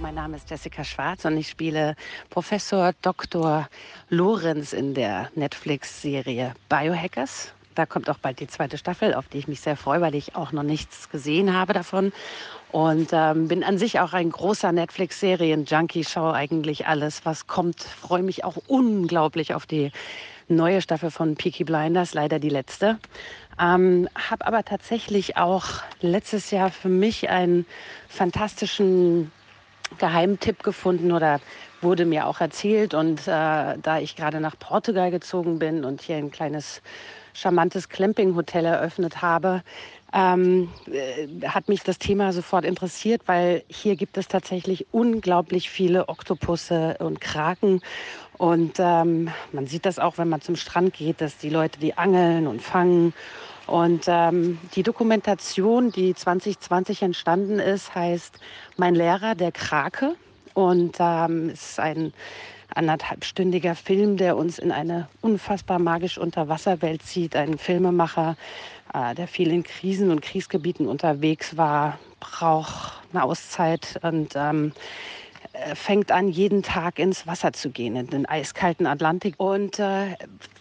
Mein 0.00 0.16
Name 0.16 0.36
ist 0.36 0.50
Jessica 0.50 0.84
Schwarz 0.84 1.24
und 1.24 1.38
ich 1.38 1.48
spiele 1.48 1.96
Professor 2.28 2.92
Dr. 3.00 3.68
Lorenz 4.10 4.74
in 4.74 4.92
der 4.92 5.30
Netflix-Serie 5.34 6.54
Biohackers. 6.68 7.54
Da 7.74 7.86
kommt 7.86 8.08
auch 8.08 8.18
bald 8.18 8.40
die 8.40 8.46
zweite 8.46 8.78
Staffel, 8.78 9.14
auf 9.14 9.28
die 9.28 9.38
ich 9.38 9.48
mich 9.48 9.60
sehr 9.60 9.76
freue, 9.76 10.00
weil 10.00 10.14
ich 10.14 10.36
auch 10.36 10.52
noch 10.52 10.62
nichts 10.62 11.10
gesehen 11.10 11.54
habe 11.54 11.72
davon. 11.72 12.12
Und 12.70 13.10
ähm, 13.12 13.48
bin 13.48 13.62
an 13.62 13.78
sich 13.78 14.00
auch 14.00 14.12
ein 14.12 14.30
großer 14.30 14.72
Netflix-Serien-Junkie, 14.72 16.04
schaue 16.04 16.34
eigentlich 16.34 16.86
alles, 16.86 17.24
was 17.24 17.46
kommt. 17.46 17.80
Freue 17.80 18.22
mich 18.22 18.44
auch 18.44 18.56
unglaublich 18.66 19.54
auf 19.54 19.66
die 19.66 19.92
neue 20.48 20.82
Staffel 20.82 21.10
von 21.10 21.36
Peaky 21.36 21.64
Blinders, 21.64 22.14
leider 22.14 22.38
die 22.38 22.48
letzte. 22.48 22.98
Ähm, 23.60 24.08
habe 24.14 24.46
aber 24.46 24.64
tatsächlich 24.64 25.36
auch 25.36 25.66
letztes 26.00 26.50
Jahr 26.50 26.70
für 26.70 26.88
mich 26.88 27.28
einen 27.30 27.66
fantastischen 28.08 29.30
Geheimtipp 29.98 30.62
gefunden 30.62 31.12
oder 31.12 31.40
wurde 31.80 32.04
mir 32.04 32.26
auch 32.26 32.40
erzählt. 32.40 32.94
Und 32.94 33.20
äh, 33.20 33.78
da 33.80 33.98
ich 34.00 34.16
gerade 34.16 34.40
nach 34.40 34.58
Portugal 34.58 35.10
gezogen 35.10 35.58
bin 35.58 35.84
und 35.84 36.02
hier 36.02 36.16
ein 36.16 36.30
kleines 36.30 36.82
charmantes 37.34 37.88
Clamping-Hotel 37.88 38.64
eröffnet 38.64 39.20
habe, 39.20 39.62
ähm, 40.14 40.70
äh, 40.90 41.46
hat 41.46 41.68
mich 41.68 41.82
das 41.82 41.98
Thema 41.98 42.32
sofort 42.32 42.64
interessiert, 42.64 43.22
weil 43.26 43.64
hier 43.68 43.96
gibt 43.96 44.16
es 44.16 44.28
tatsächlich 44.28 44.86
unglaublich 44.92 45.68
viele 45.68 46.08
Oktopusse 46.08 46.96
und 47.00 47.20
Kraken. 47.20 47.80
Und 48.38 48.76
ähm, 48.78 49.30
man 49.52 49.66
sieht 49.66 49.84
das 49.86 49.98
auch, 49.98 50.16
wenn 50.16 50.28
man 50.28 50.40
zum 50.40 50.56
Strand 50.56 50.94
geht, 50.94 51.20
dass 51.20 51.36
die 51.36 51.50
Leute 51.50 51.80
die 51.80 51.98
angeln 51.98 52.46
und 52.46 52.62
fangen. 52.62 53.12
Und 53.66 54.04
ähm, 54.06 54.58
die 54.74 54.82
Dokumentation, 54.82 55.90
die 55.90 56.14
2020 56.14 57.02
entstanden 57.02 57.58
ist, 57.58 57.94
heißt 57.94 58.38
Mein 58.76 58.94
Lehrer, 58.94 59.34
der 59.34 59.52
Krake. 59.52 60.14
Und 60.54 60.96
ähm, 61.00 61.50
ist 61.50 61.80
ein 61.80 62.12
anderthalbstündiger 62.74 63.74
Film, 63.74 64.16
der 64.16 64.36
uns 64.36 64.58
in 64.58 64.72
eine 64.72 65.08
unfassbar 65.20 65.78
magische 65.78 66.20
Unterwasserwelt 66.20 67.02
zieht. 67.02 67.36
Ein 67.36 67.58
Filmemacher, 67.58 68.36
äh, 68.92 69.14
der 69.14 69.28
viel 69.28 69.50
in 69.50 69.62
Krisen 69.62 70.10
und 70.10 70.22
Kriegsgebieten 70.22 70.86
unterwegs 70.86 71.56
war, 71.56 71.98
braucht 72.20 73.02
eine 73.12 73.22
Auszeit 73.22 73.98
und 74.02 74.34
ähm, 74.36 74.72
äh, 75.52 75.74
fängt 75.74 76.10
an, 76.10 76.28
jeden 76.28 76.62
Tag 76.62 76.98
ins 76.98 77.26
Wasser 77.26 77.52
zu 77.52 77.70
gehen, 77.70 77.96
in 77.96 78.08
den 78.08 78.26
eiskalten 78.26 78.86
Atlantik 78.86 79.34
und 79.38 79.78
äh, 79.78 80.16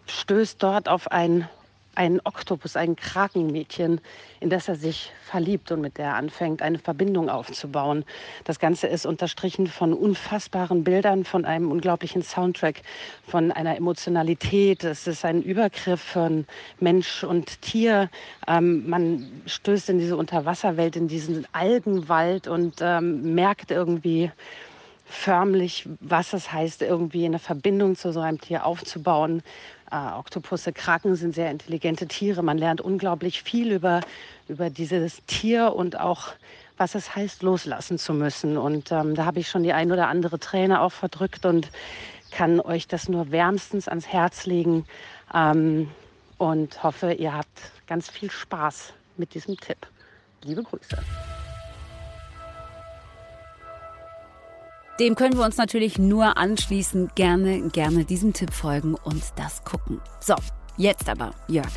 stößt 0.08 0.62
dort 0.62 0.88
auf 0.88 1.12
ein 1.12 1.49
ein 1.95 2.19
Oktopus, 2.23 2.75
ein 2.75 2.95
Krakenmädchen, 2.95 4.01
in 4.39 4.49
das 4.49 4.67
er 4.67 4.75
sich 4.75 5.12
verliebt 5.23 5.71
und 5.71 5.82
mit 5.82 5.97
der 5.97 6.08
er 6.08 6.15
anfängt, 6.15 6.62
eine 6.62 6.79
Verbindung 6.79 7.29
aufzubauen. 7.29 8.03
Das 8.43 8.60
Ganze 8.60 8.88
ist 8.88 9.06
unterstrichen 9.06 9.67
von 9.67 9.93
unfassbaren 9.93 10.84
Bildern, 10.84 11.23
von 11.23 11.45
einem 11.45 11.71
unglaublichen 11.71 12.23
Soundtrack, 12.23 12.82
von 13.27 13.51
einer 13.51 13.77
Emotionalität. 13.77 14.84
Es 14.84 15.08
ist 15.08 15.23
ein 15.23 15.41
Übergriff 15.41 16.01
von 16.01 16.45
Mensch 16.79 17.23
und 17.23 17.62
Tier. 17.62 18.10
Ähm, 18.47 18.89
man 18.89 19.43
stößt 19.45 19.89
in 19.89 19.99
diese 19.99 20.18
Unterwasserwelt, 20.18 20.95
in 20.95 21.07
diesen 21.07 21.47
Algenwald 21.53 22.47
und 22.47 22.76
ähm, 22.82 23.36
merkt 23.36 23.72
irgendwie, 23.72 24.32
förmlich, 25.05 25.88
was 25.99 26.34
es 26.34 26.51
heißt, 26.51 26.82
irgendwie 26.82 27.26
eine 27.26 27.39
Verbindung 27.39 27.95
zu 27.95 28.11
so 28.11 28.20
einem 28.20 28.41
Tier 28.41 28.65
aufzubauen. 28.65 29.43
Äh, 29.94 30.18
Oktopusse, 30.18 30.74
Kraken 30.74 31.16
sind 31.16 31.36
sehr 31.36 31.52
intelligente 31.52 32.08
Tiere. 32.08 32.41
Man 32.41 32.58
lernt 32.58 32.82
unglaublich 32.82 33.44
viel 33.44 33.72
über, 33.72 34.02
über 34.48 34.72
dieses 34.72 35.24
Tier 35.28 35.74
und 35.76 36.00
auch, 36.00 36.30
was 36.78 36.96
es 36.96 37.16
heißt, 37.16 37.44
loslassen 37.44 38.00
zu 38.00 38.16
müssen. 38.16 38.58
Und 38.58 38.91
ähm, 38.91 39.14
da 39.14 39.26
habe 39.26 39.39
ich 39.39 39.50
schon 39.50 39.62
die 39.62 39.74
ein 39.74 39.91
oder 39.91 40.08
andere 40.08 40.39
Träne 40.39 40.82
auch 40.82 40.91
verdrückt 40.91 41.46
und 41.46 41.70
kann 42.32 42.60
euch 42.60 42.88
das 42.88 43.08
nur 43.08 43.30
wärmstens 43.30 43.88
ans 43.88 44.08
Herz 44.08 44.48
legen. 44.48 44.86
Ähm, 45.32 45.91
und 46.39 46.82
hoffe, 46.82 47.14
ihr 47.14 47.34
habt 47.36 47.72
ganz 47.86 48.10
viel 48.10 48.32
Spaß 48.32 48.94
mit 49.18 49.36
diesem 49.36 49.58
Tipp. 49.58 49.86
Liebe 50.44 50.64
Grüße. 50.64 50.98
Dem 55.00 55.16
können 55.16 55.36
wir 55.36 55.44
uns 55.44 55.58
natürlich 55.58 55.98
nur 55.98 56.38
anschließen. 56.38 57.12
Gerne, 57.16 57.70
gerne 57.70 58.06
diesem 58.06 58.34
Tipp 58.34 58.54
folgen 58.54 58.96
und 59.04 59.24
das 59.36 59.64
gucken. 59.64 60.00
So, 60.20 60.36
jetzt 60.78 61.10
aber, 61.10 61.32
Jörg. 61.48 61.72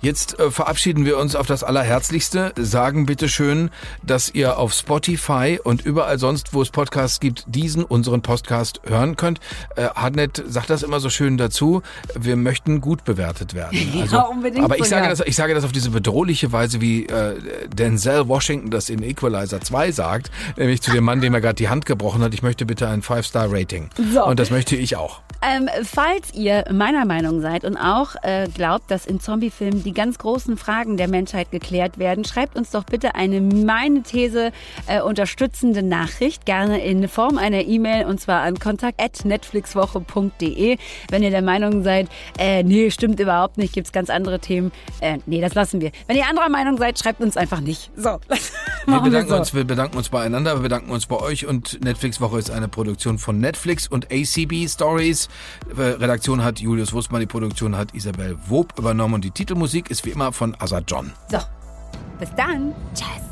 Jetzt 0.00 0.38
äh, 0.38 0.50
verabschieden 0.50 1.04
wir 1.04 1.18
uns 1.18 1.36
auf 1.36 1.46
das 1.46 1.62
Allerherzlichste. 1.62 2.52
Sagen 2.56 3.04
bitte 3.04 3.28
schön, 3.28 3.70
dass 4.02 4.32
ihr 4.32 4.58
auf 4.58 4.72
Spotify 4.72 5.60
und 5.62 5.84
überall 5.84 6.18
sonst, 6.18 6.54
wo 6.54 6.62
es 6.62 6.70
Podcasts 6.70 7.20
gibt, 7.20 7.44
diesen, 7.46 7.84
unseren 7.84 8.22
Podcast 8.22 8.80
hören 8.86 9.16
könnt. 9.16 9.40
Äh, 9.76 9.88
Hartnett 9.94 10.42
sagt 10.46 10.70
das 10.70 10.82
immer 10.82 11.00
so 11.00 11.10
schön 11.10 11.36
dazu. 11.36 11.82
Wir 12.18 12.36
möchten 12.36 12.80
gut 12.80 13.04
bewertet 13.04 13.54
werden. 13.54 13.78
Also, 14.00 14.16
ja, 14.16 14.22
unbedingt. 14.22 14.64
Aber 14.64 14.78
ich 14.78 14.86
sage, 14.86 15.08
das, 15.08 15.20
ich 15.20 15.36
sage 15.36 15.52
das 15.54 15.64
auf 15.64 15.72
diese 15.72 15.90
bedrohliche 15.90 16.50
Weise, 16.50 16.80
wie 16.80 17.04
äh, 17.06 17.36
Denzel 17.68 18.26
Washington 18.26 18.70
das 18.70 18.88
in 18.88 19.02
Equalizer 19.02 19.60
2 19.60 19.92
sagt, 19.92 20.30
nämlich 20.56 20.80
zu 20.80 20.92
dem 20.92 21.04
Mann, 21.04 21.20
dem 21.20 21.34
er 21.34 21.42
gerade 21.42 21.56
die 21.56 21.68
Hand 21.68 21.84
gebrochen 21.84 22.22
hat. 22.22 22.32
Ich 22.32 22.42
möchte 22.42 22.64
bitte 22.64 22.88
ein 22.88 23.02
Five-Star-Rating. 23.02 23.90
So. 24.14 24.24
Und 24.24 24.40
das 24.40 24.50
möchte 24.50 24.76
ich 24.76 24.96
auch. 24.96 25.20
Ähm, 25.42 25.68
falls 25.84 26.34
ihr 26.34 26.64
meiner 26.70 27.06
Meinung 27.06 27.40
seid 27.40 27.64
und 27.64 27.78
auch 27.78 28.14
äh, 28.22 28.46
glaubt, 28.48 28.90
dass 28.90 29.06
in 29.06 29.20
Zombiefilmen 29.20 29.82
die 29.82 29.89
ganz 29.94 30.18
großen 30.18 30.56
Fragen 30.56 30.96
der 30.96 31.08
Menschheit 31.08 31.50
geklärt 31.50 31.98
werden, 31.98 32.24
schreibt 32.24 32.56
uns 32.56 32.70
doch 32.70 32.84
bitte 32.84 33.14
eine 33.14 33.40
meine 33.40 34.02
These 34.02 34.52
äh, 34.86 35.00
unterstützende 35.00 35.82
Nachricht, 35.82 36.44
gerne 36.46 36.84
in 36.84 37.08
Form 37.08 37.38
einer 37.38 37.62
E-Mail 37.62 38.06
und 38.06 38.20
zwar 38.20 38.42
an 38.42 38.58
kontakt@netflixwoche.de. 38.58 40.76
Wenn 41.10 41.22
ihr 41.22 41.30
der 41.30 41.42
Meinung 41.42 41.82
seid, 41.82 42.08
äh, 42.38 42.62
nee, 42.62 42.90
stimmt 42.90 43.20
überhaupt 43.20 43.58
nicht, 43.58 43.72
gibt's 43.72 43.92
ganz 43.92 44.10
andere 44.10 44.40
Themen. 44.40 44.72
Äh, 45.00 45.18
nee, 45.26 45.40
das 45.40 45.54
lassen 45.54 45.80
wir. 45.80 45.92
Wenn 46.06 46.16
ihr 46.16 46.28
anderer 46.28 46.48
Meinung 46.48 46.78
seid, 46.78 46.98
schreibt 46.98 47.20
uns 47.20 47.36
einfach 47.36 47.60
nicht. 47.60 47.90
So. 47.96 48.18
wir 48.86 49.00
bedanken 49.00 49.12
wir 49.12 49.28
so. 49.28 49.36
uns, 49.36 49.54
wir 49.54 49.64
bedanken 49.64 49.96
uns 49.96 50.08
beieinander, 50.08 50.56
wir 50.56 50.62
bedanken 50.62 50.90
uns 50.90 51.06
bei 51.06 51.16
euch 51.16 51.46
und 51.46 51.82
Netflix 51.82 52.20
Woche 52.20 52.38
ist 52.38 52.50
eine 52.50 52.68
Produktion 52.68 53.18
von 53.18 53.40
Netflix 53.40 53.88
und 53.88 54.08
ACB 54.12 54.68
Stories. 54.68 55.28
Redaktion 55.76 56.44
hat 56.44 56.60
Julius 56.60 56.92
Wustmann, 56.92 57.20
die 57.20 57.26
Produktion 57.26 57.76
hat 57.76 57.94
Isabel 57.94 58.36
Wob 58.48 58.78
übernommen 58.78 59.14
und 59.14 59.24
die 59.24 59.30
Titelmusik 59.30 59.79
ist 59.88 60.04
wie 60.04 60.10
immer 60.10 60.32
von 60.32 60.56
Azad 60.58 60.84
John. 60.88 61.12
So, 61.30 61.38
bis 62.18 62.34
dann. 62.34 62.74
Tschüss. 62.94 63.29